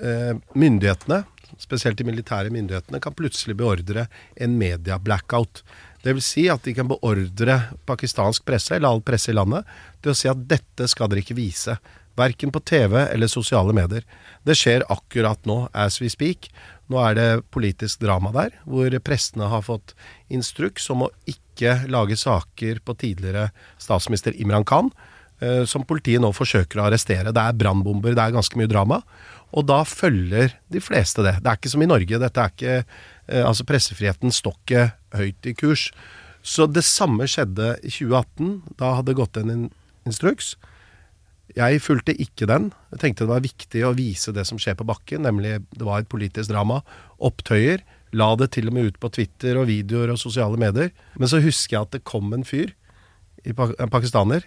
uh, 0.02 0.34
myndighetene, 0.58 1.22
spesielt 1.62 1.96
de 1.96 2.04
militære 2.04 2.52
myndighetene, 2.52 3.00
kan 3.00 3.16
plutselig 3.16 3.56
beordre 3.56 4.10
en 4.36 4.58
media-blackout. 4.60 5.62
Det 6.06 6.14
vil 6.14 6.22
si 6.22 6.46
at 6.52 6.62
de 6.62 6.70
kan 6.76 6.86
beordre 6.86 7.58
pakistansk 7.88 8.44
presse, 8.46 8.76
eller 8.76 8.94
all 8.94 9.02
presse 9.02 9.32
i 9.32 9.34
landet, 9.34 9.66
til 9.98 10.12
å 10.12 10.18
si 10.18 10.30
at 10.30 10.44
dette 10.46 10.86
skal 10.86 11.10
dere 11.10 11.24
ikke 11.24 11.38
vise 11.38 11.74
Verken 12.16 12.48
på 12.52 12.62
TV 12.64 12.94
eller 13.02 13.28
sosiale 13.28 13.74
medier. 13.76 14.04
Det 14.46 14.54
skjer 14.56 14.86
akkurat 14.92 15.42
nå, 15.48 15.66
as 15.76 15.98
we 16.00 16.08
speak. 16.08 16.48
Nå 16.88 17.00
er 17.02 17.18
det 17.18 17.28
politisk 17.52 18.00
drama 18.00 18.32
der, 18.32 18.54
hvor 18.64 18.94
prestene 19.04 19.50
har 19.52 19.66
fått 19.66 19.92
instruks 20.32 20.88
om 20.94 21.04
å 21.04 21.10
ikke 21.28 21.82
lage 21.92 22.16
saker 22.16 22.80
på 22.86 22.96
tidligere 23.02 23.50
statsminister 23.82 24.36
Imran 24.40 24.64
Khan, 24.64 24.88
eh, 25.42 25.64
som 25.68 25.84
politiet 25.84 26.22
nå 26.24 26.32
forsøker 26.32 26.80
å 26.80 26.86
arrestere. 26.88 27.34
Det 27.36 27.42
er 27.42 27.58
brannbomber, 27.60 28.16
det 28.16 28.24
er 28.24 28.38
ganske 28.38 28.56
mye 28.56 28.70
drama. 28.70 29.02
Og 29.52 29.68
da 29.68 29.82
følger 29.84 30.56
de 30.72 30.80
fleste 30.80 31.20
det. 31.26 31.36
Det 31.42 31.52
er 31.52 31.60
ikke 31.60 31.74
som 31.74 31.84
i 31.84 31.90
Norge. 31.90 32.22
Dette 32.22 32.46
er 32.46 32.54
ikke 32.54 32.78
Altså, 33.26 33.66
pressefriheten 33.66 34.30
står 34.34 34.54
ikke 34.60 34.84
høyt 35.18 35.48
i 35.50 35.54
kurs. 35.58 35.88
Så 36.46 36.68
det 36.70 36.84
samme 36.86 37.26
skjedde 37.26 37.74
i 37.82 37.90
2018. 37.90 38.76
Da 38.78 38.92
hadde 38.98 39.10
det 39.10 39.18
gått 39.18 39.38
en 39.40 39.68
instruks. 40.06 40.54
Jeg 41.56 41.80
fulgte 41.82 42.14
ikke 42.20 42.46
den. 42.50 42.70
Jeg 42.92 43.02
tenkte 43.02 43.24
det 43.24 43.32
var 43.32 43.44
viktig 43.44 43.82
å 43.86 43.94
vise 43.96 44.34
det 44.34 44.44
som 44.48 44.58
skjer 44.60 44.76
på 44.78 44.86
bakken, 44.86 45.24
nemlig 45.26 45.56
det 45.74 45.86
var 45.86 46.02
et 46.02 46.10
politisk 46.10 46.52
drama. 46.52 46.82
Opptøyer. 47.18 47.82
La 48.16 48.28
det 48.38 48.52
til 48.54 48.70
og 48.70 48.76
med 48.76 48.92
ut 48.92 49.00
på 49.02 49.10
Twitter 49.12 49.58
og 49.58 49.66
videoer 49.70 50.12
og 50.12 50.20
sosiale 50.20 50.58
medier. 50.60 50.92
Men 51.18 51.30
så 51.32 51.40
husker 51.42 51.76
jeg 51.76 51.88
at 51.88 51.96
det 51.96 52.06
kom 52.06 52.30
en 52.36 52.46
fyr, 52.46 52.70
en 53.46 53.92
pakistaner, 53.92 54.46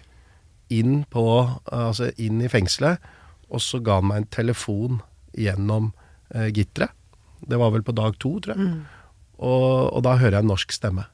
inn, 0.70 1.02
på, 1.10 1.24
altså 1.66 2.10
inn 2.22 2.40
i 2.40 2.48
fengselet, 2.50 3.02
og 3.50 3.62
så 3.64 3.80
ga 3.82 3.98
han 3.98 4.08
meg 4.08 4.22
en 4.22 4.30
telefon 4.32 5.00
gjennom 5.36 5.90
eh, 6.34 6.48
gitteret. 6.54 6.94
Det 7.48 7.58
var 7.60 7.72
vel 7.74 7.84
på 7.86 7.94
dag 7.96 8.18
to, 8.20 8.36
tror 8.42 8.56
jeg. 8.56 8.72
Og, 9.40 9.88
og 9.96 10.02
da 10.04 10.16
hører 10.20 10.38
jeg 10.38 10.44
en 10.44 10.52
norsk 10.52 10.74
stemme. 10.74 11.06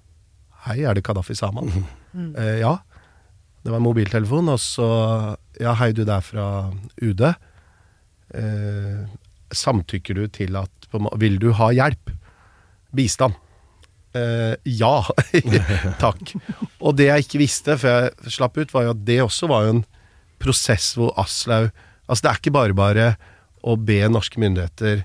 Hei, 0.67 0.81
er 0.83 0.99
det 0.99 1.05
Kadafi 1.07 1.37
Saman? 1.39 1.71
Eh, 2.17 2.59
ja. 2.63 2.79
Det 3.63 3.71
var 3.71 3.79
en 3.79 3.87
mobiltelefon, 3.87 4.49
og 4.51 4.61
så 4.63 4.87
Ja, 5.61 5.75
hei, 5.79 5.93
du, 5.95 6.03
det 6.07 6.15
er 6.17 6.25
fra 6.25 6.47
UD. 7.03 7.23
Eh, 8.35 9.03
samtykker 9.55 10.19
du 10.19 10.27
til 10.33 10.59
at 10.59 10.89
på, 10.91 11.03
Vil 11.23 11.39
du 11.43 11.53
ha 11.59 11.71
hjelp? 11.75 12.11
Bistand? 12.97 13.39
Eh, 14.17 14.55
ja. 14.65 14.97
Takk. 16.05 16.35
Og 16.81 16.97
det 16.99 17.11
jeg 17.11 17.27
ikke 17.27 17.43
visste 17.43 17.79
før 17.81 18.09
jeg 18.09 18.35
slapp 18.39 18.59
ut, 18.59 18.75
var 18.75 18.89
jo 18.89 18.95
at 18.97 19.05
det 19.07 19.21
også 19.25 19.51
var 19.51 19.67
jo 19.67 19.77
en 19.77 19.85
prosess 20.43 20.95
hvor 20.99 21.15
Aslaug 21.21 21.71
Altså, 22.07 22.23
det 22.23 22.31
er 22.31 22.39
ikke 22.39 22.55
bare 22.55 22.75
bare 22.79 23.07
å 23.67 23.73
be 23.83 23.97
norske 24.07 24.39
myndigheter 24.39 25.01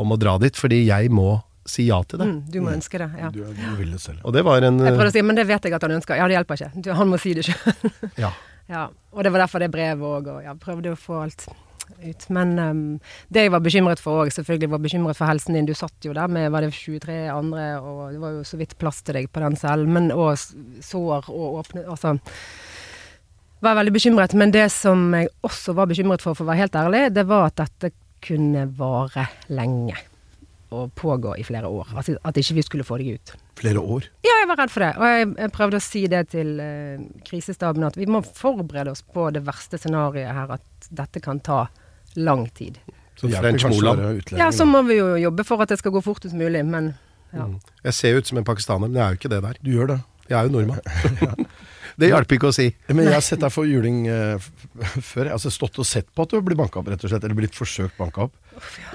om 0.00 0.14
å 0.14 0.18
dra 0.20 0.36
dit, 0.42 0.56
fordi 0.56 0.82
jeg 0.86 1.12
må 1.14 1.38
si 1.68 1.86
ja 1.86 2.00
til 2.08 2.22
det. 2.22 2.28
Mm, 2.28 2.38
du 2.50 2.60
må 2.64 2.74
ønske 2.74 3.00
det. 3.00 3.08
ja. 3.20 3.30
Du, 3.34 3.42
du 3.44 3.66
vil 3.78 3.94
det 3.94 4.00
selv. 4.02 4.22
Og 4.24 4.34
det 4.34 4.44
var 4.46 4.64
en 4.66 4.80
Jeg 4.80 4.96
prøvde 4.96 5.12
å 5.12 5.16
si, 5.18 5.24
men 5.26 5.38
det 5.38 5.46
vet 5.50 5.66
jeg 5.66 5.76
at 5.76 5.86
han 5.86 5.96
ønsker. 5.98 6.18
Ja, 6.18 6.28
det 6.30 6.38
hjelper 6.38 6.60
ikke. 6.60 6.84
Du, 6.84 6.92
han 6.96 7.10
må 7.10 7.20
si 7.20 7.34
det 7.36 7.46
sjøl. 7.48 7.90
Ja. 8.20 8.32
ja. 8.74 8.86
Og 9.12 9.26
det 9.26 9.34
var 9.34 9.44
derfor 9.44 9.62
det 9.62 9.72
brevet 9.74 10.06
òg, 10.06 10.30
og 10.32 10.46
jeg 10.46 10.62
prøvde 10.62 10.94
å 10.94 10.98
få 10.98 11.20
alt 11.26 11.46
ut. 12.00 12.26
Men 12.32 12.54
um, 12.58 12.82
det 13.28 13.46
jeg 13.46 13.52
var 13.52 13.62
bekymret 13.64 14.02
for 14.02 14.24
òg, 14.24 14.32
selvfølgelig 14.34 14.72
var 14.72 14.82
bekymret 14.86 15.18
for 15.18 15.30
helsen 15.30 15.58
din. 15.58 15.68
Du 15.68 15.74
satt 15.76 16.06
jo 16.06 16.16
der 16.16 16.30
med 16.32 16.50
var 16.54 16.64
det 16.64 16.72
23 16.74 17.20
andre, 17.34 17.70
og 17.82 18.02
det 18.14 18.20
var 18.22 18.36
jo 18.38 18.44
så 18.46 18.60
vidt 18.60 18.76
plass 18.80 19.02
til 19.04 19.20
deg 19.20 19.30
på 19.30 19.42
den 19.44 19.58
selv, 19.60 19.90
Men 19.90 20.10
og 20.14 20.36
sår 20.38 21.30
og 21.30 21.62
åpne 21.62 21.86
Altså 21.90 22.16
var 23.60 23.76
veldig 23.76 23.92
bekymret. 23.92 24.34
Men 24.34 24.52
det 24.54 24.68
som 24.72 25.10
jeg 25.14 25.28
også 25.46 25.74
var 25.76 25.90
bekymret 25.90 26.22
for, 26.24 26.36
for 26.36 26.46
å 26.46 26.50
være 26.50 26.64
helt 26.64 26.78
ærlig, 26.80 27.02
det 27.12 27.26
var 27.28 27.50
at 27.50 27.60
dette 27.60 27.92
kunne 28.24 28.66
vare 28.78 29.26
lenge. 29.48 29.96
Og 30.70 30.92
pågå 30.94 31.34
i 31.40 31.42
flere 31.42 31.66
år. 31.66 31.88
Altså, 31.98 32.14
at 32.24 32.36
ikke 32.38 32.54
vi 32.60 32.62
skulle 32.62 32.86
få 32.86 33.00
deg 33.00 33.18
ut. 33.18 33.32
Flere 33.58 33.82
år. 33.82 34.06
Ja, 34.22 34.36
jeg 34.38 34.48
var 34.52 34.60
redd 34.62 34.70
for 34.70 34.84
det. 34.84 34.90
Og 35.00 35.08
jeg, 35.08 35.28
jeg 35.42 35.52
prøvde 35.56 35.80
å 35.80 35.82
si 35.82 36.04
det 36.12 36.20
til 36.30 36.52
uh, 36.62 37.02
krisestaben, 37.26 37.84
at 37.88 37.98
vi 37.98 38.06
må 38.06 38.22
forberede 38.22 38.94
oss 38.94 39.02
på 39.02 39.26
det 39.34 39.42
verste 39.48 39.80
scenarioet 39.82 40.30
her, 40.36 40.54
at 40.60 40.90
dette 40.94 41.22
kan 41.24 41.42
ta 41.42 41.64
lang 42.14 42.46
tid. 42.54 42.78
French 43.20 43.66
Moland. 43.68 44.30
Ja, 44.38 44.48
så 44.54 44.64
må 44.64 44.82
vi 44.86 44.96
jo 45.00 45.12
jobbe 45.20 45.44
for 45.44 45.60
at 45.60 45.72
det 45.72 45.80
skal 45.82 45.92
gå 45.92 46.00
fortest 46.04 46.38
mulig, 46.38 46.62
men 46.64 46.94
ja. 47.34 47.44
Mm. 47.46 47.58
Jeg 47.84 47.94
ser 47.94 48.16
ut 48.16 48.30
som 48.30 48.38
en 48.40 48.46
pakistaner, 48.46 48.88
men 48.88 48.96
jeg 48.96 49.04
er 49.04 49.12
jo 49.12 49.20
ikke 49.20 49.32
det 49.34 49.42
der. 49.44 49.58
Du 49.62 49.70
gjør 49.74 49.92
det. 49.92 49.98
Jeg 50.30 50.38
er 50.38 50.48
jo 50.48 50.54
nordmann. 50.54 50.80
det 52.00 52.08
hjelper 52.08 52.38
ikke 52.38 52.50
å 52.50 52.54
si. 52.54 52.66
Men 52.88 53.06
jeg 53.08 53.16
har 53.16 53.24
sett 53.24 53.42
deg 53.42 53.52
for 53.52 53.68
juling 53.68 54.04
uh, 54.08 54.40
før. 55.12 55.32
Altså 55.34 55.52
stått 55.52 55.80
og 55.82 55.88
sett 55.88 56.08
på 56.14 56.24
at 56.24 56.32
du 56.32 56.40
blitt 56.44 56.60
banka 56.60 56.80
opp, 56.80 56.88
rett 56.92 57.04
og 57.04 57.12
slett. 57.12 57.26
Eller 57.26 57.36
blitt 57.38 57.58
forsøkt 57.58 57.98
banka 58.00 58.28
opp. 58.28 58.38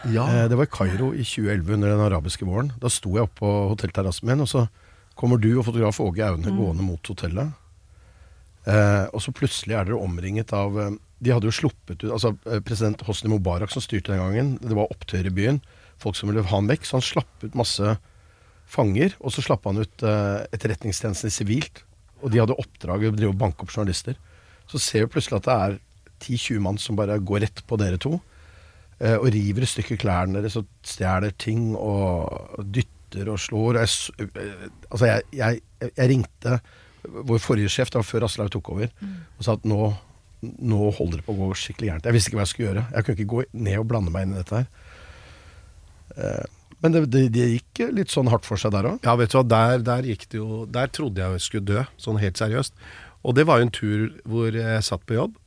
Ja. 0.09 0.25
uh, 0.25 0.45
det 0.49 0.57
var 0.57 0.67
i 0.67 0.73
Kairo 0.73 1.11
i 1.13 1.25
2011 1.25 1.77
under 1.77 1.93
den 1.93 2.03
arabiske 2.07 2.47
våren. 2.47 2.73
Da 2.81 2.91
sto 2.91 3.13
jeg 3.15 3.27
oppe 3.27 3.43
på 3.43 3.53
hotellterrassen 3.73 4.29
min, 4.29 4.41
og 4.45 4.49
så 4.51 4.65
kommer 5.19 5.39
du 5.41 5.51
og 5.53 5.67
fotograf 5.67 6.01
Åge 6.03 6.25
Aune 6.25 6.55
gående 6.57 6.85
mot 6.85 7.13
hotellet. 7.13 7.53
Uh, 8.65 9.05
og 9.13 9.21
så 9.21 9.33
plutselig 9.35 9.77
er 9.77 9.85
dere 9.85 10.01
omringet 10.01 10.49
av 10.57 10.73
De 10.73 11.29
hadde 11.29 11.45
jo 11.45 11.53
sluppet 11.53 12.01
ut 12.01 12.07
Altså 12.09 12.31
president 12.65 13.03
Hosni 13.05 13.29
Mubarak 13.29 13.69
som 13.69 13.83
styrte 13.83 14.09
den 14.09 14.23
gangen. 14.23 14.55
Det 14.57 14.73
var 14.73 14.89
opptøyer 14.89 15.29
i 15.29 15.33
byen. 15.37 15.61
Folk 16.01 16.17
som 16.17 16.31
ville 16.31 16.41
ha 16.41 16.57
han 16.57 16.71
vekk. 16.71 16.87
Så 16.87 16.97
han 16.97 17.05
slapp 17.05 17.45
ut 17.45 17.57
masse 17.57 17.93
fanger. 18.65 19.13
Og 19.21 19.35
så 19.35 19.45
slapp 19.45 19.69
han 19.69 19.83
ut 19.85 20.05
etterretningstjenesten 20.05 21.33
sivilt. 21.33 21.85
Og 22.23 22.31
de 22.31 22.39
hadde 22.41 22.55
oppdrag 22.61 23.03
å 23.09 23.15
drive 23.15 23.33
og 23.33 23.41
banke 23.41 23.65
opp 23.65 23.73
journalister. 23.73 24.15
Så 24.71 24.79
ser 24.81 25.05
vi 25.05 25.11
plutselig 25.15 25.41
at 25.41 25.49
det 25.49 25.57
er 25.65 25.75
10-20 26.23 26.63
mann 26.63 26.79
som 26.81 26.95
bare 26.97 27.19
går 27.19 27.43
rett 27.45 27.61
på 27.67 27.77
dere 27.81 27.99
to. 28.01 28.19
eh, 28.99 29.17
og 29.17 29.27
river 29.33 29.65
i 29.65 29.69
stykker 29.69 29.99
klærne 29.99 30.39
deres 30.39 30.55
og 30.59 30.65
stjeler 30.87 31.33
ting 31.37 31.73
og 31.75 32.63
dytter 32.63 33.29
og 33.33 33.39
slår. 33.43 33.81
Og 33.81 33.83
jeg, 33.83 34.31
eh, 34.39 34.65
altså 34.89 35.11
jeg, 35.11 35.27
jeg, 35.35 35.61
jeg 35.91 36.09
ringte 36.13 36.59
vår 37.05 37.39
forrige 37.43 37.69
sjef, 37.69 37.91
det 37.93 37.99
var 38.01 38.07
før 38.07 38.25
Aslaug 38.25 38.49
tok 38.55 38.69
over, 38.73 38.89
og 39.37 39.45
sa 39.45 39.53
at 39.53 39.65
nå, 39.69 39.91
nå 40.41 40.87
holder 40.97 41.19
det 41.19 41.25
på 41.27 41.35
å 41.35 41.41
gå 41.43 41.49
skikkelig 41.61 41.91
gærent. 41.91 42.07
Jeg 42.09 42.15
visste 42.15 42.31
ikke 42.31 42.39
hva 42.39 42.45
jeg 42.47 42.53
skulle 42.53 42.69
gjøre. 42.71 42.85
Jeg 42.95 43.05
kunne 43.05 43.17
ikke 43.19 43.33
gå 43.35 43.43
ned 43.67 43.77
og 43.83 43.89
blande 43.91 44.13
meg 44.15 44.25
inn 44.25 44.33
i 44.33 44.39
dette 44.39 44.63
her. 44.63 46.47
Men 46.85 46.93
det, 46.93 47.01
det, 47.09 47.23
det 47.33 47.45
gikk 47.49 47.79
litt 47.97 48.13
sånn 48.13 48.29
hardt 48.29 48.45
for 48.45 48.61
seg 48.61 48.75
der 48.75 48.85
òg. 48.91 48.99
Ja, 49.07 49.15
vet 49.17 49.33
du 49.33 49.39
hva, 49.39 49.45
der, 49.49 49.81
der 49.81 50.05
gikk 50.05 50.27
det 50.29 50.37
jo 50.37 50.65
Der 50.69 50.91
trodde 50.93 51.23
jeg 51.23 51.39
jeg 51.39 51.41
skulle 51.41 51.65
dø, 51.65 51.85
sånn 51.97 52.19
helt 52.21 52.37
seriøst. 52.37 52.75
Og 53.25 53.33
det 53.33 53.47
var 53.49 53.57
jo 53.57 53.65
en 53.65 53.73
tur 53.73 54.03
hvor 54.29 54.53
jeg 54.53 54.85
satt 54.85 55.01
på 55.09 55.17
jobb, 55.17 55.39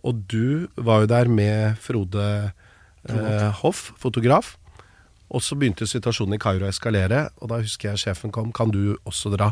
og 0.00 0.22
du 0.32 0.70
var 0.80 1.02
jo 1.02 1.10
der 1.12 1.28
med 1.28 1.76
Frode 1.84 2.24
eh, 3.04 3.50
Hoff, 3.60 3.90
fotograf. 4.00 4.54
Og 5.28 5.44
så 5.44 5.58
begynte 5.58 5.84
situasjonen 5.86 6.38
i 6.38 6.40
Kairo 6.40 6.64
å 6.64 6.70
eskalere, 6.72 7.26
og 7.38 7.52
da 7.52 7.60
husker 7.60 7.92
jeg 7.92 8.02
sjefen 8.06 8.32
kom. 8.32 8.48
Kan 8.56 8.72
du 8.72 8.96
også 9.04 9.34
dra? 9.34 9.50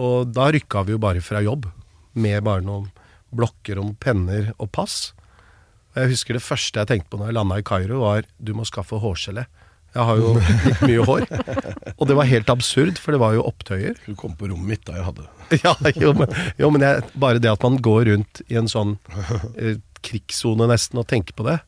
Og 0.00 0.32
da 0.32 0.48
rykka 0.56 0.86
vi 0.88 0.96
jo 0.96 1.02
bare 1.02 1.20
fra 1.22 1.44
jobb, 1.44 1.68
med 2.16 2.40
bare 2.46 2.64
noen 2.64 2.88
blokker 3.34 3.78
om 3.82 3.92
penner 4.00 4.54
og 4.56 4.72
pass. 4.72 5.12
Og 5.92 6.00
jeg 6.00 6.14
husker 6.14 6.38
det 6.38 6.46
første 6.46 6.80
jeg 6.80 6.90
tenkte 6.90 7.12
på 7.12 7.20
når 7.20 7.30
jeg 7.30 7.38
landa 7.38 7.60
i 7.60 7.68
Kairo, 7.68 8.00
var 8.02 8.26
du 8.40 8.54
må 8.56 8.64
skaffe 8.66 8.98
hårgelé. 9.04 9.44
Jeg 9.94 10.06
har 10.08 10.18
jo 10.18 10.30
litt 10.38 10.80
mye 10.82 11.04
hår. 11.06 11.26
Og 11.94 12.08
det 12.10 12.16
var 12.18 12.26
helt 12.30 12.50
absurd, 12.50 12.98
for 12.98 13.14
det 13.14 13.20
var 13.22 13.36
jo 13.36 13.44
opptøyer. 13.46 13.98
Du 14.06 14.16
kom 14.18 14.34
på 14.38 14.48
rommet 14.50 14.74
mitt 14.74 14.86
da 14.88 14.96
jeg 14.98 15.06
hadde 15.06 15.28
Ja, 15.62 15.74
jo, 16.00 16.14
men, 16.18 16.32
jo, 16.58 16.70
men 16.74 16.82
jeg, 16.86 17.04
bare 17.20 17.42
det 17.42 17.52
at 17.52 17.62
man 17.62 17.78
går 17.84 18.08
rundt 18.10 18.42
i 18.50 18.58
en 18.58 18.70
sånn 18.70 18.96
eh, 19.54 19.78
krigssone 20.04 20.66
nesten 20.70 20.98
og 21.00 21.06
tenker 21.10 21.36
på 21.38 21.46
det. 21.46 21.60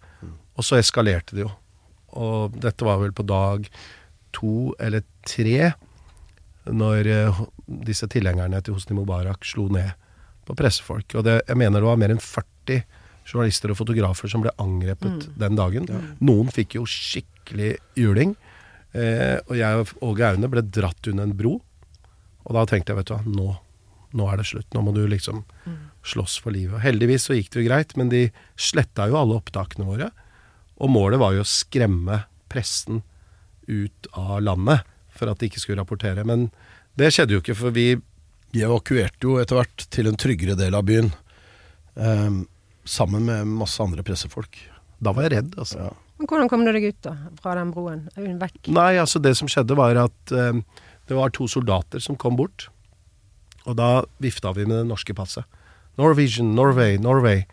Og 0.57 0.67
så 0.67 0.81
eskalerte 0.81 1.37
det 1.39 1.45
jo. 1.45 1.53
Og 2.17 2.57
dette 2.63 2.87
var 2.87 2.99
vel 3.03 3.15
på 3.15 3.27
dag 3.29 3.69
to 4.37 4.73
eller 4.83 5.05
tre, 5.29 5.71
når 6.67 7.13
eh, 7.13 7.41
disse 7.87 8.09
tilhengerne 8.11 8.59
til 8.65 8.75
Hosni 8.77 8.97
Mubarak 8.99 9.47
slo 9.47 9.69
ned 9.73 9.95
på 10.47 10.57
pressefolk. 10.59 11.15
Og 11.15 11.27
det, 11.27 11.41
jeg 11.47 11.59
mener 11.63 11.83
det 11.83 11.91
var 11.91 12.01
mer 12.01 12.15
enn 12.15 12.23
40 12.23 12.83
journalister 13.27 13.73
og 13.73 13.79
fotografer 13.81 14.31
som 14.31 14.43
ble 14.45 14.53
angrepet 14.63 15.31
den 15.39 15.59
dagen. 15.59 15.89
Noen 16.23 16.51
fikk 16.55 16.79
jo 16.79 16.85
skikkelig 17.47 17.77
juling. 17.95 18.35
Eh, 18.93 19.39
og 19.47 19.57
jeg 19.57 19.81
og 19.81 20.03
Åge 20.03 20.27
Aune 20.27 20.49
ble 20.51 20.63
dratt 20.63 21.07
under 21.11 21.25
en 21.25 21.37
bro. 21.37 21.61
Og 22.47 22.55
da 22.55 22.65
tenkte 22.67 22.93
jeg, 22.93 22.99
vet 23.01 23.11
du 23.11 23.15
hva, 23.15 23.23
nå, 23.27 23.57
nå 24.17 24.29
er 24.31 24.41
det 24.41 24.47
slutt. 24.47 24.69
Nå 24.75 24.83
må 24.83 24.95
du 24.95 25.07
liksom 25.07 25.45
slåss 26.07 26.39
for 26.43 26.55
livet. 26.55 26.77
Og 26.79 26.85
heldigvis 26.85 27.27
så 27.27 27.35
gikk 27.37 27.53
det 27.53 27.63
jo 27.63 27.69
greit, 27.69 27.97
men 27.97 28.09
de 28.09 28.29
sletta 28.57 29.09
jo 29.11 29.19
alle 29.19 29.39
opptakene 29.41 29.87
våre. 29.87 30.11
Og 30.79 30.91
målet 30.93 31.21
var 31.21 31.35
jo 31.35 31.43
å 31.43 31.49
skremme 31.49 32.25
pressen 32.53 33.03
ut 33.67 34.07
av 34.15 34.41
landet 34.43 34.87
for 35.17 35.31
at 35.31 35.41
de 35.41 35.49
ikke 35.49 35.63
skulle 35.63 35.81
rapportere. 35.81 36.23
Men 36.29 36.51
det 36.97 37.11
skjedde 37.13 37.37
jo 37.37 37.43
ikke, 37.45 37.59
for 37.59 37.75
vi 37.75 37.97
Vi 38.55 38.63
evakuerte 38.63 39.27
jo 39.27 39.35
etter 39.37 39.59
hvert 39.59 39.83
til 39.93 40.07
en 40.07 40.17
tryggere 40.17 40.55
del 40.57 40.73
av 40.79 40.85
byen. 40.87 41.11
Eh, 41.99 42.37
sammen 42.89 43.27
med 43.27 43.51
masse 43.59 43.83
andre 43.83 44.05
pressefolk. 44.07 44.57
Da 45.03 45.13
var 45.13 45.27
jeg 45.27 45.33
redd, 45.35 45.57
altså. 45.59 45.77
Ja. 45.83 46.06
Men 46.17 46.31
hvordan 46.31 46.49
kom 46.49 46.65
du 46.65 46.73
deg 46.73 46.89
ut, 46.89 47.01
da? 47.05 47.13
Fra 47.43 47.57
den 47.59 47.73
broen? 47.75 48.07
Vekk? 48.17 48.71
Nei, 48.73 48.95
altså 49.03 49.21
det 49.23 49.35
som 49.37 49.51
skjedde 49.51 49.77
var 49.77 49.99
at 50.01 50.33
eh, 50.33 50.63
det 51.09 51.19
var 51.19 51.35
to 51.35 51.49
soldater 51.51 52.03
som 52.03 52.17
kom 52.19 52.39
bort. 52.39 52.69
Og 53.67 53.77
da 53.79 53.91
vifta 54.23 54.55
vi 54.57 54.65
med 54.65 54.79
det 54.81 54.89
norske 54.89 55.15
passet. 55.17 55.45
Norwegian, 56.01 56.55
Norway, 56.57 56.97
Norway. 57.03 57.45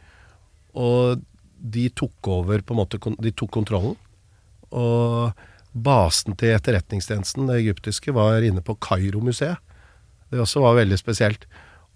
Og 0.76 1.22
de 1.64 1.88
tok 1.96 2.30
over 2.32 2.64
på 2.64 2.76
en 2.76 2.82
måte, 2.82 3.00
de 3.00 3.34
tok 3.36 3.52
kontrollen. 3.56 3.96
Og 4.74 5.34
basen 5.74 6.38
til 6.38 6.54
etterretningstjenesten, 6.56 7.48
det 7.50 7.62
egyptiske, 7.62 8.14
var 8.16 8.46
inne 8.46 8.64
på 8.66 8.78
Kairo-museet. 8.84 9.60
Det 10.34 10.42
også 10.42 10.64
var 10.64 10.80
veldig 10.80 10.98
spesielt. 11.00 11.48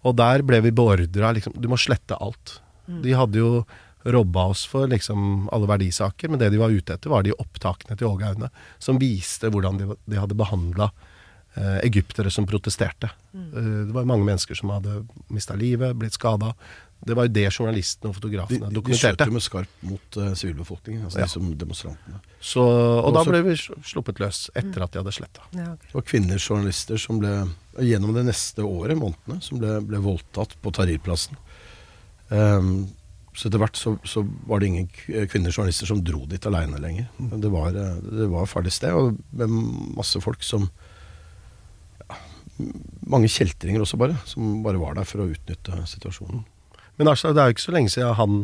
Og 0.05 0.15
der 0.17 0.43
ble 0.45 0.61
vi 0.65 0.71
beordra 0.75 1.33
liksom 1.33 1.55
Du 1.57 1.67
må 1.71 1.77
slette 1.79 2.17
alt. 2.21 2.59
De 2.87 3.15
hadde 3.17 3.41
jo 3.41 3.65
robba 4.07 4.45
oss 4.53 4.63
for 4.69 4.87
liksom 4.87 5.49
alle 5.51 5.67
verdisaker, 5.69 6.31
men 6.31 6.39
det 6.39 6.49
de 6.53 6.61
var 6.61 6.71
ute 6.73 6.95
etter, 6.95 7.11
var 7.11 7.25
de 7.27 7.35
opptakene 7.35 7.97
til 7.99 8.07
Åge 8.07 8.29
Aune, 8.31 8.49
som 8.79 8.99
viste 9.01 9.51
hvordan 9.51 9.79
de, 9.81 9.89
de 10.07 10.19
hadde 10.21 10.37
behandla 10.39 10.89
eh, 11.57 11.77
egyptere 11.87 12.31
som 12.31 12.47
protesterte. 12.47 13.09
Eh, 13.35 13.87
det 13.89 13.95
var 13.95 14.07
mange 14.07 14.27
mennesker 14.27 14.55
som 14.55 14.71
hadde 14.75 15.01
mista 15.33 15.57
livet, 15.59 15.95
blitt 15.99 16.15
skada. 16.15 16.53
Det 16.97 17.13
var 17.13 17.27
jo 17.27 17.33
det 17.35 17.45
journalistene 17.53 18.09
og 18.09 18.15
De, 18.15 18.17
fotografene 18.17 18.69
de, 18.73 18.81
de 18.81 18.97
skjøt 18.97 19.21
jo 19.21 19.33
med 19.35 19.43
skarp 19.45 19.83
mot 19.85 20.15
uh, 20.17 20.31
sivilbefolkningen, 20.33 21.03
altså 21.05 21.19
Ja. 21.19 21.27
de 21.27 21.33
som 21.35 21.51
demonstrantene. 21.61 22.21
Så, 22.41 22.63
og 22.63 23.11
da 23.13 23.21
Også- 23.21 23.35
ble 23.35 23.41
vi 23.45 23.53
sluppet 23.85 24.21
løs 24.23 24.39
etter 24.57 24.81
at 24.81 24.95
de 24.95 25.03
hadde 25.03 25.13
sletta. 25.13 25.45
Ja, 25.53 25.67
okay. 25.75 25.91
Det 25.91 25.93
var 25.99 26.07
kvinnelige 26.09 26.41
journalister 26.47 26.97
som 26.97 27.19
ble, 27.21 27.35
gjennom 27.85 28.15
det 28.17 28.25
neste 28.31 28.65
året, 28.65 28.97
månedene, 28.97 29.37
som 29.45 29.61
ble, 29.61 29.75
ble 29.85 30.01
voldtatt 30.01 30.57
på 30.63 30.73
Tahrir-plassen. 30.73 31.37
Ehm, 32.33 32.87
så 33.37 33.47
etter 33.51 33.61
hvert 33.61 33.77
så, 33.77 33.91
så 34.07 34.23
var 34.49 34.59
det 34.63 34.67
ingen 34.71 34.87
k- 34.89 35.27
kvinnelige 35.29 35.53
journalister 35.59 35.85
som 35.91 35.99
dro 36.01 36.23
dit 36.25 36.45
aleine 36.49 36.79
lenger. 36.81 37.05
Det 37.37 37.51
var, 37.53 37.67
eh, 37.77 37.99
det 38.01 38.29
var 38.31 38.47
et 38.47 38.49
farlig 38.49 38.71
sted, 38.73 38.95
og 38.97 39.19
med 39.37 39.51
masse 39.97 40.17
folk 40.23 40.41
som 40.45 40.65
ja, 42.01 42.17
Mange 43.07 43.29
kjeltringer 43.29 43.83
også, 43.85 43.99
bare. 44.01 44.15
Som 44.25 44.63
bare 44.65 44.79
var 44.81 44.97
der 44.97 45.05
for 45.05 45.21
å 45.21 45.29
utnytte 45.29 45.77
situasjonen. 45.87 46.41
Men 46.97 47.11
Aslak, 47.11 47.35
det 47.37 47.43
er 47.43 47.51
jo 47.51 47.55
ikke 47.57 47.67
så 47.67 47.75
lenge 47.75 47.91
siden 47.93 48.15
han 48.17 48.39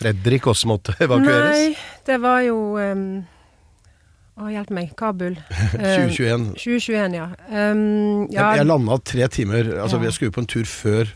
Fredrik 0.00 0.46
også 0.48 0.70
måtte 0.70 0.94
evakueres. 1.04 1.56
Nei, 1.58 1.74
det 2.06 2.20
var 2.22 2.38
jo 2.46 2.54
um, 2.78 3.02
Å, 4.40 4.46
hjelp 4.54 4.70
meg. 4.72 4.92
Kabul. 4.96 5.34
Eh, 5.50 6.06
2021. 6.06 6.46
2021, 6.54 7.16
ja. 7.18 7.26
Um, 7.50 7.82
ja, 8.32 8.52
Jeg, 8.54 8.62
jeg 8.62 8.68
landa 8.70 8.96
tre 9.04 9.26
timer 9.34 9.72
Altså, 9.82 9.98
Ja. 9.98 10.06
jeg 10.08 10.16
skulle 10.16 10.32
på 10.38 10.40
en 10.46 10.48
tur 10.54 10.64
før, 10.70 11.10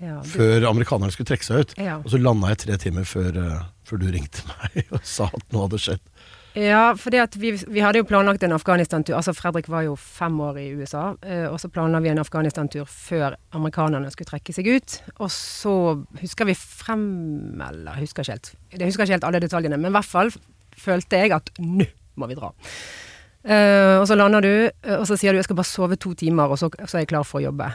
ja, 0.00 0.18
du- 0.22 0.28
før 0.32 0.68
amerikanerne 0.70 1.12
skulle 1.14 1.28
trekke 1.30 1.46
seg 1.46 1.64
ut. 1.64 1.74
Ja. 1.78 1.98
Og 2.00 2.10
så 2.12 2.20
landa 2.20 2.48
jeg 2.52 2.62
tre 2.64 2.76
timer 2.80 3.04
før, 3.08 3.30
eh, 3.36 3.64
før 3.84 4.00
du 4.02 4.06
ringte 4.10 4.44
meg 4.48 4.84
og 4.96 5.02
sa 5.06 5.28
at 5.28 5.44
noe 5.52 5.66
hadde 5.68 5.80
skjedd. 5.82 6.04
Ja, 6.58 6.94
fordi 6.98 7.20
vi, 7.38 7.52
vi 7.70 7.82
hadde 7.84 8.00
jo 8.00 8.06
planlagt 8.08 8.42
en 8.42 8.56
Afghanistan-tur. 8.56 9.14
Altså 9.14 9.30
Fredrik 9.38 9.68
var 9.70 9.84
jo 9.86 9.92
fem 9.94 10.34
år 10.42 10.56
i 10.58 10.64
USA, 10.74 11.12
eh, 11.22 11.44
og 11.46 11.60
så 11.62 11.70
planla 11.70 12.00
vi 12.02 12.10
en 12.10 12.18
Afghanistan-tur 12.18 12.88
før 12.90 13.36
amerikanerne 13.54 14.10
skulle 14.10 14.32
trekke 14.32 14.54
seg 14.56 14.66
ut. 14.66 14.96
Og 15.20 15.30
så 15.30 15.74
husker 16.18 16.48
vi 16.50 16.56
frem 16.58 17.04
Eller 17.68 18.00
husker 18.00 18.24
ikke 18.26 18.34
helt. 18.34 18.50
Jeg 18.72 18.88
husker 18.90 19.06
ikke 19.06 19.14
helt 19.20 19.28
alle 19.28 19.42
detaljene, 19.44 19.78
men 19.78 19.92
i 19.92 19.96
hvert 20.00 20.10
fall 20.10 20.32
følte 20.80 21.22
jeg 21.22 21.36
at 21.36 21.52
nå 21.60 21.86
må 22.18 22.26
vi 22.26 22.34
dra. 22.40 22.50
Uh, 23.40 24.00
og 24.02 24.08
så 24.10 24.16
lander 24.18 24.44
du, 24.44 24.50
og 24.98 25.06
så 25.08 25.16
sier 25.16 25.32
du 25.32 25.38
jeg 25.40 25.46
skal 25.46 25.56
bare 25.56 25.70
sove 25.70 25.96
to 25.96 26.10
timer, 26.18 26.50
og 26.50 26.58
så, 26.60 26.68
så 26.84 26.98
er 26.98 27.06
jeg 27.06 27.12
klar 27.14 27.24
for 27.24 27.38
å 27.40 27.46
jobbe. 27.46 27.70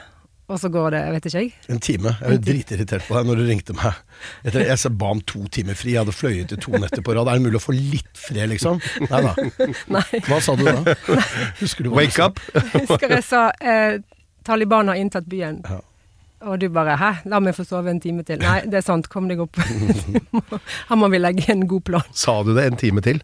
Og 0.47 0.59
så 0.61 0.69
går 0.69 0.91
det, 0.93 0.99
jeg 1.01 1.13
vet 1.15 1.25
ikke 1.25 1.39
jeg. 1.41 1.53
En 1.73 1.79
time. 1.81 2.11
Jeg 2.21 2.29
var 2.29 2.41
dritirritert 2.45 3.05
på 3.07 3.15
deg 3.17 3.25
når 3.31 3.39
du 3.39 3.43
ringte 3.47 3.73
meg. 3.73 3.95
Etter, 4.45 4.61
jeg 4.67 4.77
sa- 4.77 4.89
ba 4.93 5.07
om 5.15 5.21
to 5.21 5.47
timer 5.49 5.73
fri. 5.73 5.95
Jeg 5.95 6.03
hadde 6.03 6.13
fløyet 6.13 6.53
i 6.53 6.59
to 6.61 6.71
netter 6.77 7.01
på 7.01 7.15
rad. 7.17 7.27
Er 7.31 7.39
det 7.39 7.45
mulig 7.47 7.57
å 7.57 7.63
få 7.65 7.73
litt 7.73 8.11
fred, 8.13 8.49
liksom? 8.53 8.77
Nei 9.09 9.21
da. 9.25 9.33
Nei. 9.95 10.03
Hva 10.27 10.37
sa 10.45 10.53
du 10.55 10.63
da? 10.67 10.95
Husker 11.63 11.83
du 11.83 11.89
hva 11.89 12.03
Wake 12.03 12.19
up! 12.21 12.37
Husker 12.75 13.09
jeg 13.17 13.25
sa 13.25 13.47
eh, 13.59 13.97
Taliban 14.45 14.87
har 14.93 15.01
inntatt 15.01 15.25
byen. 15.25 15.63
Ja. 15.65 15.81
Og 16.45 16.59
du 16.61 16.67
bare 16.69 16.93
'hæ, 16.99 17.11
la 17.25 17.39
meg 17.39 17.55
få 17.57 17.63
sove 17.65 17.89
en 17.89 17.99
time 17.99 18.21
til'. 18.21 18.37
Nei, 18.37 18.61
det 18.69 18.75
er 18.77 18.81
sant, 18.85 19.09
kom 19.09 19.25
deg 19.27 19.39
opp. 19.41 19.55
Her 20.89 20.95
må 20.99 21.09
vi 21.09 21.17
legge 21.17 21.49
en 21.49 21.65
god 21.67 21.81
plan. 21.87 22.03
Sa 22.13 22.43
du 22.43 22.53
det 22.53 22.65
en 22.69 22.77
time 22.77 23.01
til? 23.01 23.23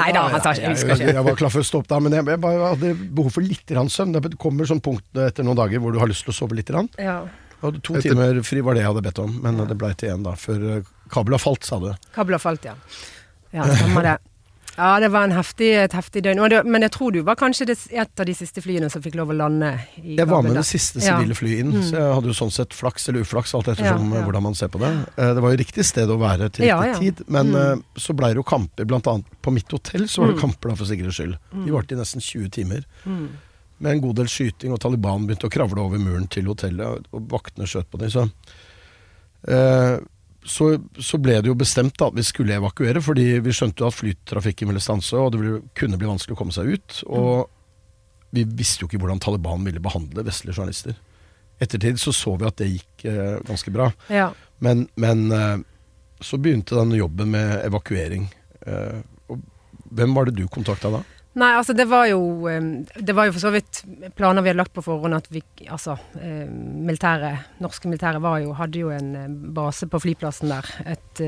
Nei 0.00 0.10
da, 0.16 0.22
han 0.32 0.42
tar 0.44 0.56
ikke, 0.58 0.72
jeg 0.74 0.98
Jeg, 1.00 1.14
jeg 1.14 1.26
var 1.26 1.36
klar 1.38 1.52
for 1.52 1.62
å 1.62 1.66
stoppe 1.66 1.90
da, 1.92 2.00
men 2.02 2.16
jeg, 2.16 2.26
jeg 2.32 2.40
bare 2.42 2.72
hadde 2.72 2.94
behov 3.20 3.34
for 3.36 3.44
litt 3.44 3.68
søvn. 3.68 4.16
Det 4.16 4.34
kommer 4.40 4.68
sånn 4.68 4.82
punkt 4.84 5.20
etter 5.20 5.46
noen 5.46 5.58
dager 5.60 5.82
hvor 5.82 5.92
du 5.94 6.00
har 6.02 6.10
lyst 6.10 6.24
til 6.26 6.34
å 6.34 6.38
sove 6.40 6.56
litt. 6.58 6.70
Ja. 6.70 7.20
Jeg 7.60 7.66
hadde 7.66 7.80
to 7.84 7.94
Etter- 7.98 8.14
timer 8.14 8.42
fri 8.46 8.62
var 8.64 8.74
det 8.76 8.84
jeg 8.84 8.88
hadde 8.92 9.04
bedt 9.04 9.18
om, 9.20 9.36
men 9.44 9.60
det 9.68 9.76
blei 9.76 9.92
til 10.00 10.14
én 10.14 10.22
da, 10.24 10.32
før 10.40 10.62
eh, 10.78 10.90
kabelen 11.12 11.36
har 11.36 11.42
falt, 11.44 11.66
sa 11.68 11.78
du. 11.82 11.90
Kabler 12.16 12.40
falt, 12.40 12.64
ja. 12.64 12.74
Ja, 13.52 13.66
stemmer 13.66 14.06
det. 14.06 14.16
Ja, 14.76 15.00
det 15.02 15.08
var 15.12 15.24
en 15.26 15.32
heftig, 15.34 15.68
et 15.76 15.92
heftig 15.92 16.22
døgn. 16.24 16.40
Det, 16.48 16.60
men 16.64 16.82
jeg 16.86 16.92
tror 16.94 17.12
du 17.12 17.18
var 17.26 17.34
kanskje 17.36 17.66
det, 17.68 17.74
et 17.90 18.20
av 18.22 18.26
de 18.26 18.34
siste 18.34 18.62
flyene 18.64 18.88
som 18.90 19.02
fikk 19.02 19.16
lov 19.18 19.28
å 19.32 19.36
lande 19.36 19.72
i 20.00 20.14
Jeg 20.16 20.28
var 20.30 20.42
med 20.42 20.54
da. 20.54 20.60
det 20.62 20.66
siste 20.70 21.02
Ja. 21.02 21.18
sivile 21.18 21.34
flyet 21.36 21.58
inn, 21.64 21.72
så 21.82 21.96
jeg 21.98 22.14
hadde 22.14 22.30
jo 22.30 22.36
sånn 22.38 22.52
sett 22.54 22.70
flaks 22.72 23.08
eller 23.08 23.20
uflaks, 23.26 23.52
alt 23.54 23.66
ettersom 23.68 24.08
Ja, 24.12 24.18
ja. 24.20 24.24
hvordan 24.24 24.42
man 24.42 24.54
ser 24.54 24.68
på 24.68 24.78
det. 24.80 24.92
Eh, 25.18 25.34
Det 25.34 25.42
var 25.42 25.50
jo 25.50 25.56
riktig 25.58 25.84
sted 25.84 26.08
å 26.08 26.18
være 26.18 26.48
til 26.52 26.64
riktig 26.64 26.66
Ja, 26.68 26.82
ja. 26.86 26.98
tid, 26.98 27.22
men 27.28 27.46
Mm. 27.52 27.56
eh, 27.56 27.76
så 27.98 28.14
blei 28.16 28.30
det 28.32 28.36
jo 28.36 28.42
kamper, 28.44 28.84
blant 28.86 29.06
annet 29.06 29.26
på 29.42 29.52
mitt 29.52 29.68
hotell 29.70 30.06
så 30.08 30.22
var 30.24 30.32
det 30.32 30.40
kamper 30.40 30.68
da 30.70 30.74
for 30.76 30.84
sikkerhets 30.86 31.16
skyld. 31.18 31.36
De 31.66 31.70
varte 31.72 31.92
i 31.92 31.96
nesten 31.98 32.20
20 32.22 32.48
timer. 32.50 32.84
Mm. 33.04 33.28
Med 33.80 33.92
en 33.92 34.00
god 34.00 34.16
del 34.16 34.26
skyting, 34.26 34.72
og 34.72 34.78
Taliban 34.80 35.26
begynte 35.26 35.48
å 35.48 35.50
kravle 35.50 35.78
over 35.80 35.98
muren 35.98 36.28
til 36.28 36.44
hotellet, 36.44 37.04
og, 37.12 37.28
vaktene 37.28 37.66
skjøt 37.66 37.86
på 37.90 37.98
dem. 37.98 38.08
Så, 38.10 38.30
eh, 39.48 39.98
så, 40.46 40.72
så 40.96 41.18
ble 41.20 41.36
det 41.42 41.50
jo 41.50 41.56
bestemt 41.58 41.98
da, 42.00 42.08
at 42.08 42.16
vi 42.16 42.24
skulle 42.24 42.56
evakuere, 42.56 43.02
fordi 43.04 43.26
vi 43.44 43.52
skjønte 43.54 43.82
jo 43.82 43.90
at 43.90 43.96
flytrafikken 43.96 44.70
ville 44.70 44.82
stanse, 44.82 45.16
og 45.16 45.34
det 45.34 45.40
ble, 45.42 45.56
kunne 45.76 45.98
bli 46.00 46.08
vanskelig 46.08 46.36
å 46.36 46.40
komme 46.40 46.54
seg 46.54 46.72
ut. 46.76 47.00
Og 47.12 47.50
vi 48.34 48.46
visste 48.46 48.84
jo 48.84 48.88
ikke 48.88 49.02
hvordan 49.02 49.20
Taliban 49.22 49.66
ville 49.66 49.82
behandle 49.82 50.24
vestlige 50.26 50.56
journalister. 50.56 50.96
Ettertid 51.60 52.00
så 52.00 52.14
så 52.16 52.36
vi 52.40 52.48
at 52.48 52.56
det 52.60 52.70
gikk 52.70 53.04
eh, 53.10 53.36
ganske 53.44 53.72
bra. 53.74 53.90
Ja. 54.08 54.30
Men, 54.64 54.86
men 55.00 55.26
eh, 55.34 55.58
så 56.24 56.38
begynte 56.40 56.78
den 56.78 56.96
jobben 56.96 57.34
med 57.34 57.58
evakuering. 57.66 58.30
Eh, 58.64 59.00
og 59.28 59.42
hvem 59.92 60.16
var 60.16 60.28
det 60.28 60.38
du 60.38 60.46
kontakta 60.48 60.92
da? 60.94 61.02
Nei, 61.38 61.52
altså 61.54 61.76
det 61.78 61.84
var 61.86 62.08
jo 62.10 62.18
Det 62.98 63.14
var 63.14 63.28
jo 63.28 63.34
for 63.36 63.42
så 63.44 63.52
vidt 63.54 63.84
planer 64.18 64.42
vi 64.42 64.50
hadde 64.50 64.58
lagt 64.58 64.74
på 64.74 64.82
forhånd 64.82 65.14
at 65.14 65.28
vi 65.30 65.42
Altså, 65.70 65.94
eh, 66.18 66.48
militære, 66.50 67.30
norske 67.62 67.86
militære 67.86 68.22
var 68.24 68.40
jo, 68.42 68.56
hadde 68.58 68.82
jo 68.82 68.90
en 68.90 69.38
base 69.54 69.86
på 69.86 70.00
flyplassen 70.02 70.50
der. 70.50 70.66
Et 70.90 71.22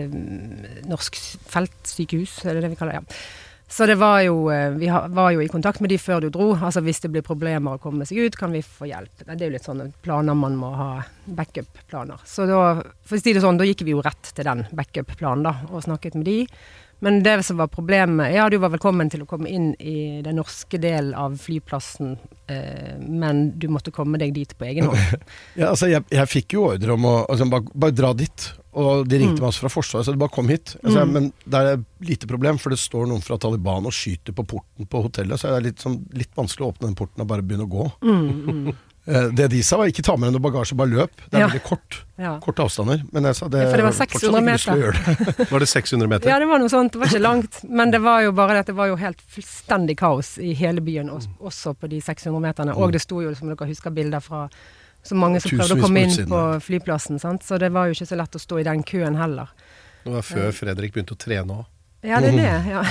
norsk 0.91 1.19
feltsykehus, 1.53 2.41
er 2.47 2.57
det 2.57 2.65
det 2.65 2.73
vi 2.73 2.81
kaller 2.81 2.99
det? 2.99 3.05
Ja. 3.05 3.51
Så 3.73 3.87
det 3.87 3.95
var 3.95 4.21
jo 4.21 4.51
Vi 4.77 4.89
var 4.91 5.31
jo 5.33 5.41
i 5.41 5.49
kontakt 5.49 5.81
med 5.81 5.89
de 5.89 5.99
før 5.99 6.21
du 6.21 6.29
dro. 6.29 6.51
Altså 6.57 6.83
hvis 6.85 7.01
det 7.01 7.13
blir 7.15 7.25
problemer 7.25 7.79
å 7.79 7.81
komme 7.81 8.05
seg 8.09 8.27
ut, 8.27 8.37
kan 8.37 8.53
vi 8.53 8.61
få 8.61 8.91
hjelp. 8.91 9.23
Det 9.25 9.39
er 9.39 9.49
jo 9.49 9.55
litt 9.55 9.69
sånne 9.69 9.87
planer 10.05 10.37
man 10.37 10.59
må 10.61 10.75
ha. 10.77 10.91
Backup-planer. 11.25 12.21
Så 12.29 12.45
da, 12.51 12.83
for 13.07 13.17
å 13.17 13.23
si 13.23 13.33
det 13.33 13.41
sånn, 13.45 13.61
da 13.61 13.69
gikk 13.69 13.87
vi 13.87 13.95
jo 13.95 14.03
rett 14.05 14.35
til 14.35 14.45
den 14.45 14.67
backup-planen 14.77 15.47
da, 15.47 15.55
og 15.71 15.87
snakket 15.87 16.19
med 16.19 16.29
de. 16.29 16.39
Men 17.03 17.23
det 17.23 17.43
som 17.43 17.57
var 17.59 17.67
problemet 17.67 18.31
Ja, 18.35 18.45
du 18.51 18.61
var 18.63 18.71
velkommen 18.71 19.09
til 19.11 19.25
å 19.25 19.27
komme 19.27 19.51
inn 19.51 19.73
i 19.83 20.23
den 20.23 20.37
norske 20.39 20.79
delen 20.79 21.17
av 21.19 21.35
flyplassen, 21.43 22.13
eh, 22.47 22.95
men 23.03 23.49
du 23.59 23.67
måtte 23.75 23.91
komme 23.95 24.21
deg 24.23 24.35
dit 24.37 24.53
på 24.59 24.69
egen 24.71 24.87
hånd. 24.87 25.25
Ja, 25.59 25.73
altså 25.73 25.91
jeg, 25.91 26.07
jeg 26.15 26.31
fikk 26.31 26.55
jo 26.55 26.69
ordre 26.71 26.95
om 26.95 27.09
å 27.09 27.15
altså, 27.25 27.49
bare, 27.51 27.67
bare 27.75 27.97
dra 27.99 28.13
dit. 28.15 28.47
Og 28.79 29.03
de 29.11 29.19
ringte 29.19 29.43
meg 29.43 29.51
også 29.51 29.67
fra 29.67 29.73
Forsvaret, 29.75 30.07
så 30.07 30.15
de 30.15 30.23
bare 30.23 30.33
kom 30.33 30.49
hit. 30.49 30.77
Altså, 30.81 31.03
Men 31.11 31.29
det 31.43 31.59
er 31.59 31.73
et 31.75 32.07
lite 32.13 32.31
problem, 32.31 32.63
for 32.63 32.73
det 32.73 32.79
står 32.81 33.11
noen 33.11 33.25
fra 33.25 33.37
Taliban 33.43 33.91
og 33.91 33.97
skyter 33.97 34.37
på 34.39 34.47
porten 34.55 34.89
på 34.89 35.03
hotellet. 35.05 35.43
Så 35.43 35.51
det 35.51 35.59
er 35.59 35.67
litt, 35.67 35.83
sånn, 35.83 35.99
litt 36.17 36.33
vanskelig 36.39 36.69
å 36.69 36.71
åpne 36.71 36.89
den 36.89 36.97
porten 37.03 37.27
og 37.27 37.29
bare 37.35 37.45
begynne 37.45 37.67
å 37.67 37.73
gå. 37.75 37.91
Eh, 38.07 38.73
Det 39.05 39.49
de 39.51 39.61
sa 39.67 39.81
var 39.81 39.91
ikke 39.91 40.05
ta 40.07 40.15
med 40.15 40.29
deg 40.31 40.37
noe 40.37 40.45
bagasje, 40.45 40.77
bare 40.79 40.93
løp. 40.93 41.11
Det 41.27 41.35
er 41.35 41.41
Ja. 41.41 41.47
veldig 41.49 41.63
kort. 41.67 41.97
Ja. 42.23 42.37
Korte 42.39 42.63
avstander. 42.63 43.03
Men 43.13 43.25
jeg 43.25 43.35
sa 43.35 43.49
det, 43.49 43.63
Ja, 43.65 43.71
for 43.71 43.77
det 43.77 43.87
var 43.89 43.97
600 43.99 44.39
ikke 44.39 44.53
lyst 44.53 44.65
til 44.69 44.75
å 44.75 44.83
gjøre 44.83 45.01
det. 45.03 45.51
Var 45.53 45.59
det 45.59 45.69
600 45.69 46.09
meter? 46.09 46.29
Ja, 46.31 46.39
det 46.39 46.47
var 46.47 46.59
noe 46.63 46.71
sånt. 46.71 46.93
Det 46.93 47.01
var 47.01 47.11
ikke 47.11 47.23
langt. 47.25 47.59
Men 47.69 47.91
det 47.91 48.01
var 48.01 48.23
jo 48.23 48.31
bare 48.33 48.55
det 48.55 48.61
at 48.61 48.71
det 48.71 48.77
var 48.79 48.87
jo 48.93 48.97
helt 49.01 49.19
fullstendig 49.27 49.97
kaos 49.99 50.39
i 50.39 50.53
hele 50.55 50.81
byen, 50.81 51.11
også, 51.11 51.75
på 51.75 51.91
de 51.91 51.99
600 52.01 52.39
meterne. 52.41 52.77
Og 52.79 52.93
det 52.95 53.03
sto 53.03 53.19
jo, 53.21 53.35
som 53.35 53.51
dere 53.51 53.67
husker, 53.67 53.91
bilder 53.91 54.23
fra 54.23 54.49
så 55.03 55.19
mange 55.19 55.41
som 55.43 55.51
prøvde 55.59 55.75
å 55.75 55.83
komme 55.83 56.07
inn 56.07 56.27
på 56.31 56.41
flyplassen. 56.63 57.19
Sant? 57.19 57.43
Så 57.43 57.59
det 57.59 57.73
var 57.75 57.91
jo 57.91 57.97
ikke 57.99 58.07
så 58.07 58.17
lett 58.17 58.39
å 58.39 58.39
stå 58.39 58.61
i 58.63 58.67
den 58.71 58.85
køen 58.87 59.19
heller. 59.19 59.51
Det 60.05 60.13
var 60.15 60.23
før 60.23 60.53
Fredrik 60.55 60.95
begynte 60.95 61.17
å 61.17 61.19
trene 61.19 61.59
òg. 61.59 61.67
Ja, 62.07 62.21
det 62.23 62.35
er 62.35 62.39
det. 62.39 62.71
Ja. 62.71 62.83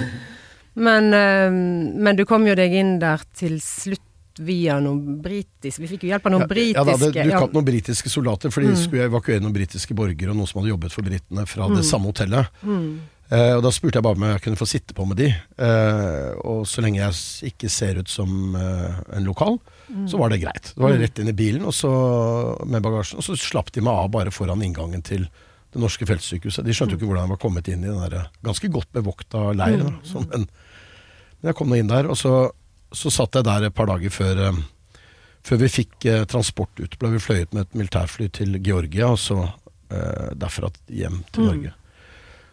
men, 0.86 1.12
eh, 1.12 1.50
men 1.50 2.16
du 2.16 2.24
kom 2.28 2.46
jo 2.48 2.54
deg 2.56 2.72
inn 2.72 2.98
der 3.00 3.20
til 3.36 3.60
slutt 3.60 4.04
via 4.38 4.78
noen 4.80 5.18
britiske 5.22 5.82
Vi 5.82 5.88
fikk 5.88 6.02
jo 6.06 6.08
hjelp 6.12 6.26
av 6.26 6.32
noen 6.32 6.48
britiske 6.48 6.78
Ja, 6.78 6.84
da, 6.84 6.96
det 6.96 7.12
dukka 7.14 7.24
ja. 7.28 7.40
opp 7.42 7.52
noen 7.56 7.64
britiske 7.66 8.08
soldater, 8.12 8.50
for 8.50 8.60
de 8.62 8.74
skulle 8.76 9.08
evakuere 9.10 9.40
noen 9.42 9.52
britiske 9.56 9.94
borgere 9.94 10.30
og 10.30 10.36
noen 10.36 10.46
som 10.48 10.60
hadde 10.60 10.70
jobbet 10.74 10.92
for 10.92 11.02
britene 11.02 11.46
fra 11.46 11.68
det 11.74 11.84
samme 11.84 12.06
hotellet. 12.12 12.46
Eh, 13.30 13.52
og 13.56 13.62
Da 13.62 13.70
spurte 13.70 13.98
jeg 14.00 14.02
bare 14.02 14.18
om 14.18 14.22
jeg 14.26 14.40
kunne 14.42 14.56
få 14.58 14.66
sitte 14.66 14.94
på 14.94 15.04
med 15.06 15.16
de. 15.20 15.28
Eh, 15.30 16.30
og 16.44 16.64
så 16.66 16.82
lenge 16.82 16.98
jeg 17.02 17.52
ikke 17.52 17.68
ser 17.70 18.00
ut 18.02 18.08
som 18.10 18.56
eh, 18.58 18.96
en 19.18 19.24
lokal, 19.28 19.58
så 20.10 20.18
var 20.18 20.30
det 20.30 20.40
greit. 20.42 20.72
Det 20.74 20.82
var 20.82 20.96
rett 20.98 21.18
inn 21.18 21.28
i 21.30 21.36
bilen 21.36 21.64
og 21.66 21.74
så, 21.74 21.90
med 22.66 22.82
bagasjen, 22.82 23.18
og 23.18 23.24
så 23.26 23.36
slapp 23.38 23.70
de 23.74 23.80
meg 23.82 23.94
av 24.04 24.10
bare 24.14 24.30
foran 24.34 24.62
inngangen 24.62 25.02
til 25.06 25.28
det 25.70 25.78
norske 25.78 26.06
feltsykehuset. 26.06 26.64
De 26.66 26.74
skjønte 26.74 26.96
jo 26.96 26.98
ikke 26.98 27.06
hvordan 27.10 27.26
jeg 27.28 27.34
var 27.36 27.40
kommet 27.42 27.68
inn 27.70 27.84
i 27.84 27.90
den 27.90 28.02
der 28.02 28.28
ganske 28.42 28.70
godt 28.70 28.90
bevokta 28.94 29.52
leiren. 29.54 29.98
som 30.02 30.26
en- 30.34 30.48
Men 31.42 31.48
jeg 31.52 31.54
kom 31.56 31.68
nå 31.70 31.78
inn 31.78 31.86
der, 31.88 32.06
og 32.10 32.16
så, 32.18 32.50
så 32.92 33.12
satt 33.14 33.38
jeg 33.38 33.46
der 33.46 33.68
et 33.68 33.76
par 33.76 33.90
dager 33.90 34.12
før 34.14 34.44
eh, 34.48 34.62
før 35.46 35.62
vi 35.62 35.72
fikk 35.72 36.06
eh, 36.08 36.22
transport 36.28 36.80
ut, 36.80 36.96
ble 37.00 37.14
vi 37.14 37.22
fløyet 37.22 37.54
med 37.56 37.66
et 37.66 37.76
militærfly 37.80 38.28
til 38.36 38.58
Georgia, 38.64 39.10
og 39.14 39.20
så 39.20 39.38
eh, 39.46 40.32
derfra 40.38 40.70
hjem 40.92 41.22
til 41.32 41.48
Norge. 41.48 41.74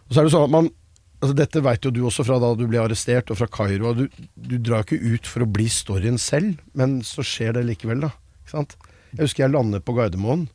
Og 0.08 0.14
så 0.14 0.22
er 0.22 0.28
det 0.28 0.36
sånn 0.36 0.48
at 0.48 0.58
man 0.58 0.70
altså 1.18 1.34
Dette 1.34 1.64
veit 1.66 1.82
jo 1.82 1.90
du 1.90 2.04
også 2.06 2.22
fra 2.28 2.36
da 2.38 2.52
du 2.54 2.68
ble 2.70 2.78
arrestert, 2.78 3.32
og 3.34 3.40
fra 3.40 3.48
Kairo. 3.50 3.96
Du, 3.98 4.04
du 4.38 4.60
drar 4.62 4.84
ikke 4.86 5.00
ut 5.02 5.26
for 5.26 5.42
å 5.42 5.50
bli 5.50 5.66
storyen 5.74 6.20
selv, 6.22 6.60
men 6.78 7.00
så 7.02 7.26
skjer 7.26 7.58
det 7.58 7.64
likevel, 7.66 8.04
da. 8.06 8.12
Ikke 8.44 8.54
sant? 8.54 8.76
Jeg 9.16 9.24
husker 9.24 9.48
jeg 9.48 9.56
landet 9.56 9.86
på 9.88 9.96
Gardermoen, 9.98 10.46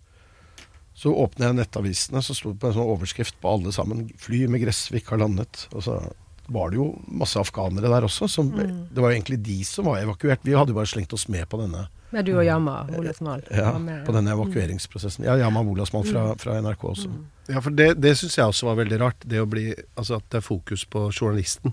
Så 0.94 1.10
åpner 1.18 1.48
jeg 1.48 1.56
nettavisene, 1.56 2.22
så 2.22 2.36
sto 2.36 2.52
det 2.52 2.60
på 2.62 2.68
en 2.68 2.76
sånn 2.76 2.90
overskrift 2.94 3.40
på 3.40 3.48
alle 3.48 3.72
sammen 3.72 4.06
'Fly 4.12 4.46
med 4.46 4.62
Gressvik 4.62 5.08
har 5.10 5.18
landet'. 5.18 5.66
Og 5.72 5.82
så 5.82 5.98
var 6.46 6.70
det 6.70 6.78
jo 6.80 6.88
masse 7.06 7.38
afghanere 7.38 7.90
der 7.90 8.06
også. 8.06 8.28
Som, 8.28 8.50
Det 8.52 9.00
var 9.00 9.10
jo 9.12 9.16
egentlig 9.16 9.38
de 9.44 9.58
som 9.64 9.86
var 9.88 10.02
evakuert. 10.02 10.42
Vi 10.42 10.54
hadde 10.56 10.74
jo 10.74 10.78
bare 10.78 10.90
slengt 10.90 11.12
oss 11.12 11.28
med 11.28 11.48
på 11.48 11.60
denne, 11.60 11.86
Ja, 12.12 12.22
du 12.22 12.34
og 12.36 12.44
Yama, 12.44 12.82
Ole 12.98 13.14
ja, 13.50 13.72
på 14.04 14.12
denne 14.12 14.34
evakueringsprosessen. 14.34 15.24
Ja, 15.24 15.36
Yama 15.40 15.62
Wolasmal 15.64 16.04
fra, 16.04 16.34
fra 16.36 16.58
NRK 16.60 16.84
også. 16.84 17.12
Ja, 17.48 17.60
for 17.60 17.70
det, 17.70 17.94
det 18.02 18.16
syns 18.18 18.36
jeg 18.38 18.46
også 18.46 18.68
var 18.68 18.76
veldig 18.82 18.98
rart. 19.00 19.24
Det 19.24 19.40
å 19.40 19.48
bli, 19.48 19.70
altså 19.96 20.18
At 20.20 20.28
det 20.30 20.42
er 20.42 20.44
fokus 20.44 20.84
på 20.84 21.06
journalisten. 21.10 21.72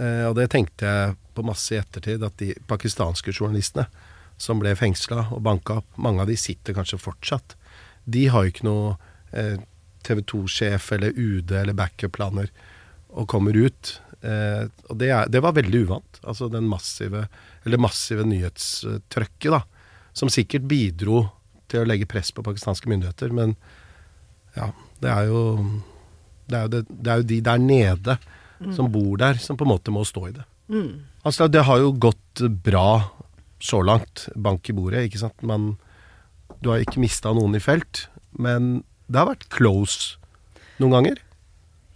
Eh, 0.00 0.24
og 0.28 0.36
det 0.38 0.50
tenkte 0.54 0.86
jeg 0.86 1.18
på 1.34 1.44
masse 1.46 1.74
i 1.74 1.80
ettertid, 1.80 2.22
at 2.22 2.36
de 2.38 2.54
pakistanske 2.70 3.34
journalistene 3.34 3.88
som 4.40 4.60
ble 4.62 4.72
fengsla 4.78 5.26
og 5.34 5.42
banka 5.44 5.80
opp, 5.82 5.98
mange 6.00 6.22
av 6.22 6.30
de 6.30 6.36
sitter 6.40 6.76
kanskje 6.76 7.00
fortsatt. 7.00 7.56
De 8.08 8.26
har 8.32 8.46
jo 8.46 8.52
ikke 8.54 8.68
noe 8.68 8.94
eh, 9.36 9.58
TV 10.06 10.22
2-sjef 10.32 10.92
eller 10.96 11.12
UD 11.16 11.52
eller 11.52 11.76
backup-planer 11.76 12.48
og 13.12 13.28
kommer 13.30 13.56
ut. 13.56 13.96
Eh, 14.20 14.64
og 14.88 14.98
det, 15.00 15.10
er, 15.10 15.28
det 15.32 15.42
var 15.44 15.56
veldig 15.56 15.84
uvant. 15.86 16.20
Altså 16.22 16.50
den 16.52 16.68
massive, 16.70 17.26
eller 17.64 17.82
massive 17.82 18.26
nyhetstrøkket, 18.28 19.50
da. 19.54 19.62
Som 20.16 20.32
sikkert 20.32 20.66
bidro 20.70 21.24
til 21.70 21.84
å 21.84 21.88
legge 21.88 22.08
press 22.10 22.32
på 22.34 22.44
pakistanske 22.44 22.90
myndigheter, 22.90 23.30
men 23.34 23.54
ja, 24.56 24.72
det 25.00 25.10
er 25.12 25.28
jo 25.30 25.42
det 26.50 26.58
er 26.58 26.64
jo, 26.64 26.70
det, 26.72 26.80
det 26.90 27.12
er 27.12 27.20
jo 27.20 27.28
de 27.30 27.38
der 27.46 27.60
nede 27.62 28.16
som 28.74 28.90
bor 28.92 29.14
der, 29.20 29.38
som 29.40 29.56
på 29.56 29.64
en 29.64 29.72
måte 29.72 29.92
må 29.94 30.02
stå 30.04 30.26
i 30.28 30.34
det. 30.36 30.44
Altså, 31.24 31.48
det 31.48 31.64
har 31.68 31.80
jo 31.80 31.94
gått 31.96 32.42
bra 32.64 33.10
så 33.62 33.80
langt. 33.84 34.26
Bank 34.36 34.68
i 34.68 34.74
bordet, 34.76 35.06
ikke 35.08 35.22
sant. 35.22 35.46
Man, 35.46 35.74
du 36.60 36.70
har 36.72 36.82
ikke 36.82 37.00
mista 37.02 37.32
noen 37.36 37.56
i 37.56 37.62
felt, 37.62 38.06
men 38.36 38.82
det 39.08 39.20
har 39.20 39.30
vært 39.30 39.48
close 39.52 40.18
noen 40.80 40.96
ganger. 40.98 41.22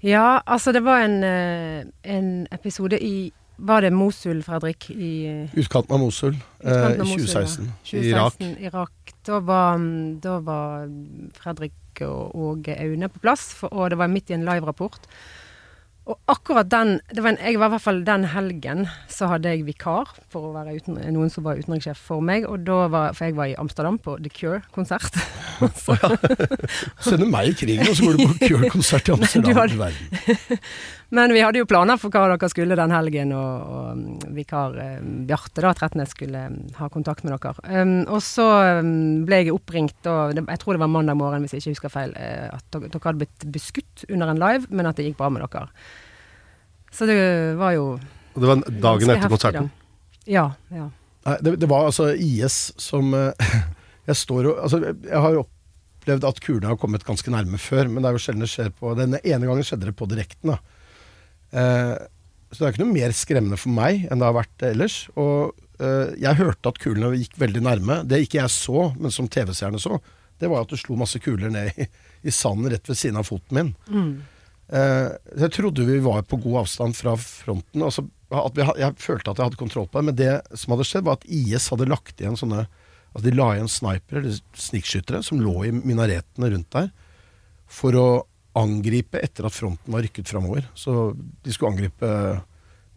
Ja, 0.04 0.40
altså 0.46 0.72
det 0.72 0.82
var 0.84 1.00
en, 1.00 1.22
eh, 1.24 1.84
en 2.04 2.46
episode 2.52 2.98
i 3.00 3.32
Var 3.56 3.80
det 3.80 3.92
Mosul, 3.92 4.42
Fredrik? 4.42 4.90
I 4.90 5.26
eh, 5.26 5.52
Utkanten 5.54 5.94
av 5.94 6.00
Mosul, 6.02 6.34
eh, 6.34 6.70
utkanten 6.70 7.00
av 7.00 7.06
Mosul, 7.06 7.26
2016. 7.26 7.64
Ja. 7.64 8.00
2016, 8.00 8.56
Irak. 8.66 9.12
Da 9.26 9.38
var, 9.40 9.76
mm, 9.78 10.20
da 10.20 10.40
var 10.40 10.90
Fredrik 11.38 12.02
og, 12.02 12.34
og 12.34 12.68
Aune 12.68 13.08
på 13.08 13.22
plass, 13.22 13.54
for, 13.54 13.72
og 13.72 13.90
det 13.90 13.98
var 13.98 14.10
midt 14.10 14.30
i 14.30 14.34
en 14.34 14.44
live-rapport. 14.44 15.06
Og 16.04 16.18
akkurat 16.28 16.68
den 16.68 16.98
det 17.16 17.22
var 17.24 17.30
en, 17.32 17.38
Jeg 17.40 17.56
var 17.58 17.70
i 17.70 17.72
hvert 17.74 17.80
fall 17.84 18.02
den 18.04 18.24
helgen 18.28 18.82
så 19.08 19.28
hadde 19.30 19.48
jeg 19.54 19.62
vikar 19.64 20.10
for 20.28 20.50
å 20.50 20.52
være 20.52 20.74
uten, 20.76 20.98
noen 21.14 21.30
som 21.32 21.46
var 21.46 21.56
utenrikssjef 21.56 21.96
for 22.10 22.20
meg. 22.20 22.44
Og 22.44 22.60
da 22.66 22.82
var, 22.92 23.14
For 23.16 23.24
jeg 23.30 23.36
var 23.38 23.48
i 23.48 23.54
Amsterdam 23.56 23.96
på 24.02 24.18
The 24.20 24.28
Cure-konsert. 24.28 25.16
Så- 25.84 25.96
Sender 27.08 27.30
meg 27.30 27.52
i 27.52 27.56
krigen, 27.56 27.88
og 27.88 27.96
så 27.96 28.04
går 28.10 28.18
du 28.18 28.26
på 28.34 28.48
Cure-konsert 28.50 29.08
i 29.08 29.14
Amsterdam. 29.16 29.56
Nei, 29.56 29.66
Du 29.72 29.78
verden. 29.80 30.60
Men 31.14 31.30
vi 31.30 31.42
hadde 31.44 31.60
jo 31.60 31.66
planer 31.70 31.98
for 32.00 32.10
hva 32.10 32.24
dere 32.32 32.48
skulle 32.50 32.74
den 32.78 32.92
helgen, 32.94 33.32
og, 33.36 33.74
og 33.74 33.98
mm, 33.98 34.32
vikar 34.34 34.78
eh, 34.82 35.04
Bjarte 35.28 35.62
da, 35.62 35.70
Tretnes 35.78 36.10
skulle 36.14 36.40
mm, 36.50 36.56
ha 36.80 36.88
kontakt 36.90 37.22
med 37.22 37.36
dere. 37.36 37.54
Um, 37.68 37.92
og 38.08 38.18
så 38.24 38.46
mm, 38.82 39.22
ble 39.28 39.38
jeg 39.44 39.54
oppringt, 39.54 40.00
og 40.10 40.34
det, 40.34 40.42
jeg 40.42 40.62
tror 40.62 40.74
det 40.74 40.82
var 40.82 40.90
mandag 40.90 41.18
morgen 41.20 41.46
hvis 41.46 41.54
jeg 41.54 41.62
ikke 41.62 41.76
husker 41.76 41.94
feil, 41.94 42.16
eh, 42.18 42.48
at 42.50 42.66
dere, 42.74 42.90
dere 42.90 43.06
hadde 43.06 43.22
blitt 43.22 43.46
beskutt 43.54 44.04
under 44.08 44.32
en 44.32 44.42
live, 44.42 44.66
men 44.74 44.90
at 44.90 44.98
det 44.98 45.06
gikk 45.06 45.20
bra 45.22 45.30
med 45.30 45.46
dere. 45.46 45.70
Så 46.94 47.06
det 47.10 47.18
var 47.58 47.78
jo 47.78 47.86
Og 48.34 48.42
det 48.42 48.50
var 48.50 48.66
dagen 48.88 49.14
etter 49.14 49.30
konserten. 49.30 49.70
da. 49.70 50.22
Ja, 50.30 50.46
ja. 50.74 50.90
Nei, 51.24 51.38
det, 51.46 51.56
det 51.62 51.68
var 51.70 51.88
altså 51.88 52.10
IS 52.12 52.72
som 52.80 53.14
eh, 53.16 53.52
Jeg 54.10 54.18
står 54.20 54.50
og 54.50 54.62
Altså, 54.66 54.80
jeg 54.82 55.20
har 55.24 55.32
jo 55.32 55.46
opplevd 56.04 56.26
at 56.28 56.40
kulene 56.44 56.68
har 56.72 56.78
kommet 56.80 57.06
ganske 57.06 57.30
nærme 57.32 57.58
før, 57.60 57.88
men 57.88 58.02
det 58.02 58.10
er 58.10 58.18
jo 58.18 58.24
sjelden 58.26 58.44
det 58.44 58.52
skjer 58.52 58.74
på 58.76 58.92
Denne 58.98 59.22
ene 59.24 59.48
gangen 59.48 59.64
skjedde 59.64 59.88
det 59.88 59.96
på 59.96 60.08
direkten, 60.10 60.52
da. 60.52 60.58
Eh, 61.54 61.94
så 62.50 62.60
det 62.60 62.66
er 62.66 62.74
ikke 62.74 62.84
noe 62.84 62.94
mer 62.94 63.14
skremmende 63.16 63.58
for 63.58 63.74
meg 63.74 64.04
enn 64.08 64.20
det 64.20 64.28
har 64.28 64.36
vært 64.36 64.66
ellers. 64.68 64.98
Og 65.18 65.54
eh, 65.82 66.14
jeg 66.22 66.40
hørte 66.40 66.70
at 66.70 66.82
kulene 66.82 67.14
gikk 67.18 67.38
veldig 67.40 67.64
nærme. 67.66 68.02
Det 68.08 68.22
ikke 68.24 68.42
jeg 68.42 68.54
så, 68.54 68.90
men 68.98 69.14
som 69.14 69.30
TV-seerne 69.30 69.80
så, 69.82 69.98
det 70.42 70.50
var 70.50 70.64
at 70.64 70.74
det 70.74 70.80
slo 70.82 70.98
masse 70.98 71.18
kuler 71.22 71.52
ned 71.54 71.74
i, 71.78 71.88
i 72.26 72.34
sanden 72.34 72.70
rett 72.72 72.88
ved 72.90 72.98
siden 72.98 73.20
av 73.20 73.28
foten 73.30 73.58
min. 73.58 73.74
Eh, 74.72 75.08
jeg 75.44 75.54
trodde 75.58 75.86
vi 75.88 75.98
var 76.04 76.22
på 76.28 76.38
god 76.42 76.62
avstand 76.64 76.96
fra 76.98 77.16
fronten. 77.20 77.84
Altså, 77.84 78.06
at 78.34 78.56
vi, 78.58 78.66
jeg 78.80 78.98
følte 79.02 79.30
at 79.30 79.38
jeg 79.40 79.50
hadde 79.50 79.60
kontroll 79.60 79.86
på 79.90 80.00
det, 80.00 80.06
men 80.08 80.18
det 80.18 80.32
som 80.58 80.74
hadde 80.74 80.86
skjedd, 80.88 81.06
var 81.06 81.18
at 81.20 81.28
IS 81.28 81.68
hadde 81.74 81.90
lagt 81.90 82.22
igjen 82.22 82.38
sånne 82.40 82.66
Altså 83.14 83.28
De 83.28 83.36
la 83.36 83.44
igjen 83.54 83.68
snipere, 83.70 84.24
eller 84.24 84.38
snikskyttere, 84.58 85.20
som 85.22 85.38
lå 85.38 85.52
i 85.62 85.68
minaretene 85.70 86.48
rundt 86.50 86.66
der, 86.74 86.88
for 87.70 87.94
å 87.94 88.06
angripe 88.58 89.20
etter 89.22 89.48
at 89.48 89.54
fronten 89.54 89.94
var 89.94 90.04
rykket 90.04 90.30
framover. 90.30 90.66
Så 90.78 91.12
de 91.14 91.54
skulle 91.54 91.74
angripe 91.74 92.10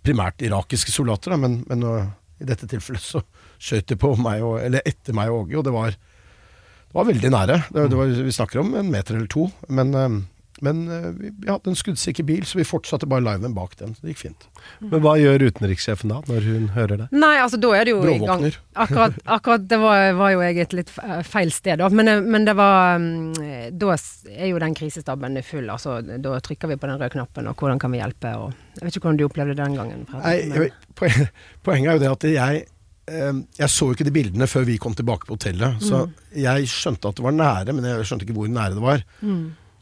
primært 0.06 0.44
irakiske 0.46 0.94
soldater, 0.94 1.34
da, 1.34 1.40
men, 1.42 1.60
men 1.68 1.84
uh, 1.84 2.06
i 2.40 2.48
dette 2.48 2.70
tilfellet 2.70 3.04
så 3.04 3.24
skjøt 3.58 3.90
de 3.90 3.98
på 4.00 4.14
meg 4.22 4.44
og, 4.46 4.60
eller 4.64 4.86
etter 4.88 5.16
meg 5.18 5.32
og 5.34 5.48
Åge, 5.48 5.58
og 5.60 5.66
det 5.68 5.74
var, 5.76 5.98
det 5.98 6.98
var 7.00 7.10
veldig 7.10 7.32
nære. 7.34 7.60
Det, 7.74 7.88
det 7.92 8.00
var, 8.00 8.14
vi 8.30 8.36
snakker 8.36 8.62
om 8.62 8.76
en 8.78 8.92
meter 8.94 9.18
eller 9.18 9.32
to, 9.34 9.48
men, 9.74 9.94
øh, 9.98 10.20
men 10.66 10.88
øh, 10.90 11.08
vi, 11.20 11.32
hadde 11.48 11.70
en 11.72 11.78
skuddsikker 11.78 12.26
bil, 12.28 12.46
så 12.50 12.58
vi 12.60 12.66
fortsatte 12.68 13.08
bare 13.10 13.22
liven 13.26 13.54
bak 13.54 13.76
den. 13.80 13.94
Så 13.96 14.02
det 14.06 14.16
gikk 14.16 14.24
fint. 14.24 14.48
Men 14.82 15.02
hva 15.04 15.14
gjør 15.20 15.46
utenrikssjefen 15.50 16.10
da, 16.14 16.22
når 16.30 16.48
hun 16.48 16.70
hører 16.76 17.04
det? 17.04 17.08
Nei, 17.14 17.36
altså 17.44 17.60
da 17.62 17.72
er 17.78 17.86
det 17.88 17.94
jo 17.94 18.00
i 18.02 18.16
gang. 18.16 18.22
Bråvåkner. 18.26 18.58
Akkurat, 18.86 19.20
akkurat 19.38 19.68
det 19.70 19.80
var, 19.82 20.06
var 20.18 20.34
jo 20.34 20.42
jeg 20.46 20.62
et 20.66 20.78
litt 20.80 20.94
feil 21.28 21.52
sted, 21.54 21.78
da. 21.82 21.90
Men, 21.94 22.10
eh, 22.12 22.24
men 22.26 22.48
det 22.48 22.56
var 22.58 22.98
mm, 23.02 23.76
Da 23.78 23.94
er 24.34 24.48
jo 24.52 24.62
den 24.64 24.78
krisestaben 24.78 25.38
full. 25.46 25.70
Altså, 25.74 26.00
da 26.02 26.40
trykker 26.44 26.72
vi 26.74 26.80
på 26.80 26.90
den 26.90 26.98
røde 27.02 27.14
knappen, 27.14 27.52
og 27.52 27.60
hvordan 27.62 27.82
kan 27.82 27.94
vi 27.94 28.02
hjelpe? 28.02 28.34
Og, 28.42 28.56
jeg 28.80 28.88
vet 28.88 28.98
ikke 28.98 29.08
hvordan 29.08 29.22
du 29.22 29.28
opplevde 29.28 29.54
det 29.56 29.62
den 29.64 29.78
gangen. 29.78 30.08
Nei, 30.18 30.72
poen- 30.98 31.30
poenget 31.66 31.92
er 31.92 31.98
jo 31.98 32.04
det 32.06 32.12
at 32.16 32.28
jeg 32.34 32.66
eh, 33.08 33.40
Jeg 33.62 33.70
så 33.74 33.88
jo 33.88 33.96
ikke 33.96 34.08
de 34.10 34.16
bildene 34.18 34.50
før 34.50 34.66
vi 34.68 34.80
kom 34.82 34.98
tilbake 34.98 35.30
på 35.30 35.38
hotellet. 35.38 35.80
Så 35.86 36.08
jeg 36.36 36.68
skjønte 36.74 37.10
at 37.14 37.22
det 37.22 37.26
var 37.26 37.38
nære, 37.38 37.74
men 37.78 37.86
jeg 37.88 38.10
skjønte 38.10 38.28
ikke 38.28 38.36
hvor 38.38 38.52
nære 38.52 38.76
det 38.78 38.84
var. 38.84 39.06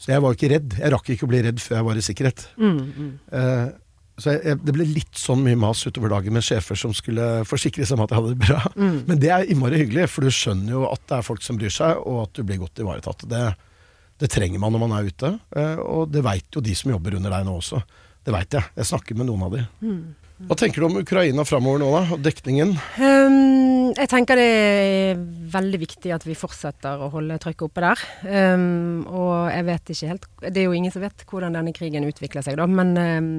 Så 0.05 0.11
jeg 0.13 0.21
var 0.21 0.35
ikke 0.37 0.51
redd. 0.51 0.75
Jeg 0.77 0.93
rakk 0.93 1.07
ikke 1.15 1.25
å 1.25 1.31
bli 1.31 1.41
redd 1.41 1.57
før 1.63 1.79
jeg 1.79 1.85
var 1.87 1.97
i 1.97 2.05
sikkerhet. 2.05 2.43
Eh, 3.33 3.67
så 4.21 4.31
jeg, 4.35 4.41
jeg, 4.45 4.59
det 4.63 4.73
ble 4.77 4.85
litt 4.87 5.17
sånn 5.19 5.41
mye 5.43 5.57
mas 5.59 5.81
utover 5.89 6.13
dagen 6.13 6.35
med 6.37 6.45
sjefer 6.45 6.77
som 6.79 6.93
skulle 6.95 7.41
forsikre 7.49 7.83
seg 7.89 7.97
om 7.97 8.05
at 8.05 8.13
jeg 8.13 8.21
hadde 8.21 8.35
det 8.35 8.45
bra. 8.45 8.59
Men 9.09 9.19
det 9.19 9.31
er 9.33 9.49
innmari 9.51 9.81
hyggelig, 9.81 10.05
for 10.13 10.23
du 10.23 10.31
skjønner 10.31 10.75
jo 10.77 10.83
at 10.87 11.01
det 11.09 11.17
er 11.17 11.25
folk 11.25 11.41
som 11.43 11.57
bryr 11.59 11.73
seg, 11.73 11.97
og 12.05 12.21
at 12.27 12.37
du 12.37 12.45
blir 12.47 12.61
godt 12.61 12.79
ivaretatt. 12.85 13.25
Det, 13.33 13.41
det 14.21 14.29
trenger 14.31 14.61
man 14.61 14.71
når 14.77 14.85
man 14.85 14.93
er 14.99 15.09
ute, 15.09 15.33
eh, 15.57 15.81
og 15.81 16.13
det 16.13 16.23
veit 16.23 16.47
jo 16.55 16.63
de 16.63 16.77
som 16.77 16.93
jobber 16.93 17.17
under 17.17 17.33
deg 17.35 17.49
nå 17.49 17.57
også. 17.57 17.81
Det 18.25 18.33
veit 18.37 18.55
jeg. 18.55 18.71
Jeg 18.77 18.91
snakker 18.93 19.17
med 19.19 19.27
noen 19.31 19.43
av 19.49 19.57
de. 19.57 19.65
Hva 20.36 20.55
tenker 20.59 20.83
du 20.83 20.86
om 20.89 20.97
Ukraina 20.99 21.45
framover 21.47 21.79
nå, 21.79 21.88
da? 21.93 22.01
Og 22.17 22.19
dekningen? 22.25 22.73
Um, 22.99 23.93
jeg 23.95 24.09
tenker 24.11 24.36
det 24.36 24.47
er 24.49 25.21
veldig 25.53 25.79
viktig 25.79 26.11
at 26.11 26.25
vi 26.27 26.36
fortsetter 26.36 26.99
å 27.05 27.07
holde 27.13 27.38
trykket 27.39 27.63
oppe 27.69 27.83
der. 27.86 28.01
Um, 28.27 29.05
og 29.07 29.47
jeg 29.53 29.63
vet 29.69 29.93
ikke 29.93 30.09
helt 30.11 30.27
Det 30.43 30.59
er 30.59 30.67
jo 30.67 30.75
ingen 30.75 30.91
som 30.91 31.05
vet 31.05 31.23
hvordan 31.29 31.55
denne 31.55 31.71
krigen 31.77 32.03
utvikler 32.09 32.43
seg, 32.43 32.59
da. 32.59 32.67
Men, 32.67 32.91
um, 32.99 33.31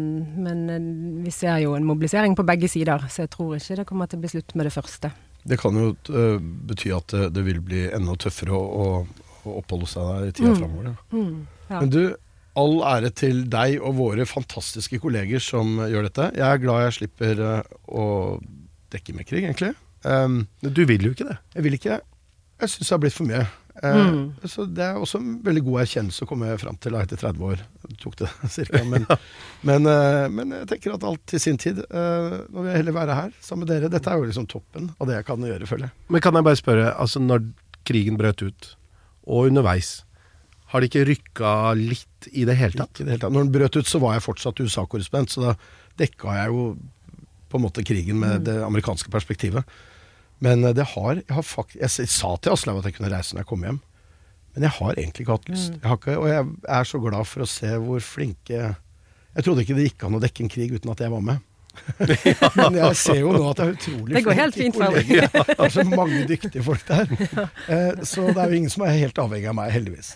men 0.46 0.64
uh, 0.72 1.22
vi 1.26 1.34
ser 1.36 1.60
jo 1.66 1.76
en 1.76 1.84
mobilisering 1.84 2.32
på 2.38 2.46
begge 2.48 2.70
sider, 2.72 3.04
så 3.12 3.26
jeg 3.26 3.34
tror 3.36 3.58
ikke 3.58 3.76
det 3.82 3.88
kommer 3.92 4.08
til 4.08 4.16
å 4.16 4.24
bli 4.24 4.32
slutt 4.32 4.56
med 4.56 4.70
det 4.70 4.74
første. 4.78 5.12
Det 5.46 5.60
kan 5.60 5.76
jo 5.78 5.92
uh, 6.16 6.40
bety 6.40 6.94
at 6.96 7.12
det, 7.12 7.28
det 7.36 7.44
vil 7.46 7.60
bli 7.62 7.84
enda 7.92 8.16
tøffere 8.24 8.56
å, 8.56 8.62
å, 8.64 9.26
å 9.44 9.58
oppholde 9.60 9.86
seg 9.92 10.08
der 10.14 10.30
i 10.32 10.36
tida 10.40 10.54
Mm. 10.54 10.60
framover. 10.62 10.88
Ja. 10.88 10.96
Mm, 11.12 11.36
ja. 11.68 11.80
Men 11.82 11.92
du, 11.92 12.02
all 12.56 12.78
ære 12.88 13.10
til 13.14 13.44
deg 13.52 13.76
og 13.84 13.96
våre 13.98 14.24
fantastiske 14.28 14.98
kolleger 15.02 15.42
som 15.44 15.76
gjør 15.84 16.08
dette. 16.08 16.30
Jeg 16.38 16.46
er 16.46 16.62
glad 16.62 16.86
jeg 16.86 16.96
slipper 17.00 17.42
øh, 17.44 17.62
å 17.92 18.06
dekke 18.94 19.14
med 19.18 19.26
krig, 19.28 19.44
egentlig. 19.44 19.74
Um, 20.06 20.46
Du 20.62 20.84
vil 20.86 21.02
jo 21.08 21.10
ikke 21.16 21.26
det. 21.28 21.38
jeg 21.56 21.64
vil 21.66 21.74
ikke 21.78 22.00
Jeg 22.60 22.68
syns 22.72 22.86
det 22.88 22.94
har 22.94 23.00
blitt 23.02 23.16
for 23.16 23.26
mye. 23.28 23.44
Eh, 23.82 23.96
Mm. 24.06 24.32
Så 24.48 24.64
Det 24.72 24.80
er 24.86 24.94
også 24.96 25.18
en 25.20 25.42
veldig 25.44 25.62
god 25.66 25.80
erkjennelse 25.82 26.24
å 26.24 26.28
komme 26.30 26.54
fram 26.58 26.78
til 26.80 26.94
etter 26.96 27.16
30 27.20 27.42
år. 27.44 27.58
Det 27.84 27.98
tok 28.00 28.16
det 28.22 28.28
cirka. 28.56 28.80
Men, 28.88 29.04
men, 29.62 29.84
uh, 29.90 30.28
men 30.32 30.54
jeg 30.62 30.68
tenker 30.70 30.94
at 30.94 31.04
alt 31.04 31.20
til 31.28 31.40
sin 31.42 31.58
tid. 31.60 31.82
Uh, 31.92 32.46
Nå 32.48 32.62
vil 32.62 32.70
jeg 32.72 32.80
heller 32.80 32.96
være 32.96 33.14
her 33.18 33.30
sammen 33.44 33.66
med 33.66 33.74
dere. 33.74 33.90
Dette 33.92 34.08
er 34.08 34.16
jo 34.16 34.30
liksom 34.30 34.46
toppen 34.48 34.88
av 34.96 35.06
det 35.10 35.18
jeg 35.18 35.26
kan 35.28 35.44
gjøre, 35.44 35.68
føler 35.68 35.90
jeg. 35.90 35.96
Men 36.08 36.24
kan 36.24 36.34
jeg 36.40 36.48
bare 36.48 36.56
spørre, 36.62 36.94
altså 36.96 37.20
når 37.20 37.44
krigen 37.84 38.16
brøt 38.16 38.40
ut, 38.42 38.76
og 39.26 39.50
underveis, 39.50 40.05
har 40.72 40.82
det 40.82 40.90
ikke 40.90 41.06
rykka 41.06 41.50
litt 41.78 42.28
i 42.32 42.44
det 42.48 42.56
hele 42.58 42.74
tatt? 42.74 42.90
Ikke 42.94 43.04
i 43.04 43.06
det 43.06 43.14
hele 43.14 43.24
tatt. 43.24 43.34
Når 43.34 43.46
den 43.46 43.54
brøt 43.54 43.78
ut, 43.78 43.88
så 43.88 44.00
var 44.02 44.16
jeg 44.16 44.24
fortsatt 44.26 44.62
USA-korrespondent, 44.64 45.34
så 45.34 45.44
da 45.44 45.52
dekka 46.02 46.34
jeg 46.40 46.54
jo 46.54 46.64
på 47.46 47.58
en 47.58 47.64
måte 47.64 47.84
krigen 47.86 48.18
med 48.18 48.48
det 48.48 48.56
amerikanske 48.66 49.12
perspektivet. 49.12 49.68
Men 50.44 50.64
eh, 50.64 50.74
det 50.76 50.88
har, 50.94 51.12
jeg, 51.20 51.28
har 51.32 51.46
fakt 51.46 51.76
jeg 51.78 52.10
sa 52.10 52.34
til 52.36 52.56
Aslaug 52.56 52.82
at 52.82 52.90
jeg 52.90 52.98
kunne 52.98 53.12
reise 53.12 53.36
når 53.36 53.44
jeg 53.44 53.50
kom 53.52 53.66
hjem, 53.66 53.78
men 54.56 54.66
jeg 54.66 54.74
har 54.78 54.96
egentlig 54.96 55.24
ikke 55.24 55.36
hatt 55.36 55.50
lyst. 55.52 55.74
Jeg 55.76 55.86
har 55.86 56.00
ikke, 56.00 56.16
og 56.18 56.28
jeg 56.32 56.50
er 56.78 56.88
så 56.88 57.00
glad 57.04 57.28
for 57.28 57.44
å 57.44 57.50
se 57.50 57.72
hvor 57.76 58.00
flinke 58.04 58.60
Jeg 59.36 59.44
trodde 59.44 59.66
ikke 59.66 59.76
det 59.76 59.90
gikk 59.90 60.04
an 60.06 60.16
å 60.16 60.20
dekke 60.22 60.46
en 60.46 60.52
krig 60.52 60.72
uten 60.72 60.92
at 60.94 61.02
jeg 61.04 61.12
var 61.12 61.24
med. 61.24 61.42
Men 62.60 62.78
jeg 62.80 62.96
ser 63.00 63.20
jo 63.22 63.32
nå 63.34 63.44
at 63.50 63.60
det 63.60 63.66
er 63.66 63.72
utrolig 63.76 64.16
Det 64.18 64.24
går 64.26 64.38
helt 64.40 64.58
fint, 64.58 64.76
for 64.76 64.90
kolleger. 64.90 65.28
Det 65.50 65.56
er 65.68 65.74
så 65.76 65.84
mange 65.92 66.24
dyktige 66.28 66.64
folk 66.66 66.84
der. 66.88 67.08
Eh, 67.68 68.04
Så 68.04 68.26
det 68.32 68.36
er 68.42 68.52
jo 68.52 68.60
ingen 68.62 68.72
som 68.72 68.84
er 68.86 68.96
helt 68.98 69.18
avhengig 69.22 69.48
av 69.52 69.56
meg, 69.58 69.72
heldigvis. 69.74 70.14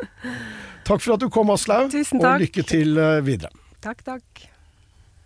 Takk 0.88 1.00
for 1.00 1.14
at 1.16 1.22
du 1.22 1.30
kom, 1.32 1.52
Aslaug, 1.54 1.94
og 1.94 2.42
lykke 2.42 2.64
til 2.68 2.98
eh, 3.00 3.20
videre. 3.24 3.52
Takk, 3.84 4.04
takk. 4.04 4.44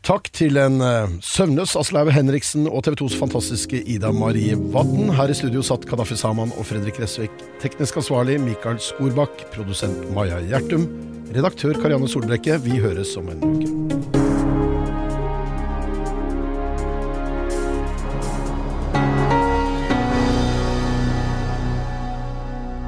Takk 0.09 0.29
til 0.33 0.57
en 0.63 0.79
eh, 0.81 1.17
søvnløs 1.27 1.75
Aslaug 1.77 2.09
Henriksen 2.15 2.69
og 2.71 2.85
TV 2.87 2.95
2s 3.03 3.17
fantastiske 3.19 3.81
Ida 3.93 4.13
Marie 4.15 4.55
Vatn. 4.73 5.11
Her 5.19 5.29
i 5.33 5.37
studio 5.37 5.65
satt 5.67 5.85
Kadafi 5.91 6.17
Saman 6.17 6.55
og 6.57 6.69
Fredrik 6.71 7.01
Resvik. 7.03 7.35
Teknisk 7.63 7.99
ansvarlig 8.01 8.39
Mikael 8.41 8.79
Skorbakk. 8.83 9.49
Produsent 9.55 10.07
Maja 10.17 10.39
Gjertum. 10.47 10.87
Redaktør 11.35 11.77
Karianne 11.83 12.09
Solbrekke. 12.09 12.57
Vi 12.65 12.79
høres 12.81 13.17
om 13.21 13.29
en 13.35 13.45
uke. 13.51 13.98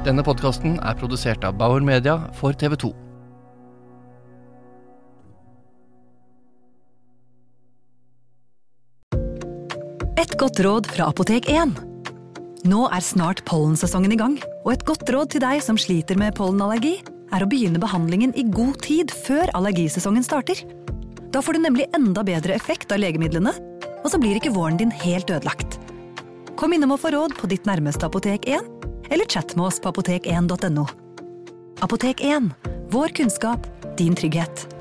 Denne 0.01 0.23
podkasten 0.25 0.79
er 0.81 0.95
produsert 0.97 1.43
av 1.45 1.59
Bauer 1.59 1.83
Media 1.85 2.15
for 2.33 2.57
TV 2.57 2.73
2. 2.81 2.89
Et 10.17 10.33
godt 10.41 10.63
råd 10.65 10.89
fra 10.89 11.11
Apotek 11.13 11.51
1. 11.53 11.75
Nå 12.65 12.81
er 12.89 13.05
snart 13.05 13.43
pollensesongen 13.45 14.17
i 14.17 14.17
gang, 14.17 14.39
og 14.65 14.73
et 14.73 14.87
godt 14.89 15.05
råd 15.13 15.35
til 15.35 15.45
deg 15.45 15.61
som 15.61 15.77
sliter 15.77 16.17
med 16.17 16.33
pollenallergi, 16.33 16.95
er 17.29 17.45
å 17.45 17.51
begynne 17.53 17.81
behandlingen 17.81 18.33
i 18.33 18.47
god 18.49 18.81
tid 18.81 19.13
før 19.13 19.53
allergisesongen 19.53 20.25
starter. 20.25 20.65
Da 21.29 21.45
får 21.45 21.59
du 21.59 21.65
nemlig 21.67 21.91
enda 21.93 22.25
bedre 22.25 22.57
effekt 22.57 22.89
av 22.89 23.05
legemidlene, 23.05 23.53
og 24.01 24.09
så 24.09 24.17
blir 24.17 24.41
ikke 24.41 24.57
våren 24.57 24.81
din 24.81 24.97
helt 25.05 25.29
ødelagt. 25.29 25.77
Kom 26.57 26.73
innom 26.73 26.97
og 26.97 27.03
få 27.05 27.13
råd 27.13 27.37
på 27.37 27.53
ditt 27.53 27.69
nærmeste 27.69 28.09
Apotek 28.09 28.49
1, 28.49 28.80
eller 29.11 29.25
chat 29.25 29.55
med 29.55 29.65
oss 29.65 29.79
på 29.81 29.89
apotek1.no. 29.89 30.87
Apotek 31.79 32.21
1 32.21 32.43
vår 32.89 33.07
kunnskap, 33.07 33.67
din 33.97 34.15
trygghet. 34.15 34.80